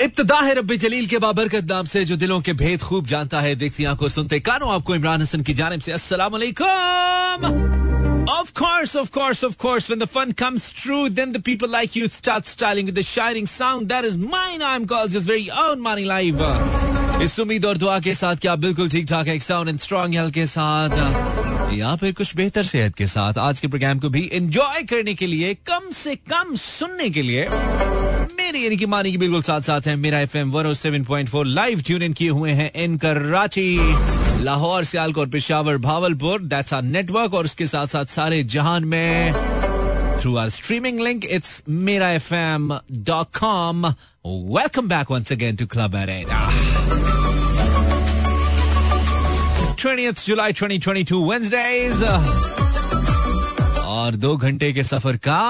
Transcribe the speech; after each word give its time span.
इब्तदा 0.00 0.38
है 0.40 0.54
रब्बी 0.54 0.76
जलील 0.76 1.06
के 1.06 1.18
बाबरकत 1.18 1.64
नाम 1.70 1.84
से 1.86 2.04
जो 2.04 2.16
दिलों 2.16 2.40
के 2.46 2.52
भेद 2.62 2.82
खूब 2.82 3.06
जानता 3.06 3.40
है 3.40 3.54
देखती 3.56 3.84
आँखों 3.92 4.08
सुनते 4.08 4.40
कानों 4.48 4.72
आपको 4.74 4.94
इमरान 4.94 5.22
हसन 5.22 5.42
की 5.42 5.54
जानब 5.54 5.80
से 5.80 5.92
अस्सलाम 5.92 6.42
Of 8.32 8.50
course, 8.58 8.92
of 8.98 9.08
course, 9.14 9.40
of 9.46 9.56
course. 9.62 9.88
When 9.90 9.98
the 10.02 10.06
fun 10.12 10.30
comes 10.42 10.68
true, 10.76 11.10
then 11.16 11.32
the 11.32 11.40
people 11.48 11.70
like 11.72 11.96
you 11.98 12.06
start 12.08 12.46
styling 12.52 12.86
with 12.86 12.94
the 12.98 13.04
shining 13.08 13.48
sound. 13.54 13.90
That 13.92 14.06
is 14.10 14.16
mine. 14.22 14.64
I'm 14.68 14.86
called 14.92 15.12
just 15.16 15.28
very 15.30 15.50
own 15.64 15.82
money 15.88 16.06
live. 16.12 16.40
इस 17.22 17.38
उम्मीद 17.40 17.64
और 17.64 17.76
दुआ 17.78 17.98
के 18.06 18.14
साथ 18.14 18.36
क्या 18.42 18.54
बिल्कुल 18.64 18.88
ठीक 18.90 19.06
ठाक 19.10 19.28
एक 19.28 19.42
साउंड 19.42 19.68
एंड 19.68 19.78
स्ट्रॉन्ग 19.80 20.14
हेल्थ 20.14 20.34
के 20.34 20.46
साथ 20.54 21.72
या 21.74 21.94
फिर 21.96 22.12
कुछ 22.12 22.34
बेहतर 22.36 22.62
सेहत 22.72 22.94
के 22.94 23.06
साथ 23.06 23.38
आज 23.38 23.60
के 23.60 23.68
प्रोग्राम 23.68 23.98
को 23.98 24.08
भी 24.16 24.28
एंजॉय 24.32 24.82
करने 24.90 25.14
के 25.14 25.26
लिए 25.26 25.54
कम 25.70 25.90
से 26.00 26.14
कम 26.32 26.54
सुनने 26.64 27.10
के 27.10 27.22
लिए 27.22 27.48
यानी 28.62 28.76
कि 28.76 28.86
मानी 28.86 29.10
की 29.12 29.18
बिल्कुल 29.18 29.42
साथ 29.42 29.60
साथ 29.60 29.80
है 29.86 29.96
Mera 29.96 30.18
F 30.20 30.36
M 30.38 30.50
one 30.52 30.72
seven 30.74 31.04
point 31.04 31.28
four 31.28 31.46
live 31.46 31.82
tune 31.82 32.02
in 32.02 32.12
किए 32.12 32.28
हुए 32.28 32.50
हैं 32.50 32.70
in 32.74 32.96
Karachi, 32.98 33.78
Lahore, 34.44 34.84
Sialkot, 34.84 35.30
Peshawar, 35.30 35.76
Bahawalpur. 35.76 36.42
That's 36.42 36.74
our 36.74 36.82
network 36.82 37.34
और 37.34 37.44
उसके 37.44 37.66
साथ 37.66 37.86
साथ 37.86 38.04
सारे 38.04 38.42
जहान 38.44 38.84
में 38.84 39.32
through 40.20 40.36
our 40.36 40.48
streaming 40.48 41.00
link 41.00 41.24
it's 41.24 41.62
Mera 41.68 42.10
F 42.10 42.34
M 42.34 42.78
dot 42.92 43.26
com 43.38 43.86
welcome 44.26 44.88
back 44.88 45.10
once 45.10 45.32
again 45.32 45.56
to 45.56 45.66
club 45.66 45.94
arena 45.94 46.50
twenty 49.78 50.12
July 50.26 50.52
2022 50.52 51.12
Wednesdays 51.30 52.02
और 53.84 54.14
दो 54.16 54.36
घंटे 54.36 54.72
के 54.72 54.82
सफ़र 54.82 55.16
का 55.16 55.40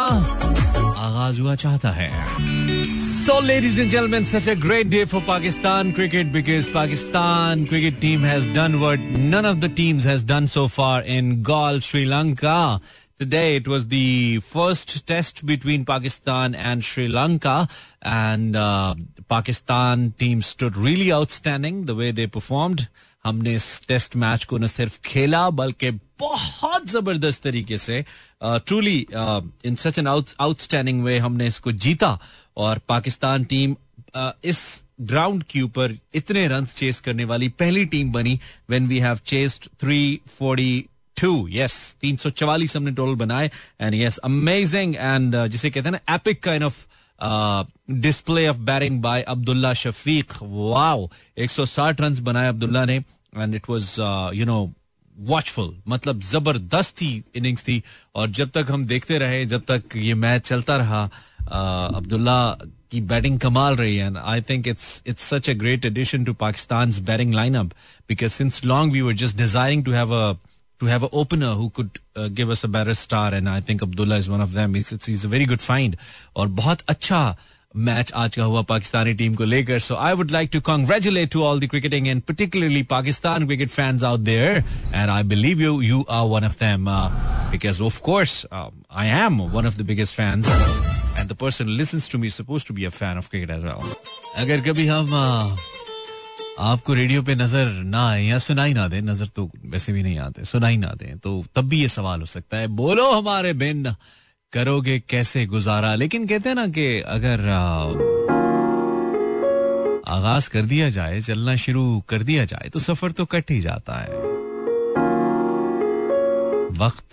आगाज़ 0.99 1.41
हुआ 1.41 1.55
चाहता 1.55 1.91
है। 1.91 2.74
So, 3.05 3.39
ladies 3.39 3.79
and 3.79 3.91
gentlemen, 3.91 4.25
such 4.25 4.47
a 4.47 4.57
great 4.57 4.89
day 4.89 5.05
for 5.05 5.21
Pakistan 5.21 5.93
cricket 5.93 6.33
because 6.33 6.71
Pakistan 6.71 7.67
cricket 7.67 8.01
team 8.01 8.23
has 8.23 8.47
done 8.47 8.81
what 8.81 8.99
none 8.99 9.45
of 9.45 9.61
the 9.61 9.69
teams 9.69 10.05
has 10.05 10.23
done 10.23 10.47
so 10.47 10.69
far 10.69 11.03
in 11.03 11.43
Gaul, 11.43 11.81
Sri 11.81 12.07
Lanka. 12.07 12.81
Today 13.19 13.57
it 13.57 13.69
was 13.69 13.89
the 13.89 14.39
first 14.41 15.07
test 15.07 15.45
between 15.45 15.85
Pakistan 15.85 16.55
and 16.55 16.83
Sri 16.83 17.07
Lanka, 17.07 17.69
and 18.01 18.57
uh, 18.57 18.95
Pakistan 19.29 20.13
team 20.13 20.41
stood 20.41 20.75
really 20.75 21.13
outstanding 21.13 21.85
the 21.85 21.95
way 21.95 22.11
they 22.11 22.27
performed. 22.27 22.89
हमने 23.27 23.55
इस 23.55 23.67
test 23.89 24.17
match 24.17 24.45
को 24.45 24.59
न 24.59 24.67
सिर्फ़ 24.67 24.99
खेला 25.05 25.49
बल्कि 25.51 25.91
बहुत 26.21 26.87
ज़बरदस्त 26.89 27.43
तरीके 27.43 27.79
से 27.79 28.05
truly 28.45 28.99
in 29.67 29.75
such 29.77 29.99
an 29.99 30.07
outstanding 30.07 31.03
way 31.05 31.19
हमने 31.19 31.47
इसको 31.49 31.73
जीता। 31.85 32.19
और 32.57 32.81
पाकिस्तान 32.89 33.45
टीम 33.45 33.75
uh, 34.17 34.33
इस 34.45 34.83
ग्राउंड 35.03 35.43
के 35.51 35.61
ऊपर 35.63 35.97
इतने 36.15 36.47
रन 36.49 36.67
चेस 36.67 37.01
करने 37.01 37.25
वाली 37.25 37.49
पहली 37.61 37.85
टीम 37.95 38.13
बनी 38.13 38.39
when 38.71 38.87
we 38.89 38.99
have 39.01 39.19
chased 39.27 39.69
three 39.81 40.21
forty 40.39 40.85
two 41.17 41.49
yes 41.51 41.75
तीन 42.01 42.17
सौ 42.17 42.31
चवालीस 42.31 42.77
हमने 42.77 42.93
टोटल 42.93 43.15
बनाए। 43.25 43.51
एंड 43.81 43.95
यस 43.95 44.19
अमेजिंग 44.29 44.95
एंड 44.97 45.37
जिसे 45.47 45.71
कहते 45.71 45.89
हैं 45.89 45.93
ना 45.93 46.15
epic 46.15 46.43
kind 46.43 46.65
of 46.65 46.87
display 47.21 48.47
of 48.49 48.59
batting 48.71 49.01
by 49.03 49.23
Abdullah 49.23 49.73
Shafique 49.75 50.33
wow 50.43 51.09
160 51.39 52.01
run 52.01 52.19
बनाए 52.23 52.49
अब्दुल्ला 52.49 52.85
ने 52.85 52.97
and 52.97 53.55
it 53.55 53.71
was 53.71 53.95
you 54.35 54.47
know 54.47 54.73
watchful 55.17 55.75
मतलब 55.89 56.21
ज़बरदस्त 56.23 57.03
ही 57.03 57.23
इनिंग्स 57.37 57.63
थी। 57.63 57.83
और 58.15 58.31
जब 58.31 58.51
तक 58.51 58.67
हम 58.71 58.85
देखते 58.85 59.19
रहे, 59.19 59.45
जब 59.47 59.63
तक 59.69 59.97
ये 59.97 60.15
मैच 60.15 60.47
चलता 60.47 60.77
रहा 60.77 61.03
अब्दुल्ला 61.97 62.57
की 62.91 63.01
बैटिंग 63.01 63.39
कमाल 63.41 63.77
रही 63.77 63.97
है 63.97 64.13
I 64.19 64.41
think 64.41 64.67
it's 64.69 65.03
it's 65.07 65.23
such 65.25 65.51
a 65.51 65.53
great 65.53 65.85
addition 65.85 66.25
to 66.25 66.33
Pakistan 66.41 66.93
batting 67.05 67.35
lineup 67.35 67.71
because 68.09 68.33
since 68.33 68.65
long 68.65 68.93
we 68.93 69.01
were 69.01 69.13
just 69.23 69.37
desiring 69.37 69.85
to 69.85 69.93
have 69.93 70.15
a 70.15 70.33
to 70.85 70.91
have 70.91 71.03
an 71.03 71.11
opener 71.13 71.55
who 71.55 71.71
could 71.71 71.99
uh, 72.17 72.29
give 72.29 72.51
us 72.51 72.65
a 72.65 72.69
better 72.69 72.95
star 72.95 73.33
and 73.35 73.49
I 73.49 73.61
think 73.61 73.83
Abdullah 73.83 74.17
is 74.17 74.29
one 74.29 74.41
of 74.41 74.53
them. 74.53 74.75
He's, 74.75 74.91
he's 75.05 75.25
a 75.25 75.29
very 75.29 75.47
good 75.47 75.63
find. 75.63 75.97
और 76.37 76.49
बहुत 76.61 76.81
अच्छा 76.89 77.37
match 77.75 78.13
आज 78.15 78.37
का 78.37 78.45
हुआ 78.45 78.63
Pakistani 78.63 79.13
team 79.15 79.35
को 79.35 79.45
लेकर 79.45 79.79
so 79.79 79.95
I 79.97 80.13
would 80.15 80.31
like 80.31 80.51
to 80.53 80.61
congratulate 80.69 81.31
to 81.33 81.43
all 81.45 81.61
the 81.61 81.69
cricketing 81.71 82.07
and 82.09 82.23
particularly 82.29 82.83
Pakistan 82.93 83.47
cricket 83.47 83.71
fans 83.71 84.05
out 84.05 84.21
there 84.21 84.57
and 84.95 85.11
I 85.11 85.23
believe 85.33 85.63
you 85.63 85.81
you 85.83 86.05
are 86.11 86.27
one 86.35 86.45
of 86.47 86.59
them 86.61 86.87
because 87.51 87.83
of 87.83 88.01
course 88.03 88.47
I 88.53 89.09
am 89.25 89.41
one 89.57 89.67
of 89.67 89.77
the 89.79 89.87
biggest 89.91 90.15
fans 90.15 90.49
and 91.19 91.29
the 91.29 91.37
person 91.41 91.69
listens 91.83 92.11
to 92.13 92.19
me 92.19 92.31
suppose 92.31 92.67
to 92.69 92.75
be 92.75 92.85
a 92.85 92.91
fan 93.01 93.19
of 93.19 93.29
cricket 93.31 93.51
as 93.51 93.65
well 93.65 93.95
अगर 94.45 94.61
कभी 94.71 94.87
हम 94.87 95.07
uh, 95.07 95.74
आपको 96.59 96.95
radio 96.95 97.23
पे 97.23 97.35
नज़र 97.35 97.67
ना 97.85 98.09
आए 98.09 98.23
या 98.25 98.39
सुनाई 98.39 98.73
ना 98.75 98.87
दे, 98.89 99.01
नज़र 99.01 99.29
तो 99.29 99.51
वैसे 99.65 99.93
भी 99.93 100.03
नहीं 100.03 100.19
आते, 100.19 100.45
सुनाई 100.45 100.77
ना 100.77 100.93
दे 100.95 101.15
तो 101.17 101.45
तब 101.57 101.69
भी 101.69 101.81
ये 101.81 101.89
सवाल 101.89 102.21
हो 102.21 102.27
सकता 102.27 102.57
है। 102.57 102.67
बोलो 102.69 103.11
हमारे 103.11 103.53
बिन, 103.53 103.95
करोगे 104.53 104.99
कैसे 105.01 105.45
गुजारा? 105.47 105.95
लेकिन 105.95 106.27
कहते 106.27 106.49
हैं 106.49 106.57
ना 106.57 106.67
कि 106.69 107.01
अगर 107.01 107.41
आगाज़ 110.09 110.51
कर 110.51 110.63
दिया 110.63 110.89
जाए, 110.91 111.21
चलना 111.21 111.57
शुरू 111.57 112.03
कर 112.09 112.23
दिया 112.23 112.45
जाए 112.45 112.69
तो 112.69 112.79
सफ़र 112.79 113.11
तो 113.11 113.25
कट 113.25 113.51
ही 113.51 113.61
जाता 113.61 113.99
है। 113.99 114.13
वक्त 116.79 117.09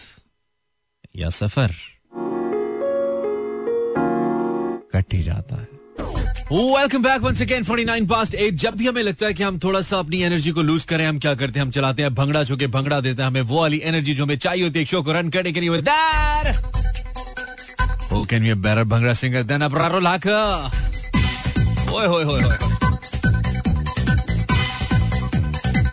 या 1.16 1.30
सफ़र 1.32 1.72
कट 4.94 5.14
ही 5.14 5.22
जाता 5.24 5.56
है। 5.56 5.81
Welcome 6.52 7.04
back 7.04 7.22
once 7.22 7.42
again 7.42 7.64
49 7.64 8.08
past 8.10 8.36
8 8.36 8.52
जब 8.52 8.76
भी 8.76 8.88
हमें 8.88 9.02
लगता 9.04 9.26
है 9.26 9.34
कि 9.34 9.44
हम 9.44 9.60
थोड़ा 9.60 9.82
सा 9.82 9.98
अपनी 9.98 10.22
एनर्जी 10.24 10.52
को 10.52 10.62
लूज 10.62 10.84
करें, 10.84 11.08
हम 11.08 11.20
क्या 11.20 11.34
करते 11.34 11.60
हैं? 11.60 11.66
हम 11.66 11.72
चलाते 11.72 12.02
हैं, 12.02 12.16
भंगड़ा 12.16 12.44
चुके 12.44 12.68
भंगड़ा 12.68 13.00
देते 13.00 13.22
हैं 13.22 13.28
हमें, 13.28 13.42
वो 13.42 13.62
वाली 13.62 13.82
एनर्जी 13.84 14.14
जो 14.14 14.26
हमें 14.26 14.38
चाहिए 14.38 14.64
होती 14.64 14.80
है 14.80 14.86
शो 14.86 15.02
को 15.02 15.12
रन 15.12 15.30
करने 15.30 15.52
के 15.52 15.62
लिए 15.62 15.70
Who 18.10 18.26
can 18.26 18.44
be 18.44 18.52
a 18.52 18.58
better 18.66 18.86
Bhangra 18.86 19.16
singer 19.22 19.44
than 19.44 19.64
Abraro 19.70 20.02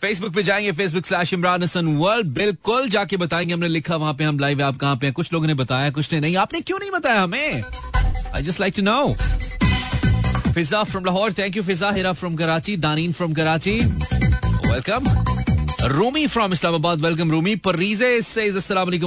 Facebook 0.03 0.35
पे 0.35 0.43
जाएँगे 0.43 0.73
Facebook 0.73 1.07
slash 1.07 1.33
Imran 1.35 1.63
Hasan 1.63 1.87
world 1.97 2.27
बिल्कुल 2.27 2.89
जाके 2.89 3.17
बताएँगे 3.17 3.55
हमने 3.55 3.69
लिखा 3.69 3.97
वहाँ 3.97 4.15
पे, 4.15 4.25
हम 4.25 4.39
लाइव 4.39 4.63
आप 4.63 4.77
कहाँ 4.77 4.97
पे 4.97 5.07
हैं, 5.07 5.13
कुछ 5.15 5.33
लोगों 5.33 5.47
ने 5.47 5.55
बताया, 5.55 5.91
कुछ 5.91 6.13
ने 6.13 6.21
नहीं, 6.21 6.37
आपने 6.37 6.61
क्यों 6.61 6.79
नहीं 6.79 6.91
बताया 6.91 7.23
हमें? 7.23 7.63
I 8.35 8.43
just 8.43 8.61
like 8.61 8.75
to 8.77 8.83
know 8.83 9.17
Fiza 10.59 10.83
from 10.85 11.05
Lahore 11.05 11.33
thank 11.33 11.57
you 11.57 11.63
Fiza 11.63 11.91
Hira 11.95 12.13
from 12.13 12.35
Karachi 12.37 12.77
Daneen 12.77 13.13
from 13.13 13.33
Karachi 13.33 13.73
welcome 13.73 15.05
Rumi 15.89 16.27
from 16.27 16.53
Islamabad 16.53 17.01
welcome 17.01 17.31
Rumi 17.31 17.55
परीजे 17.67 18.09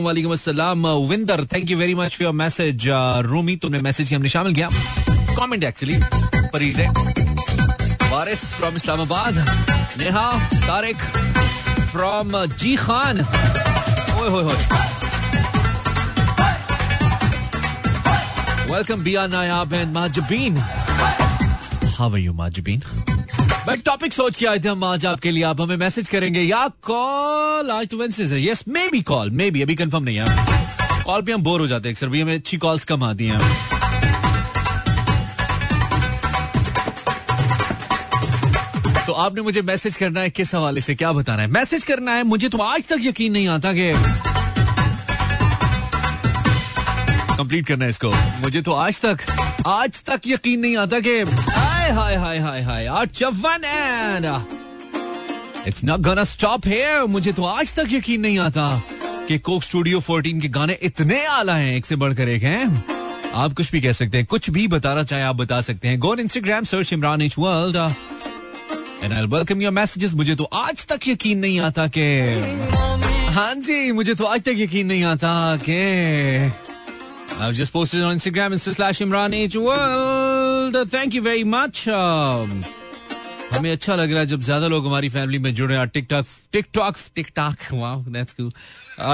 वालेकुम 0.04 0.88
विंदर 1.10 1.44
thank 1.54 1.72
you 1.72 1.78
very 1.78 1.96
much 1.96 2.16
for 2.18 2.32
message 2.42 2.88
Rumi 3.28 3.56
तुमने 3.56 3.80
मैसेज 3.80 4.10
के 4.10 4.16
हमने 4.16 4.30
शामिल 4.30 4.54
किया. 4.56 4.70
Comment 5.40 5.64
actually 5.64 6.00
परीजे 6.54 6.88
Waris 8.12 8.46
from 8.54 8.76
Islamabad 8.76 9.36
Neha 10.00 10.28
Tariq 10.56 10.98
from 11.92 12.46
G 12.46 12.76
Khan 12.76 13.20
ओए 14.22 14.30
welcome 18.72 19.04
Bia 19.04 19.28
Nayab 19.28 19.74
how 22.02 22.12
are 22.12 22.20
you 22.20 22.34
Mahjabeen 22.34 22.80
भाई 23.66 23.78
topic 23.78 24.14
सोच 24.14 24.38
के 24.38 24.46
आए 24.46 24.60
थे 24.60 24.68
हम 24.68 24.84
आज 24.84 25.06
आपके 25.06 25.32
लिए। 25.32 25.44
आप 25.44 25.60
हमें 25.62 25.76
मैसेज 25.78 26.08
करेंगे 26.10 26.42
या 26.42 26.68
कॉल 26.84 27.72
आज 27.72 27.88
तो 27.88 27.98
वेंसडे 27.98 28.24
है 28.26 28.44
yes 28.44 28.64
may 28.68 28.88
be 28.90 29.02
call 29.10 29.30
may 29.32 29.50
be 29.52 29.62
अभी 29.62 29.76
कंफर्म 29.76 30.04
नहीं 30.04 30.18
है। 30.20 31.04
कॉल 31.06 31.22
पे 31.22 31.32
हम 31.32 31.44
बोर 31.44 31.60
हो 31.60 31.68
जाते 31.68 31.90
हैं 31.90 31.94
अक्सर। 31.94 32.08
भी 32.08 32.22
हमें 32.22 32.34
अच्छी 32.36 32.58
कॉल्स 32.58 32.84
कम 32.84 33.04
आती 33.04 33.28
हैं। 33.28 33.40
तो 39.06 39.14
आपने 39.14 39.42
मुझे 39.42 39.62
मैसेज 39.62 39.96
करना 39.96 40.20
है 40.20 40.30
किस 40.30 40.56
हवाले 40.56 40.82
से? 40.82 40.96
क्या 40.96 41.12
बताना 41.12 41.42
है? 41.42 41.48
मैसेज 41.50 41.84
करना 41.84 42.12
है। 42.12 42.24
मुझे 42.24 42.50
तो 42.50 42.58
आज 42.64 42.88
तक 42.88 43.00
यकीन 43.02 43.32
नहीं 43.34 43.48
आता 43.48 43.74
कि 43.74 43.92
कंप्लीट 47.38 47.68
करना 47.68 47.84
है 47.86 47.90
इसको। 47.90 48.12
मुझे 48.42 48.62
तो 48.62 48.74
आज 48.74 49.02
तक 49.02 49.26
आज 49.68 50.04
तक 50.04 50.22
यकीन 50.28 50.60
नहीं 50.60 50.78
आता 50.78 51.00
कि 51.00 51.24
हाय 51.92 52.16
हाय 52.16 52.38
हाय 52.40 52.62
हाय 52.62 52.86
आठ 52.86 53.12
चौवन 53.12 53.64
and 53.66 54.26
it's 55.68 55.84
not 55.84 56.00
gonna 56.00 56.24
stop 56.24 56.68
here 56.68 57.04
मुझे 57.16 57.34
तो 57.34 57.44
आज 57.44 57.74
तक 57.74 57.88
यकीन 57.92 58.22
नहीं 58.22 58.40
आता 58.40 58.82
कि 59.28 59.38
कोक 59.40 59.64
स्टूडियो 59.64 60.00
14 60.02 60.42
के 60.42 60.48
गाने 60.48 60.78
इतने 60.84 61.26
आला 61.26 61.56
हैं 61.56 61.76
एक 61.76 61.86
से 61.86 61.96
बढ़कर 61.96 62.30
एक 62.30 62.44
हैं। 62.44 62.86
आप 63.34 63.54
कुछ 63.54 63.72
भी 63.72 63.82
कह 63.82 63.92
सकते 63.92 64.18
हैं 64.18 64.26
कुछ 64.30 64.50
भी 64.50 64.68
बताना 64.68 65.04
चाहे 65.04 65.24
आप 65.24 65.36
बता 65.36 65.60
सकते 65.62 65.88
हैं। 65.88 66.00
Go 66.00 66.16
Instagram 66.16 66.64
search 66.72 66.94
Imran 66.94 67.22
H 67.22 67.36
world 67.40 67.76
and 69.04 69.14
I 69.14 69.26
welcome 69.36 69.62
your 69.62 69.72
messages 69.72 70.14
मुझे 70.14 70.36
तो 70.36 70.44
आज 70.44 70.86
तक 70.86 71.08
यकीन 71.08 71.40
नहीं 71.40 71.60
आता 71.70 71.88
कि 71.98 72.10
हाँ 73.36 73.54
जी 73.56 73.92
मुझे 73.92 74.14
तो 74.14 74.26
आज 74.26 74.42
तक 74.42 74.66
यकीन 74.66 74.88
नहीं 74.88 75.04
आता 75.14 75.34
कि 75.70 75.80
I've 77.44 77.56
just 77.58 77.74
posted 77.74 78.04
on 78.08 78.20
Instagram, 78.20 78.54
Insta 78.56 78.74
slash 78.76 79.00
Imran 79.06 79.34
H 79.34 79.56
World. 79.56 80.31
Thank 80.76 81.16
you 81.16 81.22
very 81.22 81.44
much 81.46 81.86
हमें 83.54 83.72
अच्छा 83.72 83.96
लग 83.96 84.12
रहा 84.12 84.20
है 84.20 84.26
जब 84.28 84.42
ज़्यादा 84.42 84.68
लोग 84.68 84.86
हमारी 84.88 85.10
फैमिली 85.10 85.40
में 85.40 85.54
जुड़े 85.56 85.76
हैं। 85.76 85.88
TikTok 85.90 86.26
TikTok 86.54 86.96
TikTok 87.16 87.56
that's 88.10 88.34
cool 88.34 88.52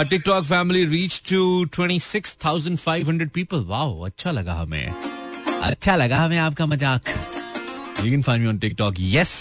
TikTok 0.09 0.45
family 0.45 0.85
reach 0.85 1.21
to 1.31 1.65
26,500 1.75 3.29
people 3.33 3.63
wow 3.67 4.01
अच्छा 4.05 4.31
लगा 4.31 4.53
हमें। 4.53 4.93
अच्छा 5.61 5.95
लगा 5.95 6.17
हमें 6.17 6.37
आपका 6.37 6.65
मज़ाक। 6.65 7.09
You 8.03 8.11
can 8.11 8.21
find 8.21 8.43
me 8.43 8.49
on 8.49 8.57
TikTok 8.57 8.95
yes 8.99 9.33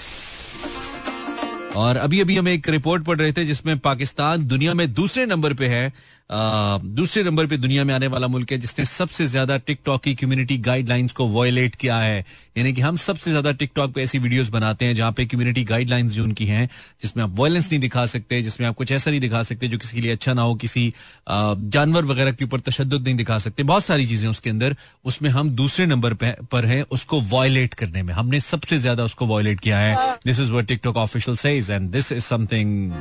और 1.77 1.97
अभी 1.97 2.21
अभी 2.21 2.37
हम 2.37 2.49
एक 2.49 2.69
रिपोर्ट 2.69 3.03
पढ़ 3.05 3.19
रहे 3.19 3.33
थे 3.33 3.45
जिसमें 3.45 3.79
पाकिस्तान 3.79 4.45
दुनिया 4.47 4.75
में 4.75 4.93
दूसरे 4.95 5.27
नंबर 5.27 5.55
पे 5.55 5.67
है। 5.69 5.93
दूसरे 6.31 7.23
नंबर 7.23 7.47
पे 7.47 7.57
दुनिया 7.57 7.85
में 7.85 7.93
आने 7.95 8.07
वाला 8.07 8.27
मुल्क 8.29 8.53
है 8.53 8.59
जिसने 8.59 8.85
सबसे 8.85 9.27
ज़्यादा 9.27 9.57
टिकटॉक 9.59 10.03
की 10.03 10.15
कम्युनिटी 10.15 10.57
गाइडलाइंस 10.59 11.13
को 11.13 11.27
वॉयलेट 11.29 11.75
किया 11.75 11.99
है। 11.99 12.25
यानी 12.57 12.73
कि 12.73 12.81
हम 12.81 12.97
सबसे 12.97 13.31
ज़्यादा 13.31 13.53
टिकटॉक 13.53 13.93
पे 13.95 14.03
ऐसी 14.03 14.19
वीडियोस 14.19 14.49
बनाते 14.49 14.85
हैं 14.85 14.95
जहाँ 14.95 15.13
पे 15.13 15.27
कम्युनिटी 15.27 15.65
गाइडलाइंस 15.65 16.13
जो 16.13 16.25
उनकी 16.25 16.47
हैं, 16.47 16.69
जिसमें 17.03 17.23
आप 17.25 17.39
वायलेंस 17.39 17.71
नहीं 17.71 17.81
दिखा 17.81 18.07
सकते, 18.07 18.43
जिसमें 18.43 18.67
आप 18.67 18.75
कुछ 18.75 18.93
ऐसा 18.93 19.11
नहीं 19.11 19.21
दिखा 19.21 19.43
सकते 19.43 19.69
जो 19.69 19.79
किसी 19.79 19.97
के 19.97 20.01
लिए 20.01 20.13
अच्छा 20.13 20.35
ना 20.35 20.43
हो, 20.43 20.55
किसी 20.57 20.93
जानवर 21.29 22.05
वगैरह 22.05 22.33
के 22.33 22.45
ऊपर 22.45 22.61
तशद 22.61 22.95
नहीं 22.95 23.15
दिखा 23.17 23.39
सकते। 23.39 23.63
बहुत 23.65 23.85
सारी 23.85 24.07
चीज़ें 24.07 24.29
उसके 24.29 24.51
अंदर, 24.51 24.77
उसमें 25.05 25.31
हम 25.31 25.51
दूसरे 25.53 25.87
नंबर 25.87 26.15
पर 26.15 26.67
है 26.67 26.83
उसको 26.91 27.21
वॉयलेट 27.31 27.75
करने 27.75 28.03
में। 28.03 28.13
हमने 28.15 28.41
सबसे 28.43 28.79
ज़्यादा 28.79 29.05
उसको 29.05 29.27
वॉयलेट 29.27 29.61
किया 29.61 29.79
है। 29.79 30.19
This 30.27 30.41
is 30.41 30.51
our 30.51 30.63
TikTok 30.65 30.97
official 30.99 31.37
says 31.37 31.71
and 31.71 31.91
this 31.91 32.13
is 32.13 32.25
something 32.25 32.93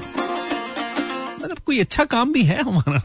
मतलब 1.45 1.59
कोई 1.59 1.79
अच्छा 1.79 2.03
काम 2.05 2.31
भी 2.33 2.43
है 2.43 2.61
हमारा? 2.63 3.01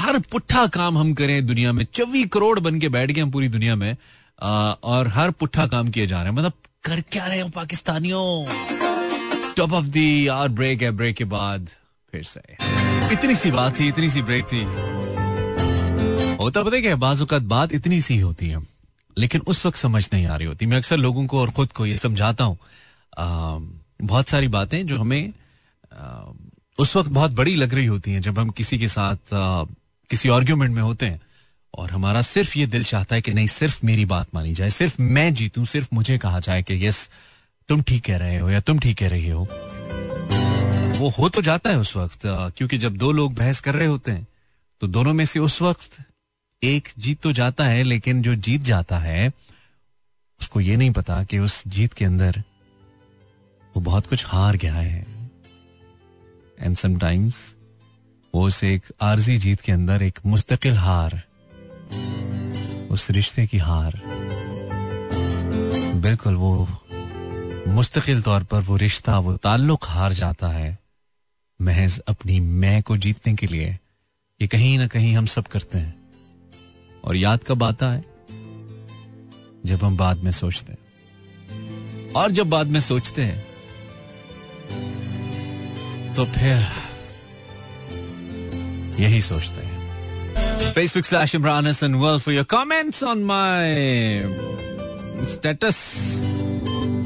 हर 0.00 0.18
पुट्ठा 0.32 0.66
काम 0.66 0.98
हम 0.98 1.12
करें 1.14 1.46
दुनिया 1.46 1.72
में। 1.72 1.86
चौबीस 1.94 2.26
करोड़ 2.32 2.58
बन 2.60 2.80
के 2.80 2.88
बैठ 2.88 3.10
गए 3.10 3.20
हम 3.20 3.30
पूरी 3.30 3.48
दुनिया 3.48 3.76
में 3.76 3.96
आ, 4.38 4.48
और 4.84 5.08
हर 5.08 5.30
पुट्ठा 5.30 5.66
काम 5.66 5.88
किए 5.88 6.06
जा 6.06 6.16
रहे 6.16 6.30
हैं। 6.30 6.36
मतलब 6.38 6.52
कर 6.84 7.00
क्या 7.12 7.26
रहे 7.26 7.40
हो 7.40 7.48
पाकिस्तानियों? 7.48 8.24
Top 9.56 9.72
of 9.72 9.86
the 9.86 10.26
hour 10.26 10.48
break 10.50 10.82
है 10.82 10.90
ब्रेक 10.90 11.16
के 11.16 11.24
बाद 11.24 11.68
फिर 12.12 12.22
से। 12.22 12.40
इतनी 13.12 13.34
सी 13.34 13.50
बात 13.50 13.78
थी 13.80 13.88
इतनी 13.88 14.10
सी 14.10 14.22
ब्रेक 14.22 14.44
थी। 14.44 14.62
होता 16.36 16.62
पता 16.62 16.80
क्या 16.80 16.96
बाजुकात 16.96 17.42
बात 17.42 17.72
इतनी 17.72 18.00
सी 18.00 18.18
होती 18.18 18.48
है 18.48 18.58
लेकिन 19.16 19.40
उस 19.46 19.64
वक्त 19.66 19.78
समझ 19.78 20.08
नहीं 20.12 20.26
आ 20.26 20.36
रही 20.36 20.46
होती। 20.46 20.66
मैं 20.66 20.76
अक्सर 20.76 20.96
लोगों 20.96 21.26
को 21.26 21.40
और 21.40 21.50
खुद 21.50 21.72
को 21.72 21.86
ये 21.86 21.96
समझाता 21.98 22.44
हूँ। 22.44 22.58
बहुत 24.02 24.28
सारी 24.28 24.48
बातें 24.48 24.86
जो 24.86 24.98
हमें 24.98 25.32
उस 26.78 26.96
वक्त 26.96 27.10
बहुत 27.10 27.30
बड़ी 27.30 27.54
लग 27.56 27.74
रही 27.74 27.86
होती 27.86 28.12
हैं 28.12 28.20
जब 28.22 28.38
हम 28.38 28.50
किसी 28.50 28.78
के 28.78 28.88
साथ 28.88 29.34
आ, 29.34 29.64
किसी 30.10 30.28
आर्ग्यूमेंट 30.28 30.74
में 30.74 30.82
होते 30.82 31.06
हैं 31.06 31.20
और 31.74 31.90
हमारा 31.90 32.22
सिर्फ़ 32.22 32.58
ये 32.58 32.66
दिल 32.66 32.84
चाहता 32.84 33.14
है 33.14 33.22
कि 33.22 33.32
नहीं 33.32 33.46
सिर्फ़ 33.46 33.86
मेरी 33.86 34.04
बात 34.04 34.34
मानी 34.34 34.54
जाए 34.54 34.70
सिर्फ़ 34.70 35.02
मैं 35.02 35.34
जीतूं 35.34 35.64
सिर्फ़ 35.64 35.88
मुझे 35.92 36.18
कहा 36.18 36.40
जाए 36.40 36.62
कि 36.62 36.86
यस 36.86 37.08
तुम 37.68 37.82
ठीक 37.82 38.04
कह 38.04 38.16
रहे 38.16 38.38
हो 38.38 38.50
या 38.50 38.60
तुम 38.60 38.78
ठीक 38.78 38.98
कह 38.98 39.08
रही 39.08 39.28
हो। 39.28 39.46
वो 40.98 41.08
हो 41.08 41.28
तो 41.28 41.42
जाता 41.42 41.70
है 41.70 41.78
उस 41.78 41.96
वक्त 41.96 42.20
क्योंकि 42.26 42.78
जब 42.78 42.96
दो 42.96 43.12
लोग 43.12 43.34
बहस 43.34 43.60
कर 43.60 43.74
रहे 43.74 43.86
होते 43.86 44.12
हैं 44.12 44.26
तो 44.80 44.86
दोनों 44.86 45.12
में 45.12 45.24
से 45.24 45.40
उस 45.40 45.62
वक्त 45.62 45.98
एक 46.62 46.88
जीत 46.98 47.20
तो 47.20 47.32
जाता 47.32 47.64
है 47.64 47.82
लेकिन 47.82 48.22
जो 48.22 48.34
जीत 48.34 48.60
जाता 48.62 48.98
है 48.98 49.28
उसको 50.40 50.60
ये 50.60 50.76
नहीं 50.76 50.90
पता 50.90 51.24
कि 51.24 51.38
उस 51.38 51.62
जीत 51.66 51.92
के 51.92 52.04
अंदर 52.04 52.42
वो 53.76 53.80
बहुत 53.80 54.06
कुछ 54.06 54.26
हार 54.26 54.56
गया 54.56 54.74
है। 54.74 55.13
एंड 56.64 56.76
समटाइम्स 56.76 57.56
वो 58.34 58.46
उस 58.46 58.64
एक 58.64 58.82
आरजी 59.00 59.38
जीत 59.38 59.60
के 59.60 59.72
अंदर 59.72 60.02
एक 60.02 60.18
मुस्तकिल 60.26 60.74
हार, 60.74 61.22
उस 62.90 63.10
रिश्ते 63.10 63.46
की 63.46 63.58
हार, 63.58 64.02
बिल्कुल 65.94 66.34
वो 66.34 66.68
मुस्तकिल 67.68 68.22
तौर 68.22 68.44
पर 68.44 68.60
वो 68.60 68.76
रिश्ता, 68.76 69.18
वो 69.18 69.36
ताल्लुक 69.36 69.80
हार 69.84 70.12
जाता 70.12 70.48
है 70.48 70.78
महज 71.62 71.98
अपनी 71.98 72.40
मैं 72.40 72.82
को 72.82 72.96
जीतने 72.96 73.34
के 73.34 73.46
लिए। 73.46 73.78
ये 74.40 74.46
कहीं 74.46 74.78
ना 74.78 74.86
कहीं 74.86 75.16
हम 75.16 75.26
सब 75.26 75.46
करते 75.46 75.78
हैं। 75.78 76.12
और 77.04 77.16
याद 77.16 77.40
कब 77.46 77.62
आता 77.62 77.92
है? 77.92 78.04
जब 79.66 79.84
हम 79.84 79.96
बाद 79.96 80.16
में 80.16 80.32
सोचते 80.32 80.72
हैं। 80.72 80.84
और 82.12 82.30
जब 82.30 82.50
बाद 82.50 82.66
में 82.66 82.80
सोचते 82.80 83.22
हैं 83.22 83.53
तो 86.16 86.24
फिर 86.24 86.66
यही 89.00 89.20
सोचते 89.22 89.60
हैं। 89.60 90.72
Facebook 90.72 91.04
slash 91.04 91.34
Imran 91.34 91.66
Hasan 91.66 91.94
world 91.94 92.22
for 92.22 92.34
your 92.34 92.44
comments 92.44 93.02
on 93.02 93.18
my 93.18 93.74
status 95.26 95.76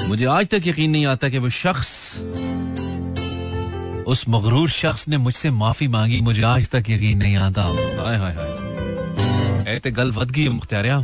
मुझे 0.08 0.24
आज 0.24 0.46
तक 0.46 0.66
यकीन 0.66 0.90
नहीं 0.90 1.06
आता 1.06 1.28
कि 1.28 1.38
वो 1.38 1.48
शख्स, 1.48 2.20
उस 4.06 4.24
मगरूर 4.28 4.68
शख्स 4.68 5.08
ने 5.08 5.16
मुझसे 5.16 5.50
माफ़ी 5.50 5.88
मांगी। 5.88 6.20
मुझे 6.20 6.42
आज 6.42 6.68
तक 6.68 6.84
यकीन 6.88 7.18
नहीं 7.18 7.36
आता। 7.36 7.62
हाय 7.62 8.16
हाय 8.16 8.32
हाय। 8.32 9.90
गल 9.90 10.10
वद 10.10 10.36
मुख्तारिया 10.38 10.98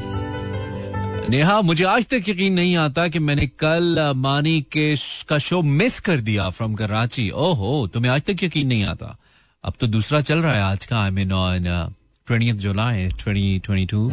नेहा, 1.31 1.61
मुझे 1.61 1.85
आज 1.85 2.07
तक 2.07 2.29
यकीन 2.29 2.53
नहीं 2.53 2.77
आता 2.77 3.09
कि 3.09 3.19
मैंने 3.19 3.47
कल 3.59 4.13
मानी 4.17 4.61
के 4.73 4.97
का 5.29 5.39
शो 5.39 5.63
मिस 5.63 6.01
कर 6.01 6.21
दिया 6.21 6.51
फ्रॉम 6.51 6.75
कराची 6.75 7.31
ओहो, 7.31 7.87
तुम्हें 7.95 8.13
आज 8.13 8.23
तक 8.23 8.45
यकीन 8.45 8.69
नहीं 8.69 8.85
आता। 8.85 9.17
अब 9.65 9.73
तो 9.81 9.87
दूसरा 9.87 10.21
चल 10.21 10.39
रहा 10.39 10.55
है 10.55 10.63
आज 10.63 10.87
का। 10.87 11.03
I 11.03 11.11
mean 11.11 11.33
on 11.33 11.93
twenty 12.27 12.53
July 12.53 13.09
twenty 13.23 13.59
twenty 13.65 13.87
two 13.87 14.11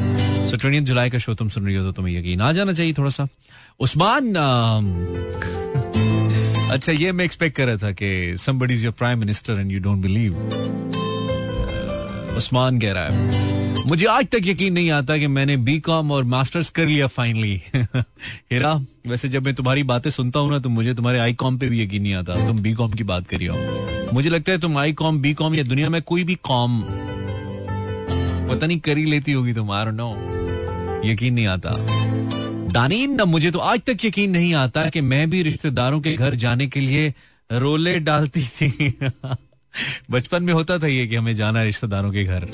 so 0.49 0.57
twenty 0.57 0.79
July 0.79 1.09
का 1.09 1.17
शो 1.17 1.33
तुम 1.33 1.49
सुन 1.49 1.65
रही 1.65 1.75
हो 1.75 1.85
तो 1.85 1.91
तुम्हें 1.91 2.17
यकीन 2.17 2.41
आ 2.41 2.51
जाना 2.51 2.73
चाहिए 2.73 2.93
थोड़ा 2.93 3.09
सा। 3.09 3.27
उस्मान 3.79 4.35
अच्छा 6.71 6.91
ये 6.91 7.11
मैं 7.11 7.25
एक्सपेक्ट 7.25 7.57
कर 7.57 7.67
रहा 7.67 7.77
था 7.77 7.91
कि 7.91 8.35
somebody 8.39 8.73
is 8.73 8.85
your 8.85 8.93
prime 8.97 9.19
minister 9.19 9.59
and 9.59 9.71
you 9.71 9.79
don't 9.79 10.01
believe 10.01 10.35
Usman 12.37 12.79
कह 12.79 12.91
रहा 12.91 13.05
है। 13.05 13.60
मुझे 13.87 14.05
आज 14.05 14.25
तक 14.31 14.41
यकीन 14.45 14.73
नहीं 14.73 14.89
आता 14.91 15.17
कि 15.17 15.27
मैंने 15.27 15.55
बी 15.57 15.79
कॉम 15.79 16.11
और 16.11 16.23
मास्टर्स 16.23 16.69
कर 16.69 16.85
लिया 16.87 17.07
फाइनली 17.07 17.61
हेरा, 17.75 18.73
वैसे 19.07 19.29
जब 19.29 19.45
मैं 19.45 19.53
तुम्हारी 19.55 19.83
बातें 19.83 20.09
सुनता 20.09 20.39
हूँ 20.39 20.51
ना 20.51 20.59
तो 20.59 20.69
मुझे 20.69 20.93
तुम्हारे 20.93 21.19
आई 21.19 21.33
कॉम 21.33 21.57
पे 21.57 21.67
भी 21.69 21.81
यकीन 21.81 22.01
नहीं 22.01 22.13
आता। 22.13 22.35
तुम 22.47 22.59
बी 22.59 22.73
कॉम 22.73 22.91
की 22.93 23.03
बात 23.03 23.27
करिए 23.27 24.09
मुझे 24.13 24.29
लगता 24.29 24.51
है 24.51 24.59
तुम 24.59 24.77
आई 24.77 24.93
कॉम 24.93 25.19
बी 25.21 25.33
कॉम 25.33 25.55
या 25.55 25.63
दुनिया 25.63 25.89
में 25.89 26.01
कोई 26.01 26.23
भी 26.23 26.35
कॉम 26.43 26.81
पता 28.49 28.67
नहीं 28.67 28.79
करी 28.79 29.05
लेती 29.05 29.31
होगी 29.31 29.53
तुम 29.53 29.71
आर 29.71 29.91
नो 29.91 30.09
यकीन 31.05 31.33
नहीं 31.33 31.47
आता। 31.47 31.75
दानीन 32.73 33.15
ना 33.15 33.25
मुझे 33.25 33.51
तो 33.51 33.59
आज 33.59 33.81
तक 33.87 34.05
यकीन 34.05 34.31
नहीं 34.31 34.53
आता 34.53 34.89
कि 34.89 35.01
मैं 35.01 35.29
भी 35.29 35.41
रिश्तेदारों 35.43 35.99
के 36.01 36.13
घर 36.13 36.35
जाने 36.35 36.67
के 36.67 36.79
लिए 36.79 37.13
रोले 37.51 37.99
डालती 37.99 38.43
थी। 38.43 38.93
बचपन 40.11 40.43
में 40.43 40.53
होता 40.53 40.77
था 40.79 40.87
ये 40.87 41.07
कि 41.07 41.15
हमें 41.15 41.35
जाना 41.35 41.63
रिश्तेदारों 41.63 42.11
के 42.11 42.23
घर। 42.23 42.49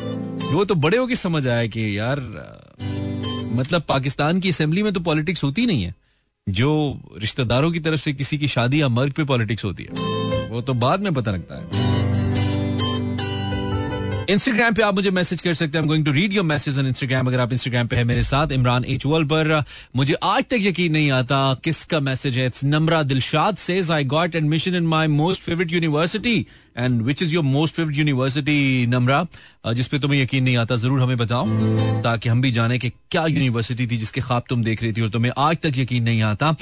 वो 0.54 0.66
तो 0.66 0.76
बड़े 0.76 0.98
होकर 0.98 1.16
समझ 1.16 1.48
आया 1.48 1.66
कि 1.68 1.98
यार 1.98 2.20
मतलब 3.54 3.82
पाकिस्तान 3.82 4.40
की 4.40 4.50
असेंबली 4.50 4.84
में 4.84 4.92
तो 4.94 5.00
पॉलिटिक्स 5.00 5.44
होती 5.44 5.66
नहीं 5.66 5.84
है। 5.84 5.94
जो 6.48 6.70
रिश्तेदारों 7.18 7.72
की 7.72 7.80
तरफ़ 7.80 8.02
से 8.02 8.14
किसी 8.14 8.38
की 8.38 8.48
शादी 8.48 8.82
या 8.82 8.88
मर्ग 8.88 9.14
पे 9.14 9.24
पॉलिटिक्स 9.24 9.66
होती 9.66 9.84
है, 9.84 10.50
वो 10.50 10.62
तो 10.62 10.74
बाद 10.76 11.00
में 11.00 11.14
पता 11.14 11.32
लगता 11.32 11.56
है। 11.56 11.97
इंस्टाग्राम 14.30 14.74
पे 14.74 14.82
आप 14.84 14.96
मुझे 14.96 15.12
मैसेज 15.12 15.42
कर 15.42 15.54
सकते 15.54 15.78
हैं। 15.78 15.88
Going 15.88 16.04
to 16.06 16.12
read 16.12 16.34
your 16.34 16.46
message 16.46 16.78
on 16.80 16.88
Instagram 16.88 17.28
अगर 17.28 17.40
आप 17.40 17.52
इंस्टाग्राम 17.54 17.88
पे 17.88 17.96
है 17.96 18.04
मेरे 18.04 18.24
साथ 18.24 18.52
इमरान 18.52 18.86
एच 18.86 19.04
पर। 19.06 19.64
मुझे 19.96 20.14
आज 20.14 20.44
तक 20.44 20.58
यकीन 20.62 20.92
नहीं 20.92 21.12
आता 21.12 21.38
किसका 21.64 22.00
मैसेज 22.00 22.38
है। 22.38 22.46
It's 22.46 22.64
Namra 22.64 23.02
Dilshad 23.04 23.58
says 23.58 23.92
I 23.92 24.04
got 24.06 24.36
admission 24.36 24.76
in 24.76 24.88
my 24.88 25.08
most 25.08 25.42
favourite 25.42 25.72
university 25.72 26.36
and 26.78 27.02
which 27.02 27.24
is 27.24 27.34
your 27.34 27.44
most 27.44 27.76
favourite 27.76 27.98
university 27.98 28.86
Namra 28.88 29.26
जिसपे 29.68 30.00
तुम्हें 30.00 30.22
यकीन 30.22 30.44
नहीं 30.44 30.58
आता, 30.58 30.76
ज़रूर 30.76 31.02
हमें 31.02 31.18
बताओ, 31.18 31.48
ताकि 32.04 32.30
हम 32.30 32.42
भी 32.42 32.52
जाने 32.52 32.80
कि 32.80 32.90
क्या 33.12 33.26
यूनिवर्सिटी 33.26 33.88
थी 33.88 33.98
जिसके 33.98 34.22
ख्वाब 34.22 34.44
तुम 34.50 34.64
देख 34.64 34.84
रही 34.84 34.94
थी 34.94 35.02
और 35.02 35.10
तुम्हें 35.10 35.32
आज 35.38 35.58
तक 35.64 35.78
यकीन 35.78 36.04
नहीं 36.04 36.22
आता। 36.24 36.56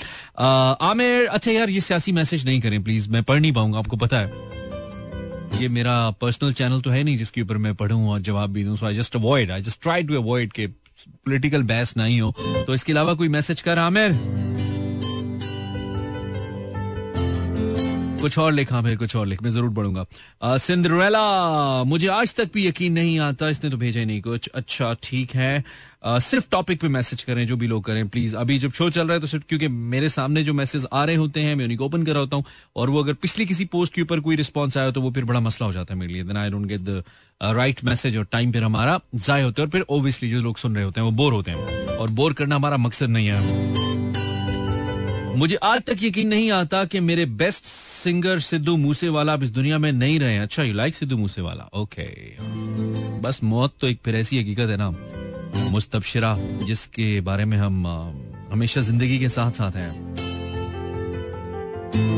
आमिर 0.83 1.25
अच्छा 1.27 1.51
यार, 1.51 1.69
ये 1.69 1.81
सियासी 1.81 2.11
मैसेज 2.11 2.45
नहीं 2.45 2.61
करें 2.61 2.83
प्लीज़ 2.83 3.09
मैं 3.09 3.23
पढ़ 3.23 3.39
नहीं 3.39 3.53
पाऊँगा, 3.53 3.79
आपको 3.79 3.97
पता 3.97 4.19
है। 4.19 4.53
ये 5.55 5.67
मेरा 5.69 5.93
पर्सनल 6.21 6.53
चैनल 6.53 6.81
तो 6.81 6.89
है 6.89 7.03
नहीं 7.03 7.17
जिसके 7.17 7.41
ऊपर 7.41 7.57
मैं 7.57 7.73
पढ़ूं 7.75 8.07
और 8.09 8.21
जवाब 8.21 8.49
भी 8.53 8.63
दूँ 8.63 8.77
so 8.77 8.85
I 8.85 8.93
just 8.93 9.15
avoid 9.15 9.51
I 9.51 9.61
just 9.61 9.81
try 9.81 10.03
to 10.03 10.15
avoid 10.15 10.51
के 10.51 10.67
पॉलिटिकल 10.67 11.63
बैस 11.63 11.95
नहीं 11.97 12.19
हो 12.21 12.33
तो 12.67 12.73
इसके 12.73 12.91
अलावा 12.91 13.13
कोई 13.13 13.27
मैसेज 13.29 13.61
कर, 13.61 13.79
आमिर? 13.79 14.43
कुछ 18.21 18.37
और 18.39 18.51
लिखा 18.53 18.81
फिर 18.81 18.95
कुछ 18.97 19.15
और 19.15 19.25
लिख, 19.27 19.41
मैं 19.43 19.49
ज़रूर 19.51 19.73
पढ़ूँगा। 19.73 20.57
सिंड्रेला 20.57 21.83
मुझे 21.83 22.07
आज 22.07 22.33
तक 22.35 22.49
भी 22.53 22.65
यकीन 22.67 22.93
नहीं 22.93 23.19
आता, 23.19 23.49
इसने 23.49 23.69
तो 23.69 23.77
भेजा 23.77 23.99
ही 23.99 24.05
नहीं 24.05 24.21
कुछ। 24.21 24.47
अच्छा 24.55 24.93
ठीक 25.03 25.35
है। 25.35 25.63
सिर्फ़ 26.05 26.45
टॉपिक 26.51 26.79
पे 26.81 26.87
मैसेज 26.87 27.23
करें, 27.23 27.45
जो 27.47 27.55
भी 27.57 27.67
लोग 27.67 27.83
करें 27.83 28.07
प्लीज़ 28.07 28.35
अभी 28.35 28.57
जब 28.59 28.71
शो 28.71 28.89
चल 28.89 29.07
रहा 29.07 29.13
है 29.13 29.19
तो 29.19 29.27
सिर्फ़ 29.27 29.45
क्योंकि 29.49 29.67
मेरे 29.67 30.09
सामने 30.09 30.43
जो 30.43 30.53
मैसेज 30.53 30.85
आ 30.93 31.03
रहे 31.05 31.15
होते 31.15 31.41
हैं, 31.41 31.55
मैं 31.55 31.63
उन्हीं 31.65 31.77
को 31.77 31.85
ओपन 31.85 32.03
कर 32.03 32.11
रहा 32.11 32.19
होता 32.19 32.35
हूँ, 32.35 32.45
और 32.75 32.89
वो 32.89 33.03
अगर 33.03 33.13
पिछली 33.15 33.45
किसी 33.45 33.65
पोस्ट 33.65 33.93
के 33.93 34.01
ऊपर 34.01 34.19
कोई 34.19 34.35
रिस्पॉन्स 34.35 34.77
आया 34.77 34.91
तो 34.91 35.01
वो 35.01 35.11
फिर 35.11 35.25
बड़ा 35.25 35.39
मसला 35.39 35.67
हो 35.67 35.73
जाता 35.73 35.93
है 35.93 35.99
मेरे 35.99 36.13
लिए। 36.13 36.23
Then 36.23 36.37
I 36.37 36.49
don't 36.49 36.65
get 36.65 36.81
the 36.81 37.03
right 37.41 37.83
message 37.83 38.17
और 38.17 38.27
टाइम 38.31 38.51
फिर 38.51 38.63
हमारा 38.63 38.99
जाय 39.15 39.41
होता 39.41 39.61
है, 39.61 39.65
और 39.65 39.71
फिर 39.71 39.81
ओबियसली 39.89 40.29
जो 40.31 40.41
लोग 40.41 40.57
सुन 40.57 40.75
रहे 40.75 40.83
होते 40.83 41.01
हैं, 41.01 41.05
वो 41.05 41.11
बोर 41.13 41.33
होते 41.33 41.51
हैं। 41.51 41.87
और 41.87 42.09
बोर 42.11 42.33
करना 42.33 42.55
हमारा 42.55 42.77
मकसद 42.77 43.09
नहीं 43.09 43.27
है। 43.27 43.73
मुझे 45.37 45.55
आज 45.55 45.81
तक 45.81 46.03
यकीन 46.03 46.27
नहीं 46.27 46.51
आता 46.51 46.83
कि 46.85 46.99
मेरे 46.99 47.25
बेस्ट 47.35 47.65
सिंगर 47.65 48.39
सिद्धू 48.41 48.75
मूसेवाला 48.77 49.33
अब 49.33 49.43
इस 49.43 49.49
दुनिया 49.51 49.77
में 49.77 49.91
नहीं 49.91 50.19
रहे 50.19 50.37
अच्छा 50.37 50.63
you 50.63 50.73
like 50.73 50.95
Sidhu 50.95 51.17
Moosewala? 51.17 51.69
Okay 51.73 52.07
बस 53.21 53.39
मौत 53.43 53.73
तो 53.81 53.87
एक 53.87 53.99
फिर 54.05 54.15
ऐसी 54.15 54.39
हकीकत 54.39 54.69
है 54.69 54.77
ना। 54.77 54.93
मुस्तबशिरा, 55.71 56.37
जिसके 56.65 57.19
बारे 57.21 57.45
में 57.45 57.57
हम 57.57 57.85
हमेशा 58.51 58.81
ज़िंदगी 58.81 59.19
के 59.19 59.29
साथ 59.29 59.51
साथ 59.51 59.75
हैं। 59.75 59.93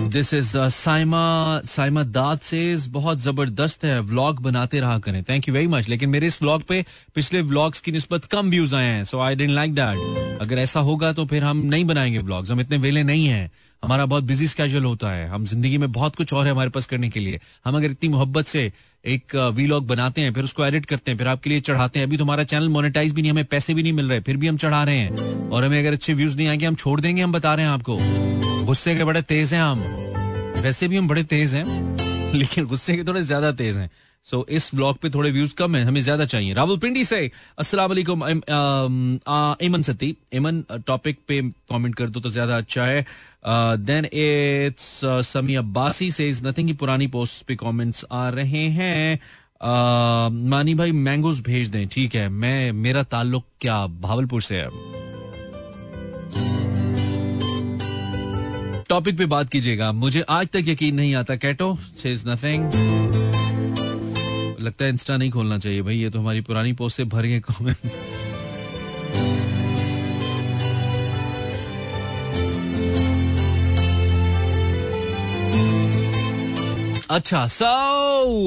दिस 0.09 0.33
इज़ 0.33 0.57
साइमा 0.57 1.61
साइमा 1.65 2.03
दाद 2.03 2.39
से 2.39 2.75
बहुत 2.89 3.19
ज़बरदस्त 3.19 3.83
है 3.85 3.99
व्लॉग 4.01 4.39
बनाते 4.41 4.79
रहा 4.79 4.97
करें। 4.99 5.23
थैंक 5.23 5.47
यू 5.47 5.53
वेरी 5.53 5.67
मच 5.67 5.89
लेकिन 5.89 6.09
मेरे 6.09 6.27
इस 6.27 6.41
व्लॉग 6.41 6.63
पे 6.63 6.85
पिछले 7.15 7.41
व्लॉग्स 7.41 7.79
की 7.79 7.91
निस्बत 7.91 8.25
कम 8.25 8.49
व्यूज़ 8.49 8.75
आए 8.75 8.85
हैं 8.85 9.03
so 9.05 9.19
I 9.19 9.35
don't 9.35 9.51
like 9.51 9.73
that 9.75 10.41
अगर 10.41 10.59
ऐसा 10.59 10.79
होगा 10.79 11.11
तो 11.13 11.25
फिर 11.25 11.43
हम 11.43 11.57
नहीं 11.65 11.85
बनाएँगे 11.85 12.19
व्लॉग्स 12.19 12.51
हम 12.51 12.61
इतने 12.61 12.77
वेले 12.77 13.03
नहीं 13.03 13.27
हैं। 13.27 13.49
हमारा 13.83 14.05
बहुत 14.05 14.23
बिज़ी 14.23 14.47
स्केजूल 14.47 14.85
होता 14.85 15.11
है। 15.11 15.27
हम 15.29 15.45
ज़िंदगी 15.45 15.77
में 15.77 15.91
बहुत 15.91 16.15
कुछ 16.15 16.33
और 16.33 16.45
है 16.45 16.51
हमारे 16.51 16.69
पास 16.69 16.85
करने 16.85 17.09
के 17.09 17.19
लिए। 17.19 17.39
हम 17.65 17.75
अगर 17.75 17.91
इतनी 17.91 18.09
मोहब्बत 18.09 18.45
से 18.45 18.71
एक 19.05 19.35
वीलॉग 19.35 19.87
बनाते 19.87 20.21
हैं, 20.21 20.33
फिर 20.33 20.43
उसको 20.43 20.65
एडिट 20.65 20.85
करते 20.85 21.11
हैं, 21.11 21.17
फिर 21.17 21.27
आपके 21.27 21.49
लिए 21.49 21.59
चढ़ाते 21.59 21.99
हैं। 21.99 22.07
अभी 22.07 22.17
तो 22.17 22.23
हमारा 22.23 22.43
चैनल 22.43 22.69
मोनेटाइज 22.69 23.13
भी 23.13 23.21
नहीं, 23.21 23.31
हमें 23.31 23.45
पैसे 23.45 23.73
भी 23.73 23.83
नहीं 23.83 23.93
मिल 23.93 24.09
रहे, 24.09 24.19
फिर 24.19 24.37
भी 24.37 24.47
हम 24.47 24.57
चढ़ा 24.57 24.83
रहे 24.83 24.97
हैं। 24.97 25.49
और 25.49 25.63
हमें 25.65 25.79
अगर 25.79 25.93
अच्छे 25.93 26.13
व्यूज़ 26.13 26.37
नहीं 26.37 26.47
आएँगे, 26.47 26.65
हम 26.65 26.75
छोड़ 26.75 27.01
देंगे, 27.01 27.21
हम 27.21 27.31
बता 27.31 27.55
रहे 27.55 27.65
हैं 27.65 27.71
आपको। 27.71 27.97
गुस्से 28.65 28.95
के 28.95 29.03
बड़े 29.03 29.21
तेज 29.21 29.53
हैं 29.53 29.61
हम। 29.61 29.79
वैसे 30.61 30.87
भी 30.87 30.97
हम 30.97 31.07
बड़े 31.07 31.23
तेज 31.23 31.53
हैं, 31.53 31.97
लेकिन 32.33 32.65
गुस्से 32.65 32.95
के 32.95 33.03
थोड़े 33.03 33.23
ज़्यादा 33.23 33.51
तेज 33.51 33.77
हैं। 33.77 33.89
सो 34.27 34.45
इस 34.49 34.69
ब्लॉग 34.75 34.97
पे 34.99 35.09
थोड़े 35.09 35.29
व्यूज़ 35.31 35.53
कम 35.55 35.75
है, 35.75 35.83
हमें 35.85 36.01
ज़्यादा 36.01 36.25
चाहिए। 36.25 36.53
राहुल 36.53 36.77
पिंडी 36.77 37.03
से 37.05 37.19
अस्सलाम 37.59 37.89
वालेकुम 37.89 38.23
इमन 39.65 39.81
सती। 39.83 40.15
इमन 40.33 40.63
टॉपिक 40.87 41.19
पे 41.27 41.41
कमेंट 41.41 41.95
कर 41.95 42.09
दो 42.09 42.19
तो 42.19 42.29
ज़्यादा 42.29 42.57
अच्छा 42.57 42.85
है। 42.85 43.05
देन 43.79 44.05
इट्स 44.05 44.99
समी 45.27 45.55
अब्बासी 45.55 46.11
से 46.11 46.29
इज़ 46.29 46.45
नथिंग 46.47 46.67
की 46.67 46.73
पुरानी 46.75 47.07
पोस्ट 47.07 47.45
पे 47.47 47.55
कमेंट्स 47.55 48.05
आ 48.11 48.27
रहे 48.29 48.67
हैं। 48.71 49.19
मानी 50.49 50.75
भाई 50.75 50.91
मैंगोज 50.91 51.39
भेज 51.41 51.69
दें, 51.69 51.87
ठीक 51.87 52.15
है? 52.15 52.27
मैं, 52.29 52.71
मेरा 52.73 53.03
ताल्लुक 53.05 53.45
क्या? 53.61 53.85
भावलपुर 53.87 54.41
से 54.41 54.55
है। 54.55 54.69
टॉपिक 58.89 59.17
पे 59.17 59.25
बात 59.27 59.49
कीजिएगा। 59.49 59.91
मुझे 59.93 60.21
आज 60.29 60.47
तक 60.47 60.67
यकीन 60.67 60.95
नहीं 60.95 61.15
आता। 61.15 61.35
कैटो 61.37 61.77
से 61.97 62.11
इज़ 62.13 62.27
नथिंग 62.27 62.69
लगता 64.59 64.85
है 64.85 64.91
इंस्टा 64.91 65.17
नहीं 65.17 65.31
खोलना 65.31 65.57
चाहिए 65.59 65.81
भाई, 65.81 65.97
ये 65.97 66.09
तो 66.09 66.19
हमारी 66.19 66.41
पुरानी 66.41 66.73
पोस्ट 66.73 66.97
से 66.97 67.03
भर 67.05 67.25
गए 67.25 67.39
कमेंट्स 67.49 67.95
अच्छा 77.09 77.45
सो 77.47 77.65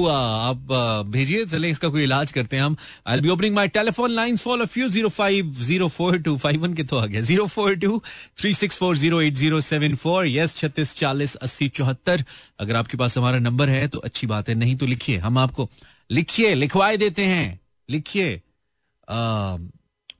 आप 0.07 0.67
भेजिए, 1.09 1.45
चले, 1.45 1.69
इसका 1.69 1.89
कोई 1.89 2.03
इलाज 2.03 2.31
करते 2.31 2.55
हैं 2.55 2.63
हम। 2.63 2.75
I 3.07 3.19
be 3.21 3.29
opening 3.29 3.55
my 3.55 3.67
telephone 3.67 4.11
line 4.11 4.37
for 4.37 4.61
of 4.61 4.77
you 4.79 4.87
zero 4.87 5.09
five 5.09 5.53
zero 5.61 5.87
four 5.87 6.17
two 6.17 6.35
five 6.37 6.61
one 6.63 6.73
के 6.73 6.83
तो 6.83 6.97
आ 6.97 7.05
गया। 7.05 7.21
Zero 7.21 7.45
four 7.47 7.75
two 7.75 8.01
three 8.39 8.53
six 8.53 8.77
four 8.77 8.97
zero 8.97 9.21
eight 9.21 9.33
zero 9.35 9.61
seven 9.61 9.95
four 9.95 10.27
yes 10.27 10.55
छत्तीस, 10.55 10.95
चालीस, 10.97 11.35
अस्सी, 11.37 11.67
चौहत्तर। 11.69 12.23
अगर 12.59 12.75
आपके 12.75 12.97
पास 12.97 13.17
हमारा 13.17 13.39
नंबर 13.39 13.69
है 13.69 13.87
तो 13.87 13.99
अच्छी 13.99 14.27
बात 14.27 14.49
है, 14.49 14.55
नहीं 14.55 14.75
तो 14.75 14.85
लिखिए, 14.85 15.17
हम 15.17 15.37
आपको 15.37 15.69
लिखिए, 16.11 16.53
लिखवाए 16.53 16.97
देते 16.97 17.25
हैं। 17.25 17.59
लिखिए। 17.89 18.41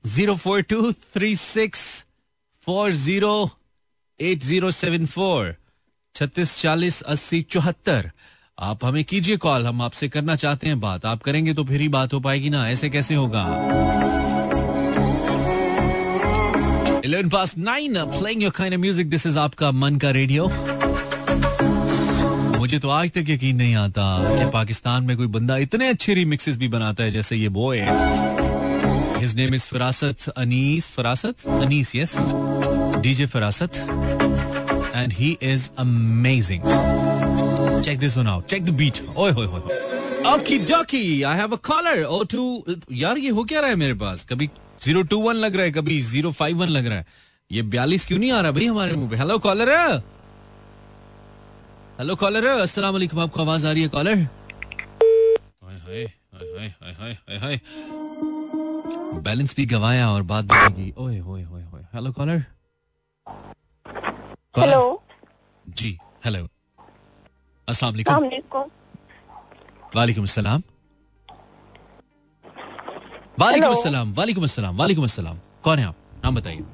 Zero 0.06 0.34
four 0.34 0.60
two 0.62 0.92
three 0.92 1.34
six 1.36 1.82
four 2.66 2.92
zero 2.92 3.50
eight 4.20 4.42
zero 4.42 4.70
seven 4.70 5.06
four. 5.06 5.54
छत्तीस 6.14 6.56
चालीस 6.58 7.00
अस्सी 7.02 7.42
चौहत्तर। 7.42 8.10
आप 8.58 8.84
हमें 8.84 9.04
कीजिए 9.04 9.36
कॉल, 9.36 9.66
हम 9.66 9.82
आपसे 9.82 10.08
करना 10.08 10.36
चाहते 10.36 10.66
हैं 10.66 10.80
बात। 10.80 11.06
आप 11.06 11.22
करेंगे 11.22 11.54
तो 11.54 11.64
फिर 11.64 11.80
ही 11.80 11.88
बात 11.88 12.12
हो 12.12 12.20
पाएगी 12.20 12.50
ना। 12.50 12.68
ऐसे 12.70 12.90
कैसे 12.90 13.14
होगा? 13.14 13.44
Eleven 17.04 17.28
past 17.28 17.56
nine 17.58 18.04
playing 18.18 18.42
your 18.42 18.52
kind 18.52 18.74
music 18.74 19.10
this 19.10 19.26
is 19.26 19.38
आपका 19.38 19.70
मन 19.72 19.96
का 19.96 20.10
रेडियो 20.10 20.48
मुझे 22.72 22.80
तो 22.80 22.88
आज 22.88 23.10
तक 23.12 23.28
यकीन 23.28 23.56
नहीं 23.56 23.74
आता 23.76 24.02
कि 24.38 24.44
पाकिस्तान 24.50 25.04
में 25.04 25.16
कोई 25.16 25.26
बंदा 25.28 25.56
इतने 25.64 25.88
अच्छे 25.88 26.14
रिमिक्सेस 26.14 26.56
भी 26.56 26.68
बनाता 26.72 27.04
है 27.04 27.10
जैसे 27.10 27.36
ये 27.36 27.48
boy 27.52 27.80
his 29.20 29.34
name 29.36 29.54
is 29.54 29.66
Farasat 29.68 30.28
Anees 30.30 30.88
Farasat 30.90 31.46
Anees 31.48 31.94
yes 31.96 32.14
DJ 33.02 33.26
Farasat 33.34 33.76
and 34.94 35.12
he 35.12 35.36
is 35.42 35.68
amazing 35.78 36.62
Check 37.82 38.00
this 38.00 38.16
one 38.16 38.32
out. 38.32 38.48
Check 38.48 38.64
the 38.64 38.76
beat. 38.80 39.02
ओए 39.18 39.30
होए 39.32 39.46
होए. 39.52 39.78
Okie 40.32 40.58
dokie. 40.64 41.04
I 41.24 41.34
have 41.36 41.54
a 41.56 41.60
caller. 41.68 41.94
Oh 42.08 42.22
two. 42.34 42.48
यार 43.02 43.18
ये 43.18 43.30
हो 43.38 43.44
क्या 43.44 43.60
रहा 43.60 43.70
है 43.70 43.76
मेरे 43.76 43.94
पास? 44.04 44.24
कभी 44.30 44.48
ज़ीरो 44.84 45.02
टू 45.12 45.20
वन 45.20 45.44
लग 45.44 45.56
रहा 45.56 45.64
है 45.64 45.72
कभी 45.72 46.00
ज़ीरो 46.14 46.32
फाइव 46.40 46.60
वन 46.60 46.68
लग 46.78 46.86
रहा 46.86 46.98
है 46.98 47.06
ये 47.50 47.62
बयालीस 47.76 48.06
क्यों 48.06 48.18
नहीं 48.18 48.32
आ 48.32 48.40
रहा 48.40 48.52
भाई 48.52 48.66
हमारे 48.66 48.96
मुँह 48.96 49.10
पे 49.10 49.16
हेलो 49.16 49.38
कॉलर 49.48 49.76
है 49.76 50.21
हेलो 52.02 52.14
कॉलर 52.20 52.46
है 52.46 52.52
अस्सलाम 52.60 52.92
वालेकुम 52.92 53.20
आपको 53.20 53.40
आवाज़ 53.40 53.66
आ 53.66 53.72
रही 53.72 53.82
है 53.82 53.88
कॉलर 53.88 54.16
बैलेंस 59.26 59.54
भी 59.56 59.66
गवाया 59.72 60.08
और 60.10 60.22
बात 60.30 60.44
बढ़ेगी 60.44 60.92
ओए 60.98 61.18
होए 61.18 61.42
होए 61.42 61.62
होए। 61.62 61.82
हेलो 61.94 62.12
कॉलर 62.12 62.38
हेलो 64.58 64.80
जी 65.66 65.90
हेलो 66.24 66.46
अस्सलाम 67.68 67.92
वालेकुम 67.92 68.14
वालेकुम 69.96 70.24
अस्सलाम 70.24 70.62
वालेकुम 73.40 73.72
अस्सलाम 73.72 74.12
वालेकुम 74.14 74.44
अस्सलाम 74.44 74.76
वालेकुम 74.78 75.04
अस्सलाम 75.04 75.38
कौन 75.64 75.78
है 75.78 75.84
आप? 75.84 75.96
नाम 76.24 76.34
बताइए। 76.34 76.64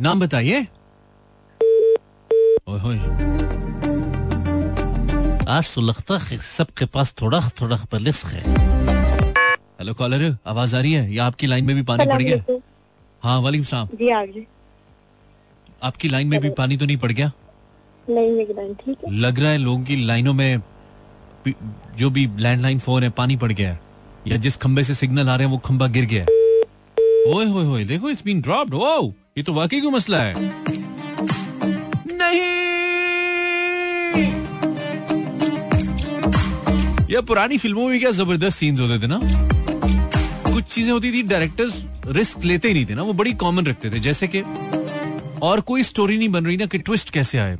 नाम 0.00 0.20
बताइए। 0.20 0.66
आज 5.48 5.72
तो 5.74 5.80
लगता 5.80 6.18
है 6.20 6.36
सबके 6.38 6.84
पास 6.88 7.14
थोड़ा 7.20 7.40
थोड़ा 7.60 7.76
बलिस 7.92 8.24
है 8.26 8.42
हेलो 9.80 9.94
कॉलर 9.94 10.24
आवाज़ 10.46 10.76
आ 10.76 10.80
रही 10.80 10.92
है 10.92 11.12
या 11.14 11.24
आपकी 11.26 11.46
लाइन 11.46 11.64
में 11.66 11.74
भी 11.76 11.82
पानी 11.82 12.06
पड़ 12.06 12.22
गया 12.22 12.58
हाँ 13.22 13.40
वालेकुम 13.40 13.64
सलाम 13.64 13.88
जी 13.98 14.08
आगे 14.12 14.46
आपकी 15.82 16.08
लाइन 16.08 16.26
में 16.26 16.40
भी 16.40 16.50
पानी 16.58 16.76
तो 16.76 16.86
नहीं 16.86 16.96
पड़ 16.96 17.12
गया 17.12 17.30
नहीं 18.06 18.30
मेरी 18.32 18.54
लाइन 18.54 18.74
ठीक 18.76 18.98
है 19.04 19.12
लग 19.16 19.38
रहा 19.38 19.50
है 19.50 19.58
लोगों 19.58 19.84
की 19.84 19.96
लाइनों 20.06 20.32
में 20.32 20.62
जो 21.98 22.10
भी 22.10 22.26
लैंडलाइन 22.38 22.78
फ़ोन 22.78 23.02
है 23.02 23.10
पानी 23.18 23.36
पड़ 23.36 23.52
गया 23.52 23.70
है 23.70 23.80
या 24.28 24.36
जिस 24.36 24.56
खंबे 24.56 24.84
से 24.84 24.94
सिग्नल 24.94 25.28
आ 25.28 25.36
रहे 25.36 25.46
हैं 25.46 25.52
वो 25.52 25.58
खंबा 25.66 25.86
गिर 25.88 26.04
गया 26.06 26.22
है 26.22 26.38
ओए 27.26 27.46
होए 27.46 27.64
होए 27.64 27.84
देखो 27.84 28.10
इट्स 28.10 28.24
बीन 28.24 28.40
ड्रॉप्ड 28.40 28.74
ओ 28.74 29.12
ये 29.38 29.42
तो 29.42 29.52
वाकई 29.52 29.80
कोई 29.80 29.90
मसला 29.90 30.22
है 30.22 30.78
ये 37.10 37.20
पुरानी 37.20 37.56
फ़िल्मों 37.58 37.88
में 37.88 37.98
क्या 38.00 38.10
ज़बरदस्त 38.10 38.58
सीन्स 38.58 38.80
होते 38.80 38.98
थे 39.02 39.06
ना? 39.06 39.18
कुछ 40.52 40.64
चीज़ें 40.64 40.90
होती 40.92 41.12
थी 41.12 41.22
डायरेक्टर्स 41.22 41.84
रिस्क 42.06 42.44
लेते 42.44 42.68
ही 42.68 42.74
नहीं 42.74 42.84
थे 42.86 42.94
ना, 42.94 43.02
वो 43.02 43.12
बड़ी 43.12 43.32
कॉमन 43.32 43.66
रखते 43.66 43.90
थे, 43.90 44.00
जैसे 44.00 44.28
कि 44.34 44.42
और 45.42 45.60
कोई 45.60 45.82
स्टोरी 45.82 46.18
नहीं 46.18 46.28
बन 46.28 46.46
रही 46.46 46.56
ना 46.56 46.66
कि 46.66 46.78
ट्विस्ट 46.78 47.10
कैसे 47.10 47.38
आए। 47.38 47.58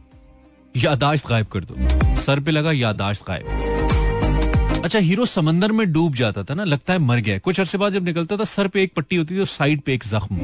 यादाश्त 0.76 1.28
गायब 1.28 1.46
कर 1.46 1.64
दो। 1.64 2.16
सर 2.16 2.40
पे 2.40 2.50
लगा 2.50 2.72
यादाश्त 2.72 3.24
गायब। 3.28 4.82
अच्छा 4.84 4.98
हीरो 4.98 5.24
समंदर 5.24 5.72
में 5.72 5.92
डूब 5.92 6.14
जाता 6.14 6.42
था 6.42 6.54
ना, 6.54 6.64
लगता 6.64 6.92
है 6.92 6.98
मर 6.98 7.20
गया 7.20 7.38
कुछ 7.38 7.60
अरसे 7.60 7.78
बाद 7.78 7.92
जब 7.92 8.04
निकलता 8.04 8.36
था, 8.36 8.44
सर 8.44 8.68
पे 8.68 8.82
एक 8.82 8.92
पट्टी 8.96 9.16
होती 9.16 9.34
थी 9.34 9.38
और 9.38 9.46
साइड 9.46 9.80
पे 9.80 9.94
एक 9.94 10.04
जख्म। 10.06 10.36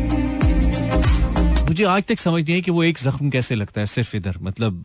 मुझे 1.69 1.85
आज 1.85 2.03
तक 2.03 2.19
समझ 2.19 2.43
नहीं 2.43 2.55
है 2.55 2.61
कि 2.61 2.71
वो 2.71 2.83
एक 2.85 2.99
जख्म 2.99 3.31
कैसे 3.31 3.55
लगता 3.55 3.81
है, 3.81 3.87
सिर्फ़ 3.87 4.17
इधर 4.17 4.39
मतलब 4.43 4.85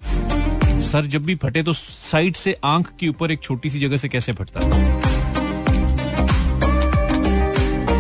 सर 0.81 1.05
जब 1.05 1.23
भी 1.25 1.35
फटे 1.35 1.63
तो 1.63 1.73
साइड 1.73 2.35
से 2.35 2.55
आँख 2.65 2.91
के 2.99 3.07
ऊपर 3.07 3.31
एक 3.31 3.41
छोटी 3.43 3.69
सी 3.69 3.79
जगह 3.79 3.97
से 3.97 4.09
कैसे 4.09 4.33
फटता? 4.33 4.59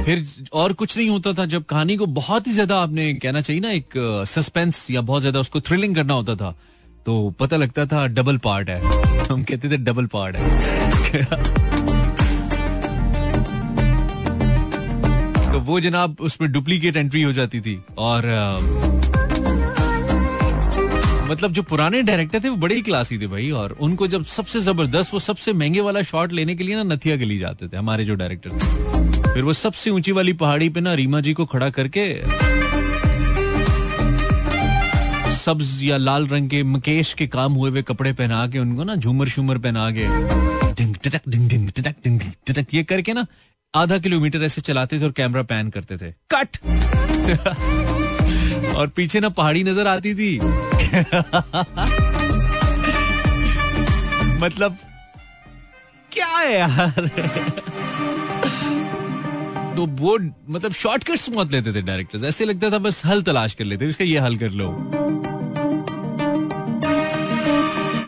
फिर 0.03 0.25
और 0.53 0.73
कुछ 0.73 0.97
नहीं 0.97 1.09
होता 1.09 1.33
था। 1.33 1.45
जब 1.45 1.63
कहानी 1.65 1.95
को 1.97 2.05
बहुत 2.07 2.47
ही 2.47 2.51
ज़्यादा 2.53 2.79
आपने 2.81 3.13
कहना 3.13 3.41
चाहिए 3.41 3.61
ना, 3.61 3.71
एक 3.71 4.23
सस्पेंस 4.27 4.87
या 4.91 5.01
बहुत 5.01 5.21
ज़्यादा 5.21 5.39
उसको 5.39 5.61
थ्रिलिंग 5.61 5.95
करना 5.95 6.13
होता 6.13 6.35
था 6.35 6.55
तो 7.05 7.29
पता 7.39 7.57
लगता 7.57 7.85
था 7.85 8.07
डबल 8.07 8.37
पार्ट 8.37 8.69
है। 8.69 8.81
हम 9.27 9.43
कहते 9.43 9.69
थे 9.69 9.77
डबल 9.77 10.05
पार्ट 10.15 10.35
है। 10.35 11.21
तो 15.53 15.59
वो 15.61 15.79
जनाब 15.79 16.17
उसमें 16.21 16.51
डुप्लीकेट 16.51 16.97
एंट्री 16.97 17.21
हो 17.21 17.33
जाती 17.33 17.61
थी 17.61 17.81
और 17.99 18.21
मतलब 21.31 21.51
जो 21.53 21.61
पुराने 21.63 22.01
डायरेक्टर 22.03 22.43
थे, 22.43 22.49
वो 22.49 22.55
बड़े 22.57 22.75
ही 22.75 22.81
क्लासी 22.81 23.17
थे 23.17 23.27
भाई, 23.27 23.49
और 23.51 23.71
उनको 23.79 24.07
जब 24.07 24.25
सबसे 24.27 24.59
ज़बरदस्त, 24.59 25.13
वो 25.13 25.19
सबसे 25.19 25.53
महँगे 25.53 25.81
वाला 25.81 26.01
शॉट 26.03 26.33
लेने 26.33 26.55
के 26.55 26.63
लिए 26.63 26.75
ना 26.75 26.83
नथिया 26.93 27.15
गली 27.15 27.37
जाते 27.37 27.67
थे, 27.67 27.77
हमारे 27.77 28.05
जो 28.05 28.15
डायरेक्टर 28.15 28.49
थे। 28.49 29.33
फिर 29.33 29.43
वो 29.43 29.53
सबसे 29.53 29.89
ऊँची 29.89 30.11
वाली 30.11 30.33
पहाड़ी 30.33 30.69
पे 30.69 30.81
ना 30.81 30.93
रीमा 30.93 31.19
जी 31.21 31.33
को 31.33 31.45
खड़ा 31.45 31.69
करके, 31.69 32.05
सब्ज 35.35 35.83
या 35.83 35.97
लाल 35.97 36.27
रंग 36.27 36.49
के 36.49 36.61
मुकेश 36.63 37.13
के 37.13 37.27
काम 37.27 37.53
हुए 37.53 37.69
हुए 37.69 37.81
कपड़े 37.81 38.11
पहना 38.13 38.45
के 38.47 38.59
उनको 38.59 38.83
ना 38.83 38.95
झूमर 38.95 39.27
शूमर 39.27 39.57
पहना 39.57 39.89
के, 39.91 40.05
डिंग, 40.73 40.95
टटक, 40.95 41.21
डिंग 41.29 41.49
डिंग, 41.49 41.69
टटक 41.69 41.95
डिंग, 42.03 42.19
टटक, 42.47 42.73
ये 42.73 42.83
करके 42.83 43.13
ना 43.13 43.25
आधा 43.73 43.97
किलोमीटर 43.97 44.43
ऐसे 44.43 44.61
चलाते 44.61 44.99
थे 44.99 45.05
और 45.05 45.11
कैमरा 45.11 45.43
पैन 45.43 45.69
करते 45.69 45.97
थे। 45.97 46.11
कट! 46.33 46.57
और 48.71 48.87
पीछे 48.95 49.19
ना 49.19 49.29
पहाड़ी 49.31 49.63
नज़र 49.63 49.87
आती 49.87 50.13
थी। 50.15 50.37
मतलब 54.41 54.77
क्या 56.11 56.27
है 56.27 56.53
यार? 56.53 57.09
तो 59.75 59.85
वो 59.85 60.17
मतलब 60.49 60.73
शॉर्टकट्स 60.73 61.29
बहुत 61.29 61.51
लेते 61.51 61.73
थे 61.73 61.81
डायरेक्टर्स 61.81 62.23
ऐसे 62.23 62.45
लगता 62.45 62.69
था 62.71 62.77
बस 62.77 63.05
हल 63.05 63.21
तलाश 63.23 63.53
कर 63.53 63.65
लेते 63.65 63.85
इसका 63.87 64.05
ये 64.05 64.19
हल 64.19 64.37
कर 64.37 64.49
लो। 64.51 64.67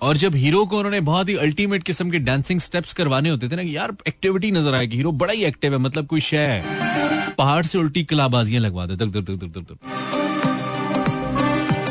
और 0.03 0.17
जब 0.17 0.35
हीरो 0.35 0.65
को 0.65 0.77
उन्होंने 0.77 0.99
बहुत 1.01 1.29
ही 1.29 1.35
अल्टीमेट 1.37 1.83
किस्म 1.83 2.09
के 2.11 2.19
डांसिंग 2.19 2.59
स्टेप्स 2.59 2.93
करवाने 2.93 3.29
होते 3.29 3.49
थे 3.49 3.55
ना 3.55 3.61
यार 3.61 3.93
एक्टिविटी 4.07 4.51
नज़र 4.51 4.73
आएगी 4.75 4.97
हीरो 4.97 5.11
बड़ा 5.13 5.33
ही 5.33 5.43
एक्टिव 5.45 5.73
है 5.73 5.79
मतलब 5.79 6.07
कोई 6.07 6.21
शय 6.21 6.37
है। 6.37 7.31
पहाड़ 7.37 7.63
से 7.65 7.77
उल्टी 7.77 8.03
कलाबाजियाँ 8.03 8.61
लगवा 8.61 8.85
दे 8.85 8.95
दर 8.95 9.05
दर 9.07 9.21
दर 9.21 9.47
दर 9.47 10.21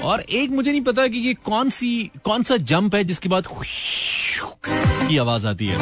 और 0.03 0.21
एक 0.21 0.51
मुझे 0.51 0.71
नहीं 0.71 0.81
पता 0.81 1.07
कि 1.09 1.19
ये 1.19 1.35
कौन 1.35 1.69
सी, 1.69 2.11
कौन 2.25 2.43
सा 2.43 2.57
जंप 2.57 2.95
है 2.95 3.05
जिसके 3.05 3.29
बाद 3.29 3.47
की 3.49 5.17
आवाज़ 5.17 5.47
आती 5.47 5.67
है। 5.67 5.77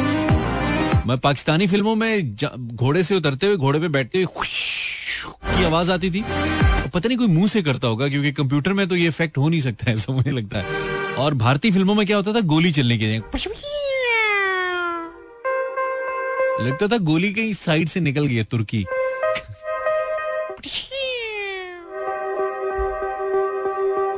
मैं 1.07 1.17
पाकिस्तानी 1.17 1.67
फ़िल्मों 1.67 1.95
में 1.95 2.35
घोड़े 2.57 3.03
से 3.03 3.15
उतरते 3.15 3.47
हुए, 3.47 3.57
घोड़े 3.57 3.79
पे 3.79 3.87
बैठते 3.87 4.23
हुए 4.23 4.45
की 5.47 5.63
आवाज़ 5.63 5.91
आती 5.91 6.11
थी। 6.11 6.23
पता 6.93 7.07
नहीं 7.07 7.17
कोई 7.17 7.27
मुँह 7.27 7.47
से 7.47 7.61
करता 7.61 7.87
होगा, 7.87 8.07
क्योंकि 8.07 8.31
कंप्यूटर 8.31 8.73
में 8.73 8.87
तो 8.87 8.95
ये 8.95 9.07
इफ़ेक्ट 9.07 9.37
हो 9.37 9.49
नहीं 9.49 9.61
सकता 9.61 9.89
है, 9.89 9.93
ऐसा 9.93 10.13
मुझे 10.13 10.31
लगता 10.31 10.59
है। 10.59 11.15
और 11.15 11.33
भारतीय 11.33 11.71
फ़िल्मों 11.71 11.95
में 11.95 12.05
क्या 12.07 12.17
होता 12.17 12.33
था? 12.33 12.39
गोली 12.39 12.71
चलने 12.71 12.97
के 12.97 13.05
लिए। 13.05 13.21
लगता 16.61 16.87
था 16.87 16.97
गोली 16.97 17.33
कहीं 17.33 17.53
साइड 17.53 17.89
से 17.89 17.99
निकल 17.99 18.25
गई 18.25 18.35
है, 18.35 18.43
तुर्की। 18.43 18.85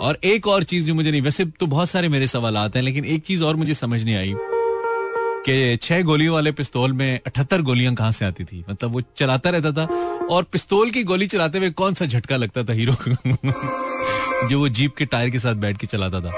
और 0.04 0.18
एक 0.24 0.48
और 0.48 0.64
चीज़ 0.64 0.86
जो 0.88 0.94
मुझे 0.96 1.12
नहीं 1.12 1.22
वैसे 1.22 1.46
तो 1.60 1.66
बहुत 1.68 1.90
सारे 1.90 2.08
मेरे 2.10 2.28
सवाल 2.28 2.58
आते 2.58 2.80
हैं 2.80 2.84
लेकिन 2.86 3.06
एक 3.06 3.24
चीज़ 3.26 3.44
और 3.44 3.56
मुझे 3.56 3.74
समझ 3.74 4.04
नहीं 4.04 4.16
आई 4.16 4.34
कि 5.46 5.78
छह 5.82 6.02
गोलियों 6.04 6.34
वाले 6.34 6.52
पिस्तौल 6.52 6.94
में 6.94 7.20
अठहत्तर 7.28 7.62
गोलियाँ 7.62 7.94
कहाँ 7.96 8.12
से 8.12 8.26
आती 8.26 8.44
थी? 8.44 8.64
मतलब 8.70 8.92
वो 8.92 9.02
चलाता 9.18 9.50
रहता 9.50 9.72
था 9.72 9.86
और 10.36 10.44
पिस्तौल 10.52 10.92
की 10.92 11.04
गोली 11.04 11.28
चलाते 11.28 11.58
हुए 11.58 11.70
कौन 11.82 11.94
सा 11.94 12.06
झटका 12.06 12.38
लगता 12.38 12.64
था 12.64 12.74
हीरो 12.74 12.94
को? 13.02 14.48
जो 14.50 14.60
वो 14.60 14.70
जीप 14.70 14.96
के 14.96 15.06
टायर 15.06 15.30
के 15.30 15.40
साथ 15.40 15.56
बैठ 15.66 15.78
के 15.78 15.88
चलाता 15.88 16.22
था। 16.22 16.32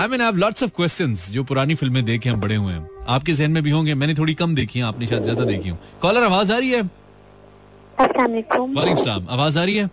I 0.00 0.08
mean 0.08 0.20
I 0.22 0.32
lots 0.32 0.62
of 0.62 0.70
questions 0.76 1.30
जो 1.30 1.44
पुरानी 1.44 1.74
फ़िल्में 1.74 2.04
देखे 2.04 2.28
हम 2.30 2.40
बड़े 2.40 2.54
हुए 2.54 2.72
हैं। 2.72 2.88
आपके 3.08 3.32
जहन 3.32 3.50
में 3.50 3.62
भी 3.62 3.70
होंगे 3.70 3.94
मैंने 3.94 4.14
थोड़ी 4.14 4.34
कम 4.34 4.54
देखी 4.54 4.78
है 4.78 4.84
आपने 4.84 5.06
शायद 5.06 5.22
ज़्यादा 5.22 5.44
देखी 5.44 5.68
हो। 5.68 5.76
कॉलर 6.02 6.22
आवाज़ 6.22 6.52
आ 6.52 6.58
रही 6.58 6.70
है? 6.70 6.82
वालेकुम। 8.00 9.26
आवाज़ 9.30 9.58
आ 9.58 9.64
रही 9.64 9.76
है? 9.76 9.86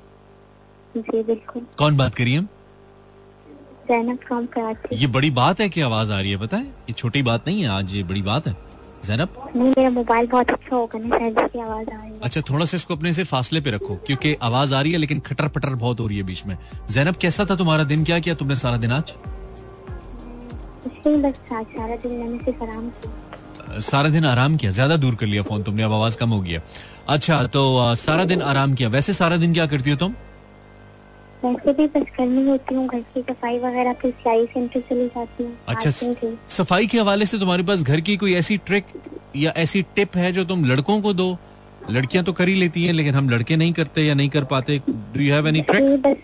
जी 0.97 1.23
बिल्कुल। 1.23 1.65
कौन 1.77 1.97
बात 1.97 2.15
करिए 2.15 2.43
जैनब 3.89 4.87
ये 4.93 5.07
बड़ी 5.07 5.29
बात 5.31 5.59
है 5.61 5.67
कि 5.69 5.81
आवाज़ 5.81 6.11
आ 6.11 6.19
रही 6.19 6.31
है 6.31 6.37
पता 6.37 6.57
है? 6.57 6.63
ये 6.63 6.93
छोटी 6.93 7.21
बात 7.23 7.47
नहीं 7.47 7.61
है 7.61 7.67
आज 7.69 7.93
ये 7.93 8.03
बड़ी 8.03 8.21
बात 8.21 8.47
है। 8.47 8.55
जैनब 9.05 9.29
नहीं 9.55 9.69
मेरा 9.69 9.89
मोबाइल 9.89 10.27
बहुत 10.27 10.51
अच्छा 10.51 10.75
होगा 10.75 10.99
ना 10.99 11.17
शायद 11.17 11.39
इसकी 11.39 11.59
आवाज़ 11.59 11.89
आ 11.89 11.95
रही 11.95 12.11
है। 12.11 12.19
अच्छा 12.23 12.41
थोड़ा 12.49 12.65
सा 12.65 12.75
इसको 12.75 12.95
अपने 12.95 13.13
से 13.13 13.23
फासले 13.23 13.61
पे 13.61 13.71
रखो 13.71 13.95
क्योंकि 14.07 14.33
आवाज़ 14.43 14.73
आ 14.75 14.81
रही 14.81 14.91
है 14.91 14.97
लेकिन 14.97 15.19
खटर 15.27 15.47
पटर 15.47 15.75
बहुत 15.75 15.99
हो 15.99 16.07
रही 16.07 16.17
है 16.17 16.23
बीच 16.23 16.45
में। 16.45 16.57
जैनब 16.91 17.15
कैसा 17.21 17.45
था 17.49 17.55
तुम्हारा 17.55 17.83
दिन? 17.83 18.03
क्या 18.03 18.19
किया 18.19 18.35
तुमने 18.35 18.55
सारा 18.55 18.77
दिन 18.77 18.91
आज? 18.91 19.13
बस 21.07 21.35
सारा 21.49 21.95
दिन 21.95 22.11
मैंने 22.13 22.37
सिर्फ़ 22.37 22.63
आराम 22.63 22.89
किया। 22.89 23.79
सारा 23.81 24.09
दिन 24.09 24.25
आराम 24.25 24.55
किया? 24.57 24.71
ज़्यादा 24.71 24.95
दूर 24.97 25.15
कर 25.15 25.25
लिया 25.25 25.43
फ़ोन 25.43 25.63
तुमने 25.63 25.83
अब 25.83 25.93
आवाज़ 25.93 26.17
कम 26.17 26.29
हो 26.29 26.39
गया 26.41 26.61
अच्छा 27.09 27.43
तो 27.47 27.95
सारा 27.95 28.25
दिन 28.25 28.41
आराम 28.43 28.73
किया। 28.73 28.89
वैसे 28.89 29.13
सारा 29.13 29.37
दिन 29.37 29.53
क्या 29.53 29.65
करती 29.65 29.89
हो 29.89 29.95
तुम? 29.97 30.13
वैसे 31.43 31.73
भी 31.73 31.85
बस 31.87 32.09
करनी 32.17 32.47
होती 32.47 32.75
हूँ 32.75 32.87
घर 32.87 32.99
की 33.13 33.21
सफ़ाई 33.21 33.57
वगैरह 33.59 33.93
फिर 34.01 34.11
सिलाई 34.11 34.45
सेंटर 34.45 34.79
चली 34.89 35.07
जाती 35.07 35.43
हूँ 35.43 35.57
अच्छा 35.69 35.89
सफ़ाई 36.55 36.87
के 36.87 36.99
हवाले 36.99 37.25
से 37.25 37.39
तुम्हारे 37.39 37.63
पास 37.63 37.83
घर 37.83 38.01
की 38.01 38.15
कोई 38.17 38.33
ऐसी 38.35 38.57
ट्रिक 38.67 38.85
या 39.35 39.51
ऐसी 39.57 39.81
टिप 39.95 40.15
है 40.17 40.31
जो 40.33 40.45
तुम 40.45 40.65
लड़कों 40.65 41.01
को 41.01 41.13
दो? 41.13 41.35
लड़कियाँ 41.91 42.23
तो 42.25 42.33
कर 42.33 42.47
ही 42.47 42.55
लेती 42.55 42.85
हैं 42.85 42.93
लेकिन 42.93 43.15
हम 43.15 43.29
लड़के 43.29 43.55
नहीं 43.55 43.73
करते 43.73 44.01
या 44.03 44.13
नहीं 44.13 44.29
कर 44.29 44.43
पाते। 44.45 44.77
Do 44.87 45.21
you 45.21 45.33
have 45.33 45.47
any 45.47 45.61
trick 45.63 45.83
बस 46.05 46.15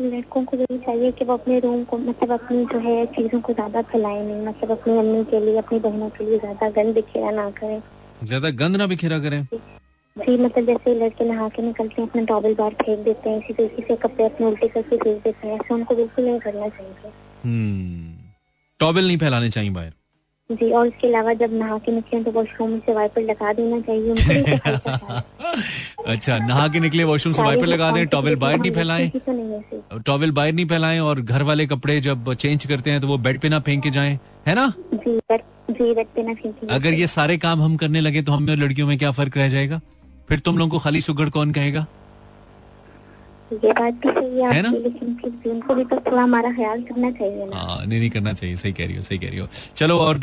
लड़कों 0.00 0.44
को 0.44 0.56
यही 0.56 0.78
चाहिए 0.78 1.10
कि 1.12 1.24
वो 1.24 1.34
अपने 1.34 1.58
रूम 1.60 1.84
को 1.84 1.98
मतलब 1.98 2.32
अपनी 2.32 2.64
जो 2.72 2.78
है 2.80 3.04
चीज़ों 3.14 3.40
को 3.40 3.52
ज़्यादा 3.52 3.82
फैलाए 3.92 4.22
नहीं 4.22 4.44
मतलब 4.46 4.70
अपनी 4.70 4.98
मम्मी 4.98 5.24
के 5.30 5.40
लिए 5.40 5.56
अपनी 5.58 5.78
बहनों 5.78 6.08
के 6.18 6.24
लिए 6.24 6.38
ज़्यादा 6.38 6.68
गंद 6.82 6.94
बिखेरा 6.94 7.30
ना 7.30 7.48
करें। 7.60 7.80
ज़्यादा 8.22 8.50
गंद 8.60 8.76
ना 8.76 8.86
बिखेरा 8.86 9.18
करें। 9.18 9.42
जी 10.16 10.36
मतलब 10.36 10.66
जैसे 10.66 10.94
लड़के 10.94 11.24
नहा 11.24 11.48
के 11.48 11.62
निकलते 11.62 12.02
हैं 12.02 12.08
अपना 12.08 12.22
टॉवल 12.24 12.54
बार 12.54 12.70
फेंक 12.70 12.98
देते 12.98 13.30
हैं 13.30 13.38
इसी 13.38 13.52
तरीके 13.52 13.82
से 13.82 13.96
कपड़े 13.96 14.24
अपने 14.24 14.46
उल्टे 14.46 14.68
करके 14.68 14.96
फेंक 14.96 15.22
देते 15.24 15.46
हैं 15.48 15.54
ऐसा 15.54 15.74
उनको 15.74 15.94
बिल्कुल 15.94 16.24
नहीं 16.24 16.38
करना 16.40 16.68
चाहिए। 16.68 17.10
Towel 18.80 18.98
hmm. 18.98 19.06
नहीं 19.06 19.18
फैलाने 19.18 19.50
चाहिए 19.50 19.70
बाहर। 19.70 19.92
जी 20.50 20.70
और 20.70 20.86
इसके 20.86 21.06
अलावा 21.08 21.32
जब 21.32 21.52
नहा 21.52 21.78
के 21.78 21.92
निकले 21.92 22.22
तो 22.24 22.30
वॉशरूम 22.30 22.78
से 22.78 22.94
वाइपर 22.94 23.22
लगा 23.22 23.52
देना 23.52 23.80
चाहिए 23.80 24.10
उनको। 24.10 25.22
अच्छा 26.12 26.38
नहा 26.38 26.68
के 26.68 26.80
निकले 26.80 27.04
वॉशरूम 27.04 27.34
से 27.34 27.42
वाइपर 27.42 27.66
लगा 27.66 27.90
दें 27.90 28.06
टॉवल 28.06 28.36
बाहर 28.36 28.58
नहीं 28.58 28.72
फैलाएँ? 28.72 29.10
टॉवल 30.06 30.30
बाहर 30.30 30.52
नहीं 30.52 30.66
फैलाएँ 30.66 31.00
और 31.00 31.20
घर 31.20 31.42
वाले 31.42 31.66
कपड़े 31.66 32.00
जब 32.00 32.32
चेंज 32.34 32.66
करते 32.66 32.90
हैं 32.90 33.00
तो 33.00 33.06
वो 33.06 33.18
बेड 33.18 33.40
पे 33.40 33.48
ना 33.48 33.60
फेंक 33.60 33.82
के 33.82 33.90
जाएँ 33.90 34.18
है 34.48 34.54
ना? 34.54 34.72
जी 34.94 35.18
जी 35.70 35.94
बेड 35.94 36.06
पे 36.06 36.22
ना 36.22 36.34
फेंक 36.34 36.70
अगर 36.70 36.92
ये 36.92 37.06
सारे 37.06 37.36
काम 37.36 37.62
हम 37.62 37.76
करने 37.76 38.00
लगे 38.00 38.22
तो 38.22 38.32
हमें 38.32 38.56
लड़कियों 38.56 38.88
में 38.88 38.98
क्या 38.98 39.10
फ़र्क 39.10 39.36
रह 39.36 39.48
जाएगा? 39.48 39.80
फिर 40.28 40.38
तुम 40.38 40.58
लोगों 40.58 40.70
को 40.70 40.78
खाली 40.84 41.00
सुगड़ 41.00 41.28
कौन 41.30 41.52
कहेगा? 41.52 41.86
ये 43.50 43.72
बात 43.72 43.94
भी 43.94 44.10
सही 44.10 44.40
है, 44.40 44.52
है 44.54 44.62
ना? 44.62 44.70
लेकिन 44.70 45.50
उनको 45.50 45.74
भी 45.74 45.84
तो 45.84 45.96
थोड़ा 46.06 46.22
हमारा 46.22 46.50
ख्याल 46.52 46.82
करना 46.82 47.10
चाहिए 47.18 47.44
ना। 47.46 47.56
हाँ 47.56 47.84
नहीं 47.84 47.98
नहीं 47.98 48.10
करना 48.10 48.32
चाहिए। 48.32 48.56
सही 48.56 48.72
कह 48.72 48.86
रही 48.86 48.96
हो 48.96 49.02
सही 49.02 49.18
कह 49.18 49.28
रही 49.28 49.38
हो। 49.38 49.48
चलो 49.76 49.98
और 49.98 50.16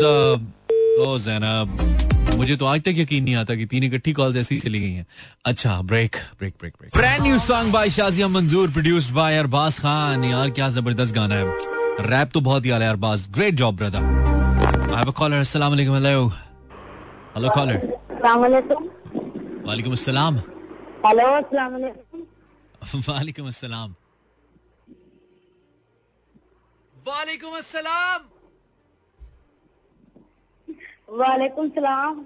ओ 1.02 1.18
जैनब 1.20 2.36
मुझे 2.38 2.56
तो 2.58 2.66
आज 2.66 2.82
तक 2.82 2.96
यकीन 2.98 3.24
नहीं 3.24 3.36
आता 3.36 3.56
कि 3.56 3.66
तीन 3.66 3.84
इकट्ठी 3.84 4.14
कॉल्स 4.14 4.36
ऐसी 4.38 4.58
चली 4.60 4.80
गई 4.80 4.92
हैं। 4.92 5.06
अच्छा 5.46 5.82
break 5.92 6.16
break 6.40 6.54
break 6.60 6.74
break. 6.80 6.92
Brand 6.96 7.22
new 7.24 7.38
song 7.40 7.74
by 7.74 7.90
Shazia 7.98 8.28
Manzoor 8.28 8.72
produced 8.72 9.14
by 9.16 9.38
Arbaaz 9.38 9.80
Khan 9.80 10.24
यार 10.24 10.50
क्या 10.50 10.70
ज़बरदस्त 10.78 11.16
गाना 11.16 11.36
है। 11.36 11.46
रैप 12.10 12.32
तो 12.34 12.42
बहुत 12.42 12.66
ही 12.66 12.72
आला 12.72 12.86
है 12.86 12.92
Arbaz 12.92 13.28
great 13.36 13.56
job 13.56 13.76
brother 13.78 14.00
I 14.00 14.96
have 14.96 15.08
a 15.08 15.14
caller 15.20 15.38
अस्सलाम 15.38 15.72
वालेकुम 15.72 15.96
हेलो 15.96 16.28
हेलो 17.36 17.50
कॉलर 17.56 17.76
अस्सलाम 17.76 18.40
वालेकुम 18.42 18.90
वालेकुम 19.66 19.94
अस्सलाम। 19.94 20.38
हेलो 21.06 21.26
अस्सलाम 21.34 21.72
वालेकुम। 21.72 22.22
वालेकुम 23.08 23.48
अस्सलाम। 23.48 23.94
वालेकुम 26.96 27.56
अस्सलाम। 27.58 28.26
वालेकुम 31.20 31.70
सलाम। 31.70 32.26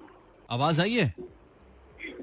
आवाज़ 0.50 0.80
आई 0.80 0.94
है? 0.94 1.14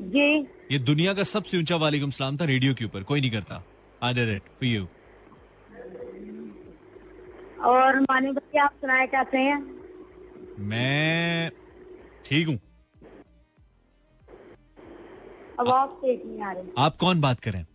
जी। 0.10 0.28
ये 0.72 0.80
दुनिया 0.82 1.14
का 1.14 1.24
सबसे 1.24 1.58
ऊँचा 1.60 1.76
वालेकुम 1.78 2.10
सलाम 2.12 2.38
था 2.38 2.46
रेडियो 2.46 2.74
के 2.74 2.86
ऊपर 2.86 3.04
कोई 3.04 3.22
नहीं 3.22 3.32
करता। 3.32 3.64
I 4.04 4.14
did 4.14 4.30
it 4.36 4.42
for 4.60 4.68
you 4.68 4.88
और 7.66 8.00
मानी 8.02 8.32
भाई 8.32 8.60
आप 8.60 8.74
सुनाए 8.82 9.08
कैसे 9.08 9.38
हैं? 9.40 9.60
मैं 10.60 11.52
ठीक 12.26 12.48
हूँ। 12.48 12.60
आवाज़ 15.60 15.90
ठीक 16.02 16.24
नहीं 16.26 16.42
आ 16.42 16.52
रही। 16.52 16.72
आप 16.78 16.96
कौन 16.98 17.22
बात 17.22 17.40
करें 17.40 17.66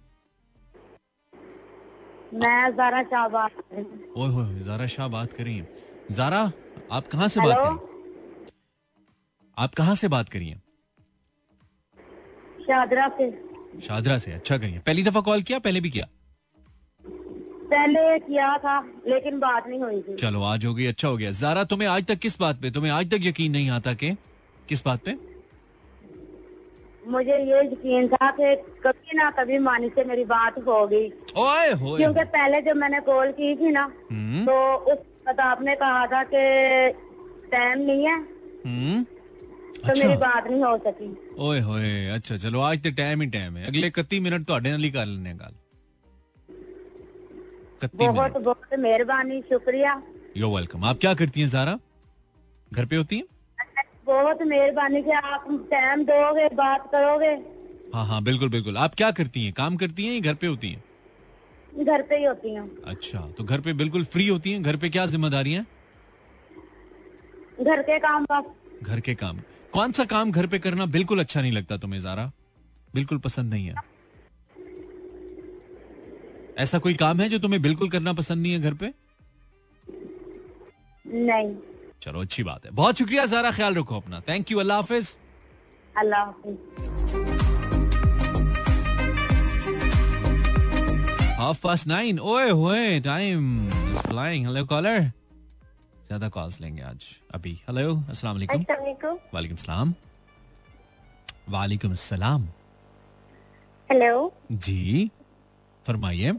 मैं 2.34 2.70
जारा 2.76 3.02
शाह 3.02 3.28
बात 3.28 3.52
कर 3.52 3.76
रही 3.76 3.84
हूँ। 3.84 4.34
ओए 4.38 4.60
जारा 4.64 4.86
शाह 4.86 5.08
बात 5.08 5.32
कर 5.32 5.44
रही 5.44 5.56
हैं। 5.56 5.68
जारा 6.10 6.40
आप 6.92 7.06
कहाँ 7.06 7.28
से 7.28 7.40
बात 7.40 7.56
करें 7.56 7.88
आप 9.56 9.74
कहाँ 9.74 9.94
से 9.94 10.08
बात 10.08 10.28
करिए 10.28 10.54
शादरा 12.60 13.08
से। 13.18 13.30
शादरा 13.80 14.18
से 14.18 14.32
अच्छा 14.32 14.58
करिए। 14.58 14.78
पहली 14.78 15.02
दफ़ा 15.02 15.20
कॉल 15.20 15.42
किया 15.42 15.58
पहले 15.58 15.80
भी 15.80 15.90
किया? 15.90 16.06
पहले 17.70 18.18
किया 18.18 18.56
था 18.58 18.78
लेकिन 19.06 19.38
बात 19.40 19.66
नहीं 19.68 19.80
हुई 19.80 20.00
थी। 20.02 20.14
चलो 20.16 20.42
आज 20.42 20.64
हो 20.64 20.74
गई 20.74 20.86
अच्छा 20.86 21.08
हो 21.08 21.16
गया। 21.16 21.30
जारा 21.40 21.64
तुम्हें 21.64 21.88
आज 21.88 22.06
तक 22.06 22.18
किस 22.18 22.38
बात 22.40 22.60
पे 22.62 22.70
तुम्हें 22.70 22.92
आज 22.92 23.10
तक 23.10 23.20
यकीन 23.22 23.52
नहीं 23.52 23.70
आता 23.70 23.94
कि 23.94 24.10
किस 24.68 24.84
बात 24.84 25.04
पे? 25.04 25.16
मुझे 27.07 27.37
ये 27.47 27.59
यकीन 27.63 28.07
था 28.07 28.29
कि 28.37 28.55
कभी 28.83 29.17
ना 29.17 29.29
कभी 29.39 29.57
मानी 29.65 29.89
से 29.95 30.03
मेरी 30.05 30.23
बात 30.27 30.55
होगी 30.67 31.03
ओए 31.39 31.71
होए 31.81 31.97
क्योंकि 31.99 32.23
पहले 32.35 32.61
जब 32.61 32.75
मैंने 32.77 32.99
कॉल 33.09 33.31
की 33.39 33.55
थी 33.55 33.71
ना 33.71 33.83
हम्म 34.11 34.45
तो 34.45 34.55
उस 34.93 35.03
वक्त 35.27 35.39
आपने 35.41 35.75
कहा 35.75 36.05
था 36.13 36.23
कि 36.33 36.45
टाइम 37.51 37.81
नहीं 37.81 38.07
है 38.07 38.15
हम्म 38.65 39.03
तो 39.77 39.93
मेरी 39.93 40.13
अच्छा 40.13 40.15
बात 40.19 40.47
नहीं 40.47 40.63
हो 40.63 40.77
सकी 40.87 41.09
ਓਏ 41.45 41.61
ਹੋਏ 41.61 41.87
ਅੱਛਾ 42.15 42.35
ਚਲੋ 42.37 42.59
ਅੱਜ 42.71 42.79
ਤੇ 42.83 42.91
ਟਾਈਮ 42.99 43.21
ਹੀ 43.21 43.27
ਟਾਈਮ 43.29 43.57
ਹੈ 43.57 43.67
ਅਗਲੇ 43.69 43.87
31 43.89 44.19
ਮਿੰਟ 44.25 44.45
ਤੁਹਾਡੇ 44.47 44.71
ਨਾਲ 44.71 44.83
ਹੀ 44.83 44.91
ਕਰ 44.91 45.05
ਲੈਣੇ 45.05 45.33
ਗੱਲ 45.39 45.53
31 47.81 47.97
बहुत 47.97 48.17
मिनट 48.17 48.45
बहुत 48.45 48.75
मेहरबानी 48.83 49.37
शुक्रिया 49.49 49.93
यू 50.35 50.49
वेलकम 50.51 50.85
आप 50.89 50.99
क्या 51.01 51.13
करती 51.21 51.41
हैं 51.41 51.49
जारा 51.49 51.73
घर 52.71 52.85
पे 52.85 52.95
होती 52.97 53.17
हैं 53.17 53.27
बहुत 54.10 54.42
मेहरबानी 54.42 55.02
कि 55.02 55.10
आप 55.10 55.44
टाइम 55.70 56.04
दोगे 56.04 56.48
बात 56.54 56.88
करोगे। 56.92 57.32
हाँ 57.94 58.06
हाँ 58.06 58.22
बिल्कुल 58.22 58.48
बिल्कुल। 58.48 58.76
आप 58.78 58.94
क्या 58.94 59.10
करती 59.10 59.44
हैं? 59.44 59.52
काम 59.52 59.76
करती 59.76 60.06
हैं 60.06 60.14
या 60.14 60.20
घर 60.20 60.34
पे 60.34 60.46
होती 60.46 60.68
हैं? 60.68 60.82
घर 61.84 62.02
पे 62.02 62.16
ही 62.18 62.24
होती 62.24 62.54
हूँ। 62.54 62.68
अच्छा 62.84 63.20
तो 63.38 63.44
घर 63.44 63.60
पे 63.60 63.72
बिल्कुल 63.72 64.04
फ्री 64.04 64.26
होती 64.28 64.52
हैं? 64.52 64.62
घर 64.62 64.76
पे 64.76 64.88
क्या 64.88 65.06
ज़िम्मेदारी 65.06 65.52
है? 65.52 65.66
घर 67.60 67.82
के 67.82 67.98
काम 67.98 68.24
बस। 68.24 68.44
घर 68.82 69.00
के 69.00 69.14
काम। 69.14 69.40
कौन 69.72 69.92
सा 69.92 70.04
काम 70.04 70.30
घर 70.32 70.46
पे 70.46 70.58
करना 70.58 70.86
बिल्कुल 70.86 71.20
अच्छा 71.20 71.40
नहीं 71.40 71.52
लगता 71.52 71.76
तुम्हें 71.76 72.00
जारा? 72.00 72.30
बिल्कुल 72.94 73.18
पसंद 73.18 73.54
नहीं 73.54 73.66
है। 73.66 73.74
ऐसा 76.58 76.78
कोई 76.78 76.94
काम 76.94 77.20
है 77.20 77.28
जो 77.28 77.38
तुम्हें 77.38 77.62
बिल्कुल 77.62 77.88
करना 77.90 78.12
पसंद 78.12 78.42
नहीं 78.42 78.52
है 78.52 78.60
घर 78.60 78.74
पे? 78.74 78.92
नहीं। 81.04 81.54
चलो 82.02 82.20
अच्छी 82.20 82.42
बात 82.42 82.64
है। 82.66 82.70
बहुत 82.72 82.98
शुक्रिया 82.98 83.26
सारा 83.26 83.50
ख्याल 83.52 83.74
रखो 83.74 83.96
अपना। 83.96 84.20
थैंक 84.28 84.50
यू 84.50 84.58
अल्लाह 84.58 84.76
हाफिज। 84.76 85.16
अल्लाह 85.94 86.22
हाफ़ 91.40 91.60
पास 91.62 91.86
नाइन 91.86 92.18
ओए 92.20 92.50
होए 92.50 93.00
टाइम 93.00 93.70
फ्लाइंग 93.98 94.46
हेलो 94.46 94.64
कॉलर 94.66 95.00
ज़्यादा 96.06 96.28
कॉल्स 96.28 96.60
लेंगे 96.60 96.82
आज। 96.82 97.04
अभी। 97.34 97.52
हेलो 97.68 97.96
अस्सलाम 98.10 98.36
वालेकुम। 98.36 98.64
वालेकुम। 99.34 99.56
सलाम। 99.56 99.94
वालेकुम 101.48 101.94
सलाम। 101.94 102.48
हेलो 103.90 104.32
जी। 104.52 105.10
फरमाइए। 105.84 106.32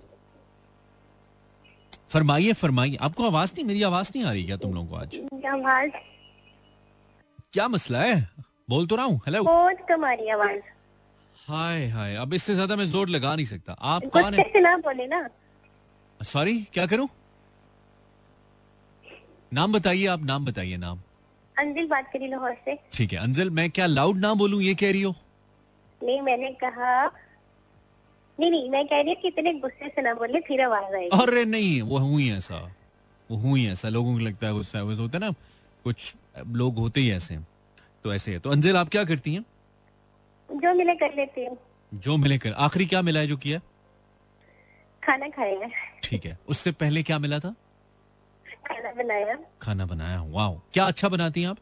फरमाइए 2.11 2.53
फरमाइए। 2.53 2.95
आपको 3.01 3.25
आवाज़ 3.25 3.51
नहीं 3.55 3.65
मेरी 3.65 3.83
आवाज़ 3.83 4.11
नहीं 4.15 4.25
आ 4.25 4.31
रही 4.31 4.43
क्या 4.43 4.55
तुम 4.57 4.73
लोगों 4.73 4.87
को 4.87 4.95
आज? 4.95 5.15
आवाज़। 5.47 5.91
क्या 7.53 7.67
मसला 7.67 8.01
है? 8.01 8.29
बोल 8.69 8.87
तो 8.87 8.95
रहा 8.95 9.05
हूँ। 9.05 9.19
हेलो 9.25 9.43
बहुत 9.43 9.85
कम 9.89 10.05
आ 10.05 10.11
रही 10.13 10.29
आवाज़। 10.29 10.59
हाय 11.47 11.85
हाय। 11.89 12.15
अब 12.15 12.33
इससे 12.33 12.53
ज़्यादा 12.53 12.75
मैं 12.75 12.85
ज़ोर 12.85 13.09
लगा 13.09 13.35
नहीं 13.35 13.45
सकता। 13.45 13.73
आप 13.73 14.05
कौन 14.13 14.33
है? 14.33 14.61
ना 14.61 14.75
बोले 14.79 15.07
ना। 15.07 15.27
सॉरी 16.19 16.59
क्या 16.73 16.85
करूँ? 16.85 17.07
नाम 19.51 19.73
बताइए 19.73 20.05
आप 20.07 20.23
नाम 20.25 20.45
बताइए 20.45 20.77
नाम। 20.77 20.99
अंजिल 21.55 21.87
बात 21.87 22.09
करी 22.13 22.27
लाहौर 22.27 22.53
से। 22.65 22.77
ठीक 22.93 23.13
है 23.13 23.19
अंजल 23.19 23.49
मैं 23.49 23.69
क्या 23.69 23.85
लाउड 23.85 24.17
ना 24.17 24.33
बोलूँ 24.33 24.61
ये 24.61 24.75
कह 24.75 24.91
रही 24.91 25.01
हो? 25.01 25.15
नहीं 26.01 26.21
मैंने 26.21 26.51
कहा 26.63 27.05
नहीं 28.41 28.51
नहीं 28.51 28.69
मैं 28.69 28.85
कह 28.87 29.01
रही 29.01 29.15
थी 29.15 29.27
इतने 29.27 29.53
गुस्से 29.55 29.87
से 29.87 30.01
ना 30.01 30.13
बोले 30.15 30.39
फिर 30.41 30.61
आवाज़ 30.61 30.95
आएगी। 30.95 31.21
अरे 31.21 31.43
नहीं 31.45 31.81
वो 31.83 31.97
हुई 31.99 32.29
ऐसा। 32.31 32.59
वो 33.29 33.37
हुई 33.39 33.65
ऐसा। 33.67 33.89
लोगों 33.89 34.13
को 34.13 34.19
लगता 34.19 34.47
है 34.47 34.53
गुस्सा 34.53 34.79
होता 34.79 35.17
है 35.17 35.19
ना 35.19 35.31
कुछ 35.85 36.13
लोग 36.61 36.77
होते 36.77 36.99
ही 36.99 37.11
ऐसे 37.11 37.37
तो 38.05 38.13
ऐसे 38.13 38.31
है। 38.31 38.39
तो 38.39 38.49
अंजल 38.49 38.77
आप 38.77 38.89
क्या 38.89 39.03
करती 39.03 39.33
हैं? 39.33 39.45
जो 40.49 40.73
मिले 40.73 40.95
कर 40.95 41.13
लेती 41.15 41.45
हूँ। 41.45 41.57
जो 41.91 42.17
मिले 42.17 42.37
कर। 42.37 42.53
आखिरी 42.65 42.85
क्या 42.85 43.01
मिला 43.01 43.19
है 43.19 43.27
जो 43.27 43.37
किया? 43.37 43.59
खाना 45.03 45.27
खाया 45.29 45.69
ठीक 46.03 46.25
है। 46.25 46.37
उससे 46.47 46.71
पहले 46.71 47.03
क्या 47.03 47.19
मिला 47.19 47.39
था? 47.39 47.53
खाना 48.67 48.91
बनाया। 48.93 49.37
खाना 49.61 49.85
बनाया। 49.85 50.21
वाह 50.23 50.53
क्या 50.73 50.85
अच्छा 50.85 51.09
बनाती 51.09 51.41
हैं 51.41 51.49
आप? 51.49 51.57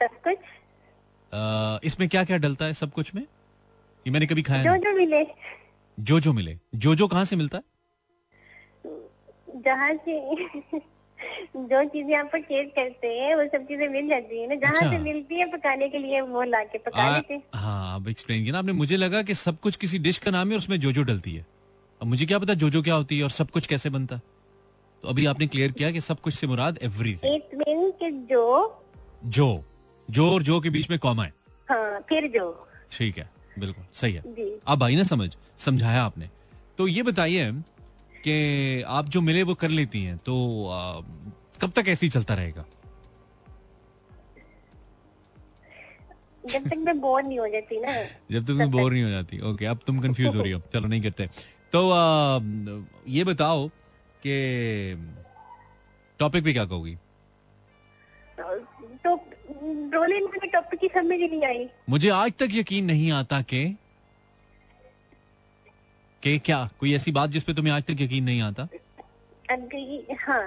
सब 0.00 0.20
कुछ। 0.26 0.38
इसमें 1.86 2.08
क्या 2.08 2.24
क्या 2.24 2.36
डलता 2.38 2.64
है 2.64 2.72
सब 2.74 2.92
कुछ 2.92 3.14
में? 3.14 3.22
ये 3.22 4.10
मैंने 4.10 4.26
कभी 4.26 4.42
खाया 4.42 4.62
जो 4.64 4.76
जो 4.84 4.96
मिले। 4.96 5.22
जो 6.00 6.20
जो 6.20 6.32
मिले। 6.32 6.58
जो 6.74 6.94
जो 6.94 7.06
कहाँ 7.08 7.24
से 7.24 7.36
मिलता 7.36 7.58
है? 7.58 7.64
जहाँ 9.64 9.92
से 9.94 10.34
जो 11.56 11.84
चीज़ें 11.84 12.14
आप 12.16 12.26
परचेज 12.26 12.70
करते 12.76 13.08
हैं 13.08 13.34
वो 13.34 13.42
सब 13.44 13.64
चीज़ें 13.64 13.88
मिल 13.88 14.08
जाती 14.08 14.40
है 14.40 14.48
ना। 14.48 14.54
जहाँ 14.54 14.72
अच्छा। 14.74 14.90
से 14.90 14.98
मिलती 14.98 15.34
है 15.34 15.46
पकाने 15.46 15.88
के 15.88 15.98
लिए 15.98 16.20
वो 16.20 16.42
ला 16.42 16.62
के 16.64 16.78
पका 16.78 17.16
लेते 17.16 17.34
हैं। 17.34 17.42
हाँ 17.54 17.94
अब 17.96 18.08
एक्सप्लेन 18.08 18.42
किया 18.42 18.52
ना 18.52 18.58
आपने। 18.58 18.72
मुझे 18.72 18.96
लगा 18.96 19.22
कि 19.22 19.34
सब 19.34 19.60
कुछ 19.60 19.76
किसी 19.76 19.98
डिश 19.98 20.18
का 20.18 20.30
नाम 20.30 20.48
है 20.48 20.54
और 20.54 20.58
उसमें 20.58 20.80
जो 20.80 20.92
जो 20.92 21.02
डलती 21.02 21.34
है। 21.34 21.46
अब 22.02 22.08
मुझे 22.08 22.26
क्या 22.26 22.38
पता 22.38 22.54
जो 22.54 22.70
जो 22.70 22.82
क्या 22.82 22.94
होती 22.94 23.18
है 23.18 23.24
और 23.24 23.30
सब 23.30 23.50
कुछ 23.50 23.66
कैसे 23.66 23.90
बनता 23.90 24.16
है? 24.16 24.22
तो 25.02 25.08
अभी 25.08 25.26
आपने 25.26 25.46
क्लियर 25.46 25.72
किया 25.72 25.90
कि 25.90 26.00
सब 26.00 26.20
कुछ 26.20 26.34
से 26.34 26.46
मुराद 26.46 26.78
एवरीथिंग 26.82 27.92
के 27.92 28.10
जो 28.10 28.82
जो। 29.24 29.64
जो 30.10 30.30
और 30.30 30.42
जो 30.42 30.60
के 30.60 30.70
बीच 30.70 30.90
में 30.90 30.98
कॉमा 30.98 31.24
है। 31.24 31.34
हाँ 31.70 32.00
फिर 32.08 32.26
जो। 32.26 32.68
ठीक 32.90 33.18
है। 33.18 33.30
बिल्कुल 33.58 33.84
सही 33.92 34.12
है। 34.12 34.22
अब 34.66 34.82
आई 34.82 34.96
ना 34.96 35.02
समझ 35.02 35.36
समझाया 35.58 36.02
आपने। 36.02 36.30
तो 36.78 36.88
ये 36.88 37.02
बताइए 37.02 37.52
कि 38.24 38.82
आप 38.82 39.08
जो 39.08 39.20
मिले 39.20 39.42
वो 39.42 39.54
कर 39.54 39.68
लेती 39.68 40.02
हैं 40.02 40.16
तो 40.18 40.34
आ, 40.68 41.00
कब 41.60 41.70
तक 41.76 41.88
ऐसे 41.88 42.06
ही 42.06 42.10
चलता 42.10 42.34
रहेगा? 42.34 42.64
जब 46.48 46.68
तक 46.68 46.76
मैं 46.76 47.00
बोर 47.00 47.22
नहीं 47.22 47.38
हो 47.38 47.48
जाती 47.48 47.80
ना। 47.80 47.92
जब 48.30 48.44
तक 48.44 48.50
मैं 48.50 48.70
बोर 48.70 48.92
नहीं 48.92 49.02
हो 49.02 49.10
जाती। 49.10 49.40
ओके 49.40 49.66
अब 49.66 49.80
तुम 49.86 50.00
कंफ्यूज 50.00 50.36
हो 50.36 50.42
रही 50.42 50.52
हो। 50.52 50.60
चलो 50.72 50.88
नहीं 50.88 51.02
करते। 51.02 51.28
तो 51.72 51.90
आ, 51.90 52.40
ये 53.08 53.24
बताओ 53.24 53.68
कि 54.26 54.34
टॉपिक 56.20 56.44
पे 56.44 56.52
क्या 56.52 56.64
कहोगी? 56.64 56.96
तो 59.04 59.16
टॉपिक 59.62 60.80
की 60.80 60.88
समझ 60.88 61.18
नहीं 61.18 61.44
आई। 61.44 61.68
मुझे 61.90 62.08
आज 62.10 62.32
तक 62.38 62.48
यकीन 62.52 62.84
नहीं 62.84 63.10
आता 63.12 63.40
के 63.44 63.64
कि 66.22 66.38
क्या 66.38 66.58
कोई 66.80 66.94
ऐसी 66.94 67.12
बात 67.12 67.30
जिस 67.30 67.44
पे 67.44 67.54
तुम्हें 67.54 67.72
आज 67.74 67.82
तक 67.82 68.00
यकीन 68.00 68.24
नहीं 68.24 68.40
आता? 68.42 68.68
अभी 69.50 70.02
हाँ। 70.20 70.42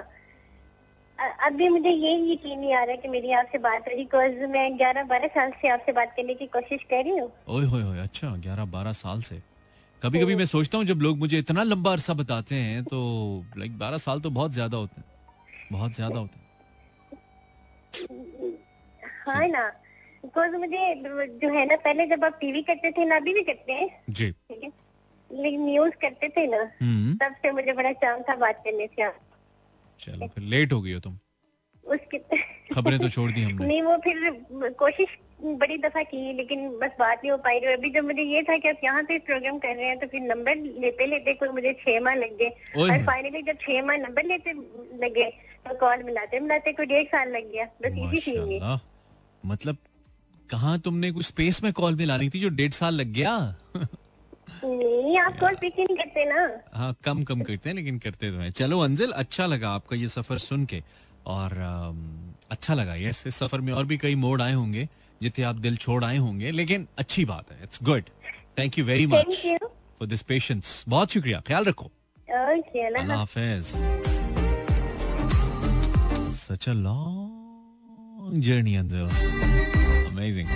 अभी 1.46 1.68
मुझे 1.68 1.90
ये 1.90 2.12
यकीन 2.32 2.58
नहीं 2.58 2.74
आ 2.74 2.82
रहा 2.84 2.96
कि 2.96 3.08
मेरी 3.08 3.32
आपसे 3.32 3.58
बात 3.58 3.84
रही 3.88 3.96
बिकॉज़ 3.98 4.46
मैं 4.50 4.78
ग्यारह 4.78 5.04
बारह 5.04 5.26
साल 5.34 5.50
से 5.62 5.68
आपसे 5.68 5.92
बात 5.92 6.12
करने 6.16 6.34
की 6.34 6.46
कोशिश 6.48 6.82
कर 6.90 7.04
रही 7.04 7.18
हूँ। 7.18 7.30
ओए 7.48 7.64
होए 7.64 7.82
होए 7.82 7.98
अच्छा 8.00 8.28
ग्यारह 8.38 8.64
बारह 8.72 8.92
साल 8.94 9.20
से। 9.22 9.42
कभी 10.02 10.20
कभी 10.20 10.34
मैं 10.36 10.46
सोचता 10.46 10.78
हूँ 10.78 10.84
जब 10.86 11.00
लोग 11.02 11.18
मुझे 11.18 11.38
इतना 11.38 11.62
लंबा 11.62 11.92
अरसा 11.92 12.14
बताते 12.14 12.54
हैं 12.56 12.84
तो 12.84 12.98
लाइक 13.58 13.78
बारह 13.78 13.98
साल 13.98 14.20
तो 14.20 14.30
बहुत 14.30 14.52
ज़्यादा 14.52 14.76
होते 14.76 15.00
हैं 15.00 15.06
बहुत 15.72 15.94
ज़्यादा 15.94 16.18
होते 16.18 16.38
हैं। 16.38 16.45
हाँ 19.26 19.46
ना। 19.48 19.66
बिकॉज़ 20.24 20.56
मुझे 20.56 20.94
जो 21.42 21.48
है 21.54 21.64
ना 21.66 21.76
पहले 21.76 22.06
जब 22.06 22.24
आप 22.24 22.38
टीवी 22.40 22.62
करते 22.62 22.90
थे 22.90 23.04
ना 23.04 23.16
अभी 23.16 23.34
भी 23.34 23.42
करते 23.42 23.72
हैं। 23.72 23.88
जी। 24.10 24.30
ठीक 24.30 24.62
है? 24.64 24.70
लेकिन 25.30 25.64
न्यूज़ 25.64 25.92
करते 26.02 26.28
थे 26.28 26.46
ना 26.46 26.58
हम्म। 26.80 27.14
तब 27.22 27.34
से 27.42 27.52
मुझे 27.52 27.72
बड़ा 27.72 27.92
चाँद 27.92 28.24
था 28.28 28.34
बात 28.36 28.62
करने 28.64 28.86
से। 28.86 29.02
आप 29.02 29.20
चलो 30.00 30.26
फिर 30.26 30.44
लेट 30.44 30.72
हो 30.72 30.80
गई 30.82 30.92
हो 30.92 31.00
तुम। 31.00 31.18
उसकी 31.86 32.18
खबरें 32.74 32.98
तो 32.98 33.08
छोड़ 33.08 33.30
दी 33.30 33.42
हमने। 33.42 33.66
नहीं 33.66 33.82
वो 33.82 33.96
फिर 34.04 34.70
कोशिश 34.78 35.16
बड़ी 35.42 35.76
दफ़ा 35.78 36.02
की 36.02 36.32
लेकिन 36.32 36.68
बस 36.78 36.90
बात 36.98 37.18
नहीं 37.18 37.30
हो 37.30 37.36
पाई। 37.38 37.58
रही 37.58 37.72
अभी 37.74 37.90
जब 37.90 38.04
मुझे 38.04 38.22
ये 38.22 38.42
था 38.42 38.56
कि 38.58 38.68
आप 38.68 38.80
यहाँ 38.84 39.02
पे 39.02 39.18
प्रोग्राम 39.26 39.58
कर 39.58 39.74
रहे 39.76 39.86
हैं 39.86 39.98
तो 39.98 40.06
फिर 40.06 40.20
नंबर 40.22 40.56
लेते 40.84 41.06
लेते 41.06 41.34
कोई 41.34 41.48
मुझे 41.48 41.72
छह 41.80 42.00
माह 42.00 42.14
लग 42.14 42.36
गए। 42.38 42.48
और 42.82 43.04
फाइनली 43.06 43.42
जब 43.42 43.58
छह 43.60 43.82
माह 43.86 43.96
नंबर 43.96 44.24
लेते 44.24 44.52
लगे 45.04 45.24
तो 45.68 45.74
कॉल 45.78 46.02
मिलाते 46.02 46.40
मिलाते 46.40 46.72
कोई 46.72 46.86
डेढ़ 46.86 47.06
साल 47.06 47.32
लग 47.36 47.50
गया। 47.52 47.64
बस 47.82 47.98
इसी 48.06 48.20
चीज़ 48.20 48.40
में 48.40 48.58
मतलब 49.46 49.76
कहा 50.50 50.76
तुमने 50.84 51.10
कुछ 51.12 51.26
स्पेस 51.26 51.62
में 51.62 51.72
कॉल 51.72 51.94
मिलानी 51.96 52.28
थी 52.30 52.40
जो 52.40 52.48
डेढ़ 52.58 52.72
साल 52.72 52.94
लग 52.94 53.12
गया? 53.12 53.32
नहीं 54.64 55.18
आप 55.18 55.38
कॉल 55.40 55.54
पिक 55.60 55.78
नहीं 55.78 55.96
करते 55.96 56.24
ना? 56.24 56.40
हाँ 56.74 56.94
कम 57.04 57.22
कम 57.24 57.40
करते 57.42 57.68
हैं 57.68 57.76
लेकिन 57.76 57.98
करते 57.98 58.30
तो 58.30 58.38
हैं। 58.38 58.50
चलो 58.52 58.78
अंजिल 58.80 59.10
अच्छा 59.22 59.46
लगा 59.46 59.70
आपका 59.70 59.96
ये 59.96 60.08
सफ़र 60.08 60.38
सुन 60.38 60.64
के। 60.64 60.82
और 61.26 61.52
अच्छा 62.50 62.74
लगा 62.74 62.94
यस 62.94 63.26
इस 63.26 63.36
सफ़र 63.36 63.60
में 63.60 63.72
और 63.72 63.84
भी 63.84 63.96
कई 63.98 64.14
मोड़ 64.14 64.40
आए 64.42 64.52
होंगे 64.52 64.88
जिथे 65.20 65.42
आप 65.42 65.56
दिल 65.56 65.76
छोड़ 65.76 66.04
आए 66.04 66.16
होंगे 66.16 66.50
लेकिन 66.50 66.86
अच्छी 66.98 67.24
बात 67.24 67.50
है 67.52 67.62
it's 67.62 67.78
good 67.82 68.10
thank 68.58 68.78
you 68.78 68.84
very 68.84 69.06
much 69.06 69.46
for 69.98 70.08
this 70.08 70.22
patience 70.22 70.84
बहुत 70.88 71.12
शुक्रिया 71.12 71.40
ख्याल 71.46 71.64
रखो। 71.64 71.90
अल्लाह 72.28 73.16
हाफिज। 73.16 73.74
सच 76.36 76.68
अ 76.68 76.72
लॉन्ग 76.72 77.35
जर्नी 78.26 78.74
अंजिल 78.76 79.00
अमेजिंग 80.06 80.48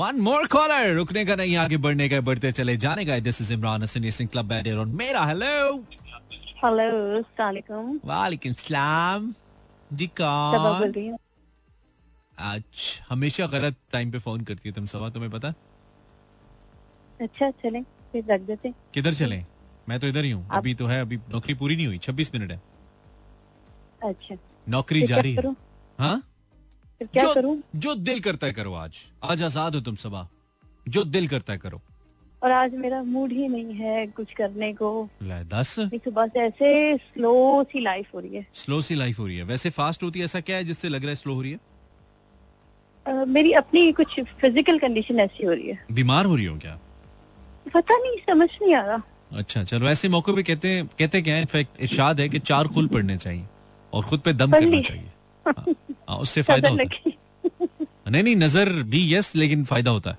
वन 0.00 0.20
मोर 0.20 0.46
कॉलर 0.46 0.94
रुकने 0.94 1.24
का 1.26 1.34
नहीं 1.36 1.56
आगे 1.56 1.76
बढ़ने 1.86 2.08
का 2.08 2.20
बढ़ते 2.28 2.52
चले 2.52 2.76
जाने 2.84 3.04
का 3.04 3.18
this 3.18 3.40
is 3.42 3.52
Imran 3.52 3.82
Hasan 3.82 4.26
club 4.26 4.48
better 4.48 4.78
और 4.78 4.86
मेरा 5.00 5.24
हेलो 5.26 5.76
हेलो 6.64 7.22
सलाम 7.22 7.98
वालेकुम 8.04 8.52
सलाम 8.54 9.32
जी 9.90 10.06
कौन? 10.20 11.16
आज 12.38 13.00
हमेशा 13.08 13.46
गलत 13.54 13.76
टाइम 13.92 14.10
पे 14.10 14.18
फ़ोन 14.18 14.40
करती 14.50 14.68
है 14.68 14.74
तुम 14.74 14.86
सवा 14.86 15.08
तुम्हें 15.10 15.30
पता? 15.32 15.48
अच्छा 17.20 17.50
चलें 17.62 17.82
फिर 18.12 18.24
रख 18.30 18.40
देते 18.40 18.72
किधर 18.94 19.14
चले? 19.14 19.44
मैं 19.88 19.98
तो 20.00 20.06
इधर 20.06 20.24
ही 20.24 20.30
हूँ। 20.30 20.46
अभी 20.52 20.74
तो 20.74 20.86
है 20.86 21.00
अभी 21.00 21.16
नौकरी 21.32 21.54
पूरी 21.54 21.76
नहीं 21.76 21.86
हुई 21.86 21.98
छब्बीस 21.98 22.34
मिनट 22.34 22.50
है। 22.52 22.60
अच्छा। 24.04 24.36
नौकरी 24.68 25.02
जारी 25.06 25.34
है। 25.34 25.42
हाँ? 26.00 26.22
क्या 27.02 27.24
जो, 27.24 27.34
करूँ? 27.34 27.62
जो 27.76 27.94
दिल 27.94 28.20
करता 28.20 28.46
है 28.46 28.52
करो 28.52 28.74
आज। 28.74 28.98
आज 29.22 29.42
आज़ाद 29.42 29.74
हो 29.74 29.80
तुम 29.80 29.94
सबा। 29.94 30.28
जो 30.88 31.04
दिल 31.04 31.28
करता 31.28 31.52
है 31.52 31.58
करो। 31.58 31.80
और 32.42 32.50
आज 32.50 32.74
मेरा 32.74 33.02
मूड 33.02 33.32
ही 33.32 33.48
नहीं 33.48 33.74
है 33.74 34.06
कुछ 34.06 34.32
करने 34.32 34.72
को। 34.72 35.08
दस। 35.22 35.74
सुबह 35.80 36.26
से 36.26 36.40
ऐसे 36.40 36.96
स्लो 36.96 37.64
सी 37.64 37.80
लाइफ 37.80 38.06
हो 38.14 38.20
रही 38.20 38.36
है। 38.36 38.46
स्लो 38.54 38.80
सी 38.80 38.94
लाइफ 38.94 39.18
हो 39.18 39.26
रही 39.26 39.36
है। 39.36 39.44
वैसे 39.44 39.70
फास्ट 39.70 40.02
होती 40.02 40.18
है 40.18 40.24
ऐसा 40.24 40.40
क्या 40.40 40.56
है 40.56 40.64
जिससे 40.64 40.88
लग 40.88 41.00
रहा 41.00 41.08
है 41.08 41.16
स्लो 41.16 41.34
हो 41.34 41.42
रही 41.42 41.52
है? 41.52 41.60
अ, 43.06 43.12
मेरी 43.12 43.52
अपनी 43.52 43.92
कुछ 43.92 44.20
फ़िज़िकल 44.20 44.78
कंडीशन 44.78 45.20
ऐसी 45.20 45.46
हो 45.46 45.52
रही 45.52 45.68
है। 45.68 45.84
बीमार 45.92 46.26
हो 46.26 46.36
रही 46.36 46.46
हो 46.46 46.58
क्या? 46.58 46.78
पता 47.74 47.96
नहीं 47.96 48.16
समझ 48.30 48.48
नहीं 48.62 48.74
आ 48.74 48.82
रहा। 48.82 49.02
अच्छा 49.32 49.64
चलो 49.64 49.88
ऐसे 49.88 50.08
मौके 50.08 50.32
पे 50.32 50.42
कहते 50.42 50.68
हैं 50.68 50.86
कहते 50.86 51.22
क्या 51.22 51.34
है 51.34 51.40
इनफैक्ट 51.40 51.80
इरशाद 51.80 52.20
है 52.20 52.28
कि 52.28 52.38
चार 52.38 52.68
कुल 52.68 52.88
पढ़ने 52.88 53.16
चाहिए 53.16 53.44
और 53.92 54.04
खुद 54.04 54.20
पे 54.20 54.32
दम 54.32 54.50
करना 54.50 54.80
चाहिए। 54.80 55.10
हाँ, 55.50 55.74
हाँ, 56.08 56.16
उससे 56.18 56.42
फ़ायदा 56.42 56.68
होता 56.68 56.82
है। 56.82 57.18
नहीं 58.08 58.22
नहीं 58.22 58.36
नज़र 58.36 58.72
भी 58.84 59.02
यस 59.14 59.34
लेकिन 59.36 59.64
फ़ायदा 59.64 59.90
होता 59.90 60.10
है। 60.10 60.18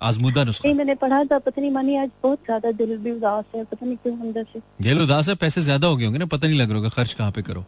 आजमूदा 0.00 0.44
नुस्खा 0.44 0.68
नहीं 0.68 0.76
मैंने 0.78 0.94
पढ़ा 0.96 1.22
था 1.24 1.38
पता 1.38 1.60
नहीं 1.60 1.70
मानी 1.70 1.96
आज 1.96 2.10
बहुत 2.22 2.38
ज़्यादा 2.44 2.70
दिल 2.72 2.96
भी 2.98 3.10
उदास 3.10 3.44
है 3.54 3.64
पता 3.64 3.86
नहीं 3.86 3.96
क्यों 3.96 4.16
अंदर 4.18 4.44
से। 4.52 4.60
दिल 4.82 5.00
उदास 5.02 5.28
है 5.28 5.34
पैसे 5.36 5.60
ज़्यादा 5.62 5.86
हो 5.88 5.96
गए 5.96 6.04
होंगे 6.04 6.18
ना 6.18 6.26
पता 6.26 6.48
नहीं 6.48 6.58
लग 6.58 6.68
रहा 6.68 6.78
होगा 6.78 6.88
खर्च 6.96 7.12
कहाँ 7.12 7.30
पे 7.32 7.42
करो। 7.42 7.64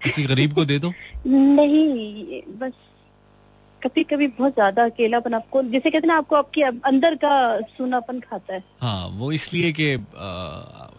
किसी 0.00 0.24
गरीब 0.24 0.52
को 0.54 0.64
दे 0.64 0.78
दो। 0.78 0.92
नहीं 1.26 2.42
बस 2.58 2.72
कभी 3.82 4.02
कभी 4.04 4.26
बहुत 4.28 4.52
ज़्यादा 4.54 4.84
अकेलापन 4.84 5.34
आपको 5.34 5.62
जैसे 5.62 5.90
कहते 5.90 5.98
हैं 5.98 6.08
ना 6.08 6.16
आपको 6.18 6.36
आपके 6.36 6.62
अंदर 6.62 7.14
का 7.24 7.60
सुनापन 7.68 8.20
खाता 8.20 8.54
है। 8.54 8.62
हाँ 8.80 9.06
वो 9.08 9.32
इसलिए 9.32 9.72
कि 9.80 9.92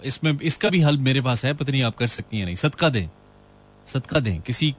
इसमें 0.08 0.38
इसका 0.41 0.69
भी 0.69 0.81
हल 0.81 0.97
मेरे 1.08 1.21
पास 1.21 1.45
है 1.45 1.53
पता 1.53 1.71
नहीं 1.71 1.84
आप 1.84 1.95
कर 1.97 2.08
सकती 2.08 2.38
हैं 2.38 2.45
नहीं। 2.45 2.55
सदका 2.55 2.89
दें। 2.89 3.08
सदका 3.88 4.19
दें 4.19 4.39
किसी 4.41 4.73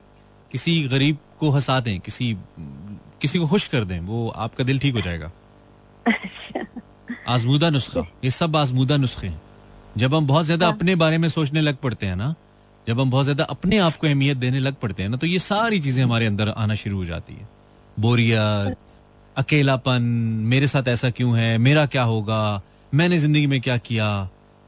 किसी 0.56 0.80
गरीब 0.88 1.16
को 1.40 1.50
हंसा 1.52 1.78
दें 1.80 1.98
किसी 2.00 2.26
किसी 3.20 3.38
को 3.38 3.46
खुश 3.46 3.68
कर 3.68 3.84
दें 3.84 3.98
वो 4.02 4.28
आपका 4.38 4.64
दिल 4.64 4.78
ठीक 4.78 4.94
हो 4.94 5.00
जाएगा। 5.00 5.30
आजमूदा 7.28 7.70
नुस्खा 7.70 8.00
ये 8.24 8.30
सब 8.32 8.56
आजमूदा 8.56 8.96
नुस्खे 8.96 9.26
हैं। 9.26 9.40
जब 9.96 10.14
हम 10.14 10.26
बहुत 10.26 10.44
ज़्यादा। 10.44 10.68
अपने 10.68 10.94
बारे 10.96 11.18
में 11.18 11.28
सोचने 11.28 11.60
लग 11.60 11.76
पड़ते 11.78 12.06
हैं 12.06 12.16
ना 12.16 12.34
जब 12.86 13.00
हम 13.00 13.10
बहुत 13.10 13.24
ज़्यादा 13.24 13.44
अपने 13.46 13.78
आप 13.78 13.96
को 13.96 14.06
अहमियत 14.06 14.36
देने 14.36 14.58
लग 14.60 14.74
पड़ते 14.82 15.02
हैं 15.02 15.10
ना 15.10 15.16
तो 15.16 15.26
ये 15.26 15.38
सारी 15.40 15.80
चीज़ें 15.80 16.02
हमारे 16.04 16.26
अंदर 16.26 16.48
आना 16.48 16.74
शुरू 16.76 16.96
हो 16.96 17.04
जाती 17.04 17.34
है। 17.34 17.48
बोरियत 17.96 18.76
अकेलापन 19.36 20.02
मेरे 20.52 20.66
साथ 20.66 20.88
ऐसा 20.88 21.10
क्यों 21.10 21.38
है 21.38 21.56
मेरा 21.58 21.86
क्या 21.86 22.02
होगा 22.04 22.40
मैंने 22.92 23.18
ज़िंदगी 23.18 23.46
में 23.46 23.60
क्या 23.60 23.76
किया? 23.78 24.08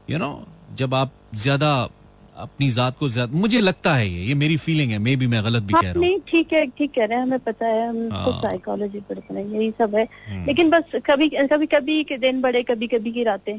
यू 0.07 0.17
you 0.17 0.23
नो 0.23 0.31
know, 0.31 0.77
जब 0.77 0.93
आप 0.95 1.11
ज़्यादा 1.35 1.71
अपनी 2.39 2.69
जात 2.71 2.97
को 2.97 3.09
ज़्यादा 3.09 3.37
मुझे 3.37 3.59
लगता 3.61 3.93
है 3.95 4.09
ये 4.09 4.25
ये 4.25 4.33
मेरी 4.33 4.57
फीलिंग 4.57 4.91
है 4.91 4.97
मे 4.97 5.15
भी 5.15 5.27
मैं 5.27 5.43
गलत 5.43 5.63
भी 5.63 5.73
हाँ 5.73 5.81
कह 5.81 5.87
रहा 5.87 5.99
हूँ। 5.99 6.05
नहीं 6.05 6.19
ठीक 6.27 6.53
है 6.53 6.65
ठीक 6.77 6.91
कह 6.95 7.05
रहे 7.05 7.17
हैं 7.17 7.23
हमें 7.23 7.39
पता 7.39 7.67
है 7.67 7.87
हम। 7.89 8.09
साइकोलॉजी 8.41 8.99
पढ़ते 8.99 9.33
हैं 9.33 9.45
यही 9.45 9.71
सब 9.79 9.95
है। 9.95 10.03
हम्म। 10.27 10.45
लेकिन 10.45 10.69
बस 10.69 10.99
कभी 11.05 11.29
कभी 11.29 11.65
कभी 11.65 12.03
के 12.03 12.17
दिन 12.17 12.41
बड़े 12.41 12.63
कभी 12.63 12.87
कभी 12.87 13.11
की 13.11 13.23
रातें। 13.23 13.53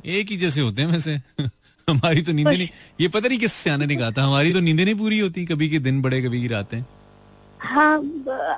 एक 0.00 0.30
ही 0.30 0.36
जैसे 0.36 0.60
होते 0.60 0.82
हैं 0.82 0.88
वैसे। 0.88 1.18
हमारी 1.88 2.22
तो 2.22 2.32
नींदें 2.32 2.50
नहीं 2.50 2.68
ये 3.00 3.08
पता 3.08 3.28
नहीं 3.28 3.38
किस 3.38 3.52
सियाने 3.52 3.86
ने 3.86 3.96
कहा 3.96 4.10
था 4.10 4.22
हमारी 4.22 4.52
तो 4.52 4.60
नींदें 4.60 4.84
नहीं 4.84 4.94
पूरी 4.94 5.18
होती 5.18 5.44
कभी 5.46 5.68
के 5.68 5.78
दिन 5.78 6.00
बड़े 6.02 6.22
कभी 6.22 6.40
की 6.42 6.48
रातें। 6.48 6.80
हाँ 7.60 7.96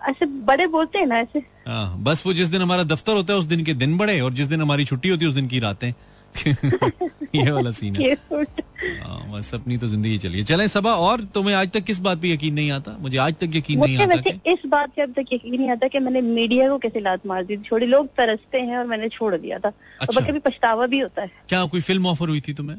ऐसे 0.09 0.27
बड़े 0.27 0.67
बोलते 0.67 0.99
हैं 0.99 1.07
ना 1.07 1.19
ऐसे। 1.19 1.39
हाँ 1.67 1.97
बस 2.03 2.23
वो 2.27 2.33
जिस 2.33 2.49
दिन 2.49 2.63
हमारा 2.63 2.83
दफ्तर 2.85 3.13
होता 3.13 3.33
है 3.33 3.39
उस 3.39 3.45
दिन 3.45 3.65
के 3.65 3.75
दिन 3.75 3.97
बड़े 3.99 4.21
और 4.21 4.33
जिस 4.33 4.47
दिन 4.47 4.61
हमारी 4.63 4.85
छुट्टी 4.85 5.09
होती 5.09 5.25
है 5.25 5.29
उस 5.29 5.35
दिन 5.35 5.49
की 5.49 5.59
रातें। 5.59 5.93
ये 7.35 7.51
वाला 7.51 7.71
सीन 7.71 7.97
है। 7.97 8.13
हाँ, 8.13 9.31
बस 9.33 9.55
अपनी 9.55 9.77
तो 9.79 9.87
ज़िंदगी 9.89 10.19
चलिए 10.19 10.43
चलें 10.43 10.67
सबा 10.69 10.95
और 10.97 11.25
तुम्हें 11.35 11.55
आज 11.55 11.71
तक 11.73 11.85
किस 11.85 11.99
बात 11.99 12.21
पे 12.23 12.33
यकीन 12.33 12.55
नहीं 12.55 12.71
आता? 12.71 12.97
मुझे 13.01 13.19
आज 13.19 13.35
तक 13.35 13.57
यकीन 13.57 13.81
नहीं 13.81 13.99
आता 13.99 14.17
कि 14.17 14.53
इस 14.53 14.67
बात 14.67 14.91
पे 14.97 15.03
अब 15.03 15.13
तक 15.13 15.33
यकीन 15.33 15.61
नहीं 15.61 15.71
आता 15.71 15.89
कि 15.89 15.99
मैंने 15.99 16.21
मीडिया 16.21 16.69
को 16.69 16.79
कैसे 16.79 17.01
लात 17.01 17.27
मार 17.27 17.45
दी। 17.45 17.57
छोड़ी 17.57 17.87
लोग 17.87 18.09
तरसते 18.17 18.61
हैं 18.61 18.77
और 18.79 18.87
मैंने 18.87 19.09
छोड़ 19.09 19.35
दिया 19.37 19.59
था। 19.59 19.69
और 19.69 20.07
अच्छा। 20.09 20.21
कभी 20.21 20.39
पछतावा 20.39 20.87
भी 20.87 20.99
होता 20.99 21.23
है। 21.23 21.31
क्या 21.49 21.65
कोई 21.65 21.81
फ़िल्म 21.81 22.07
ऑफ़र 22.07 22.29
हुई 22.29 22.41
थी 22.41 22.55
तुम्हें? 22.55 22.77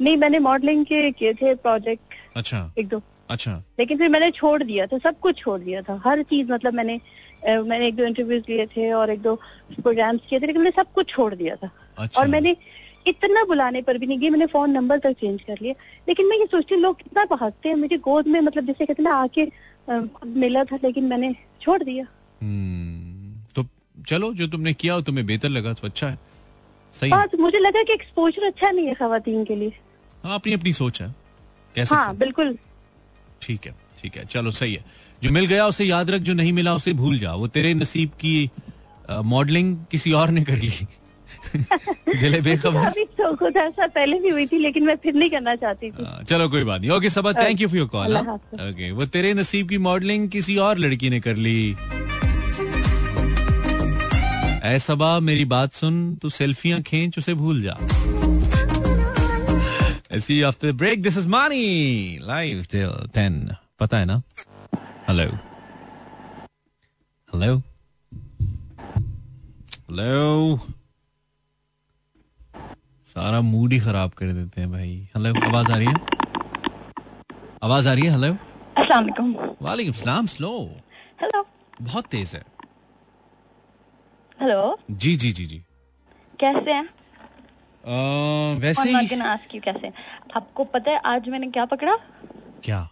नहीं 0.00 0.16
मैंने 0.16 0.38
मॉडलिंग 0.38 0.84
के 0.84 1.10
किए 1.10 1.32
थे 1.34 1.54
प्रोजेक्ट 1.56 2.14
अच्छा। 2.36 2.72
एक 2.78 2.88
दो। 2.88 3.02
अच्छा। 3.30 3.52
लेकिन 3.78 3.98
फिर 3.98 4.08
मैंने 4.08 4.30
छोड़ 4.30 4.62
दिया 4.62 4.86
था 4.86 4.98
सब 4.98 5.18
कुछ 5.20 5.38
छोड़ 5.38 5.60
दिया 5.60 5.82
था। 5.82 6.00
हर 6.06 6.22
चीज़ 6.22 6.52
मतलब 6.52 6.74
मैंने 6.74 7.00
मैंने 7.46 7.86
एक 7.86 7.94
दो 7.96 8.04
इंटरव्यूज़ 8.04 8.42
लिए 8.48 8.66
थे 8.66 8.90
और 8.92 9.10
एक 9.10 9.20
दो 9.22 9.34
प्रोग्राम्स 9.80 10.20
किए 10.28 10.40
थे 10.40 10.46
लेकिन 10.46 10.62
मैंने 10.62 10.82
सब 10.82 10.92
कुछ 10.92 11.08
छोड़ 11.08 11.34
दिया 11.34 11.56
था। 11.56 11.70
अच्छा। 11.98 12.20
और 12.20 12.28
मैंने 12.28 12.56
इतना 13.06 13.42
बुलाने 13.44 13.82
पर 13.82 13.98
भी 13.98 14.06
नहीं 14.06 14.18
गई 14.18 14.30
मैंने 14.30 14.46
फ़ोन 14.46 14.70
नंबर 14.70 14.98
तक 14.98 15.12
चेंज 15.20 15.40
कर 15.42 15.58
लिया। 15.62 15.74
लेकिन 16.08 16.26
मैं 16.26 16.36
ये 16.38 16.46
सोचती 16.46 16.74
हूँ 16.74 16.82
लोग 16.82 16.96
कितना 16.98 17.24
भागते 17.26 17.68
हैं 17.68 17.76
मुझे 17.76 17.96
गोद 17.98 18.28
में 18.28 18.40
मतलब 18.40 18.66
जैसे 18.66 18.86
कहते 18.86 19.02
ना 19.02 19.14
आके 19.14 19.46
मिला 20.40 20.64
था 20.64 20.78
लेकिन 20.84 21.04
मैंने 21.04 21.34
छोड़ 21.62 21.82
दिया। 21.82 22.04
हम्म, 22.42 23.42
तो 23.56 23.66
चलो 24.06 24.32
जो 24.34 24.46
तुमने 24.46 24.72
किया 24.74 25.00
तुम्हें 25.00 25.26
बेहतर 25.26 25.48
लगा 25.48 25.72
तो 25.72 25.86
अच्छा 25.86 26.08
है। 26.08 26.18
सही 26.94 27.10
बात 27.10 27.34
मुझे 27.36 27.58
लगा 27.58 27.82
कि 27.82 27.92
एक्सपोजर 27.92 28.46
अच्छा 28.46 28.70
नहीं 28.70 28.86
है 28.86 28.94
खातन 28.94 29.44
के 29.44 29.56
लिए। 29.56 29.72
हाँ 30.24 30.34
अपनी 30.34 30.52
अपनी 30.52 30.72
सोच 30.72 31.02
है। 31.02 31.08
हाँ 31.74 32.06
हैं। 32.06 32.18
बिल्कुल। 32.18 32.56
ठीक 33.42 33.66
है 33.66 33.74
ठीक 34.00 34.16
है 34.16 34.24
चलो 34.26 34.50
सही 34.52 34.74
है। 34.74 34.84
जो 35.22 35.30
मिल 35.30 35.46
गया 35.46 35.66
उसे 35.66 35.84
याद 35.84 36.10
रख 36.10 36.20
जो 36.22 36.34
नहीं 36.34 36.52
मिला 36.52 36.74
उसे 36.74 36.92
भूल 36.94 37.18
जा। 37.18 37.32
वो 37.34 37.46
तेरे 37.48 37.72
नसीब 37.74 38.10
की 38.20 38.50
मॉडलिंग 39.10 39.76
किसी 39.90 40.12
और 40.12 40.30
ने 40.30 40.42
कर 40.44 40.56
ली। 40.56 40.70
दिले 42.20 42.40
बेखबर 42.40 42.90
तो 43.18 43.48
ऐसा 43.50 43.86
पहले 43.86 44.18
भी 44.20 44.28
हुई 44.28 44.46
थी 44.46 44.58
लेकिन 44.58 44.84
मैं 44.86 44.96
फिर 45.02 45.14
नहीं 45.14 45.30
करना 45.30 45.54
चाहती 45.56 45.90
थी। 45.90 46.04
हाँ, 46.04 46.22
चलो 46.22 46.48
कोई 46.48 46.64
बात 46.64 46.80
नहीं। 46.80 46.90
Okay 46.90 47.10
Saba 47.10 47.32
thank 47.32 47.60
you 47.60 47.68
for 47.68 47.78
your 47.78 47.88
call 47.88 48.16
okay 48.16 48.90
वो 48.90 49.06
तेरे 49.16 49.32
नसीब 49.34 49.68
की 49.68 49.78
मॉडलिंग 49.86 50.28
किसी 50.30 50.56
और 50.66 50.78
लड़की 50.78 51.10
ने 51.10 51.20
कर 51.20 51.36
ली। 51.36 51.76
ऐ 54.64 54.78
सबा 54.78 55.18
मेरी 55.20 55.44
बात 55.44 55.72
सुन 55.74 56.14
तू 56.22 56.28
सेल्फियाँ 56.28 56.80
खींच 56.82 57.18
उसे 57.18 57.34
भूल 57.34 57.62
जा। 57.62 57.76
ऐसी 60.16 60.40
after 60.42 60.72
break 60.72 61.02
this 61.02 61.18
is 61.18 61.28
Mani 61.28 62.18
live 62.22 62.64
till 62.70 62.90
10 63.18 63.56
पता 63.80 63.98
है 63.98 64.04
ना? 64.04 64.22
हेलो 65.08 65.24
हेलो 67.32 67.56
हेलो 69.90 70.83
सारा 73.16 73.40
मूड 73.40 73.72
ही 73.72 73.78
खराब 73.78 74.10
कर 74.10 74.26
देते 74.26 74.60
हैं 74.60 74.72
भाई। 74.72 75.08
हेलो 75.16 75.48
आवाज़ 75.48 75.72
आ 75.72 75.76
रही 75.76 75.86
है? 75.86 75.94
आवाज़ 77.62 77.88
आ 77.88 77.92
रही 77.92 78.04
है? 78.04 78.10
हेलो। 78.10 78.32
अस्सलाम 78.78 79.34
वालेकुम 79.62 79.92
सलाम 79.92 80.26
स्लो। 80.26 80.80
हेलो। 81.22 81.46
बहुत 81.82 82.06
तेज 82.06 82.32
है। 82.34 82.44
हेलो। 84.40 84.78
जी 84.90 85.16
जी 85.16 85.32
जी 85.32 85.46
जी। 85.46 85.62
कैसे 86.40 86.72
हैं? 86.72 86.84
अ, 86.84 88.58
वैसे 88.58 88.90
ही। 88.90 89.20
आस्क 89.20 89.54
यू 89.54 89.60
कैसे? 89.60 89.92
आपको 90.36 90.64
पता 90.64 90.90
है 90.90 90.98
आज 90.98 91.28
मैंने 91.28 91.46
क्या 91.46 91.64
पकड़ा? 91.64 91.96
क्या? 92.64 92.88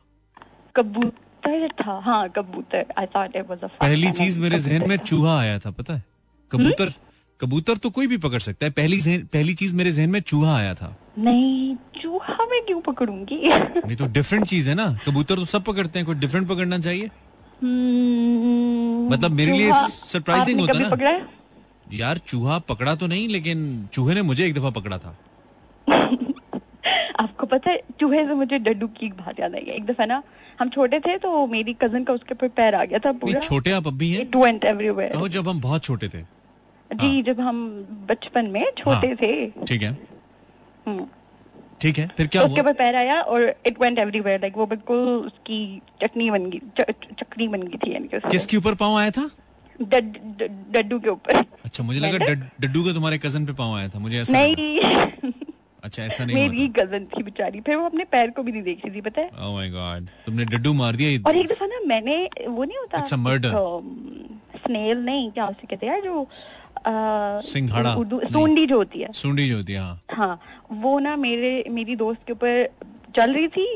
कबूतर 0.77 1.69
था। 1.69 1.99
हाँ 2.05 2.29
कबूतर। 2.29 2.87
I 2.99 3.07
thought 3.07 3.37
it 3.37 3.51
was 3.51 3.59
a 3.59 3.67
पहली 3.67 4.13
चीज़ 4.13 4.41
मेरे 4.41 4.59
जहन 4.59 4.89
में 4.89 4.97
चूहा 4.97 5.41
आया 5.41 5.59
था 5.59 5.71
पता 5.71 5.95
है? 5.95 6.05
कबूतर। 6.53 6.93
कबूतर 7.43 7.77
तो 7.77 7.91
कोई 7.91 8.07
भी 8.07 8.17
पकड़ 8.17 8.39
सकता 8.39 8.67
है। 8.67 8.71
पहली 8.71 9.01
पहली 9.33 9.55
चीज़ 9.55 9.75
मेरे 9.75 9.93
जहन 9.93 10.11
में 10.11 10.21
चूहा 10.21 10.57
आया 10.57 10.75
था। 10.75 10.97
नहीं 11.19 11.77
चूहा 12.01 12.45
मैं 12.45 12.61
क्यों 12.67 12.81
पकड़ूँगी? 12.81 13.41
नहीं 13.47 13.97
तो 13.97 14.07
डिफरेंट 14.07 14.47
चीज़ 14.47 14.69
है 14.69 14.75
ना। 14.75 14.87
कबूतर 15.07 15.37
तो 15.37 15.45
सब 15.45 15.63
पकड़ते 15.63 15.99
हैं 15.99 16.07
कोई 16.07 16.15
डिफरेंट 16.15 16.49
पकड़ना 16.49 16.79
चाहिए? 16.79 17.11
हम्म, 17.63 19.13
मतलब 19.13 19.31
मेरे 19.31 19.53
लिए 19.53 19.71
आपने 19.71 20.53
होता 20.53 20.79
ना। 20.79 20.89
पकड़ा 20.89 21.11
है? 21.11 21.27
यार 21.93 22.19
चूहा 22.19 22.59
पकड़ा 22.59 22.95
तो 22.95 23.07
नहीं 23.07 23.29
लेकिन 23.29 23.89
चूहे 23.93 24.15
ने 24.15 24.23
मुझे 24.23 24.47
एक 24.47 24.55
दफ़ा 24.55 24.71
पकड़ा 24.71 24.99
था। 24.99 25.17
आपको 27.21 27.47
पता 27.47 27.71
है 27.71 27.83
चूहे 28.01 28.25
से 28.27 28.35
मुझे 28.35 28.59
डड्डू 28.59 28.87
की 28.87 29.09
बात 29.09 29.41
याद 29.41 29.55
आई 29.55 29.61
एक 29.61 29.85
दफ़ा 29.87 30.05
ना 30.05 30.23
हम 30.61 30.69
छोटे 30.69 31.01
थे 31.01 31.17
तो 31.19 31.47
मेरी 31.47 31.73
कज़न 31.83 32.05
का 32.05 32.13
उसके 32.13 32.35
ऊपर 32.35 32.49
पैर 32.49 32.75
आ 32.75 32.85
गया 32.85 32.99
था 32.99 33.13
पूरा। 33.13 33.41
छोटे 33.41 33.71
आप 33.71 33.87
अब 33.87 33.99
भी 33.99 34.11
हैं? 34.13 34.21
इट 34.21 34.37
वेंट 34.37 34.65
एवरीवेयर 34.65 35.13
कहो 35.13 35.29
जब 35.29 35.49
हम 35.49 35.61
बहुत 35.61 35.85
छोटे 35.85 36.09
थे। 36.09 36.23
जी 36.95 37.23
जब 37.23 37.41
हम 37.41 37.59
बचपन 38.09 38.47
में 38.47 38.65
छोटे 38.79 39.07
हाँ। 39.07 39.17
थे। 39.23 39.47
ठीक 39.67 39.83
है। 39.83 39.91
हम्म, 40.87 41.07
ठीक 41.81 41.99
है 41.99 42.07
फिर 42.17 42.27
क्या 42.27 42.43
उसके 42.43 42.61
ऊपर 42.61 42.73
पैर 42.73 42.95
आया 42.97 43.21
और 43.21 43.43
इट 43.67 43.81
वेंट 43.81 43.99
एवरीवेयर 43.99 44.41
लाइक 44.41 44.57
वो 44.57 44.67
बिल्कुल 44.67 44.99
उसकी 45.27 45.59
चटनी 46.03 46.31
बन 46.31 46.51
गई 46.51 46.59
च- 46.81 46.95
चटनी 47.21 47.49
बन 47.49 47.63
गई 47.63 47.79
थी 47.87 47.95
यानी 47.95 48.09
किसके 48.31 48.57
ऊपर 48.57 48.75
पाँव 48.75 48.97
आया 48.99 49.11
था? 49.11 49.31
डड- 49.81 50.19
डड- 50.39 50.73
डड्डू 50.73 50.99
के 51.01 51.11
ऊपर। 51.11 51.45
अच्छा 51.65 51.85
मुझे 51.85 52.01
लगा 52.01 52.33
डड्डू 52.61 52.83
का 52.85 52.93
तुम्हारे 52.93 53.19
कज़न 53.19 53.47
पे 53.47 53.53
पाँव 53.53 53.75
आया 53.77 53.89
था 53.89 53.99
मुझे 53.99 54.21
ऐसा 54.21 54.33
नहीं। 54.33 55.33
अच्छा 55.85 56.03
ऐसा 56.03 56.25
नहीं 56.25 56.35
मेरी 56.37 56.67
कज़न 56.69 57.05
थी 57.05 57.23
बेचारी 57.23 57.61
फिर 57.61 57.77
वो 57.77 57.85
अपने 57.87 58.05
पैर 58.05 58.31
को 58.31 58.43
भी 58.43 58.53
नहीं 58.53 58.63
देख 58.63 58.85
रही 58.87 58.95
थी 58.97 59.01
पता 59.01 59.21
है? 59.21 59.29
ओह 59.29 59.53
माय 59.55 59.69
गॉड 59.71 60.07
तुमने 60.27 60.45
डड्डू 60.45 60.73
मार 60.73 60.97
दिया 60.97 61.29
और 61.29 61.37
एक 61.37 61.47
दफ़ा 61.47 61.67
ना 61.67 61.81
मैंने 61.87 62.17
वो 62.49 62.65
नहीं 62.65 62.79
होता 62.79 63.05
a 63.07 63.19
murder. 63.25 63.53
स्नेल 64.67 64.99
नहीं 64.99 65.31
क्या 65.31 65.47
उसे 65.47 65.67
कहते 65.67 65.87
हैं 65.87 66.01
जो 66.03 66.27
सिंघाड़ा। 66.87 67.95
उर्दू 67.95 68.21
सूंडी 68.25 68.67
जो 68.67 68.77
होती 68.77 69.01
है। 69.01 69.13
सुंडी 69.15 69.49
जो 69.49 69.57
होती 69.57 69.73
है 69.73 69.81
हाँ। 69.81 70.01
हाँ 70.11 70.41
वो 70.73 70.99
ना 70.99 71.17
मेरे 71.19 71.53
मेरी 71.71 71.97
दोस्त 71.97 72.21
के 72.27 72.33
ऊपर 72.33 72.69
चल 73.17 73.35
रही 73.35 73.49
थी। 73.49 73.67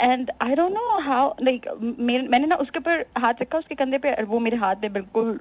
And 0.00 0.30
I 0.42 0.54
don't 0.54 0.72
know 0.72 0.98
how 1.02 1.34
like 1.42 1.68
मैंने 2.00 2.46
ना 2.46 2.56
उसके 2.56 2.78
ऊपर 2.78 3.04
हाथ 3.18 3.42
रखा 3.42 3.58
उसके 3.58 3.74
कंधे 3.74 3.98
पे 3.98 4.12
और 4.12 4.24
वो 4.24 4.38
मेरे 4.40 4.56
हाथ 4.56 4.76
में 4.82 4.92
बिल्कुल 4.92 5.38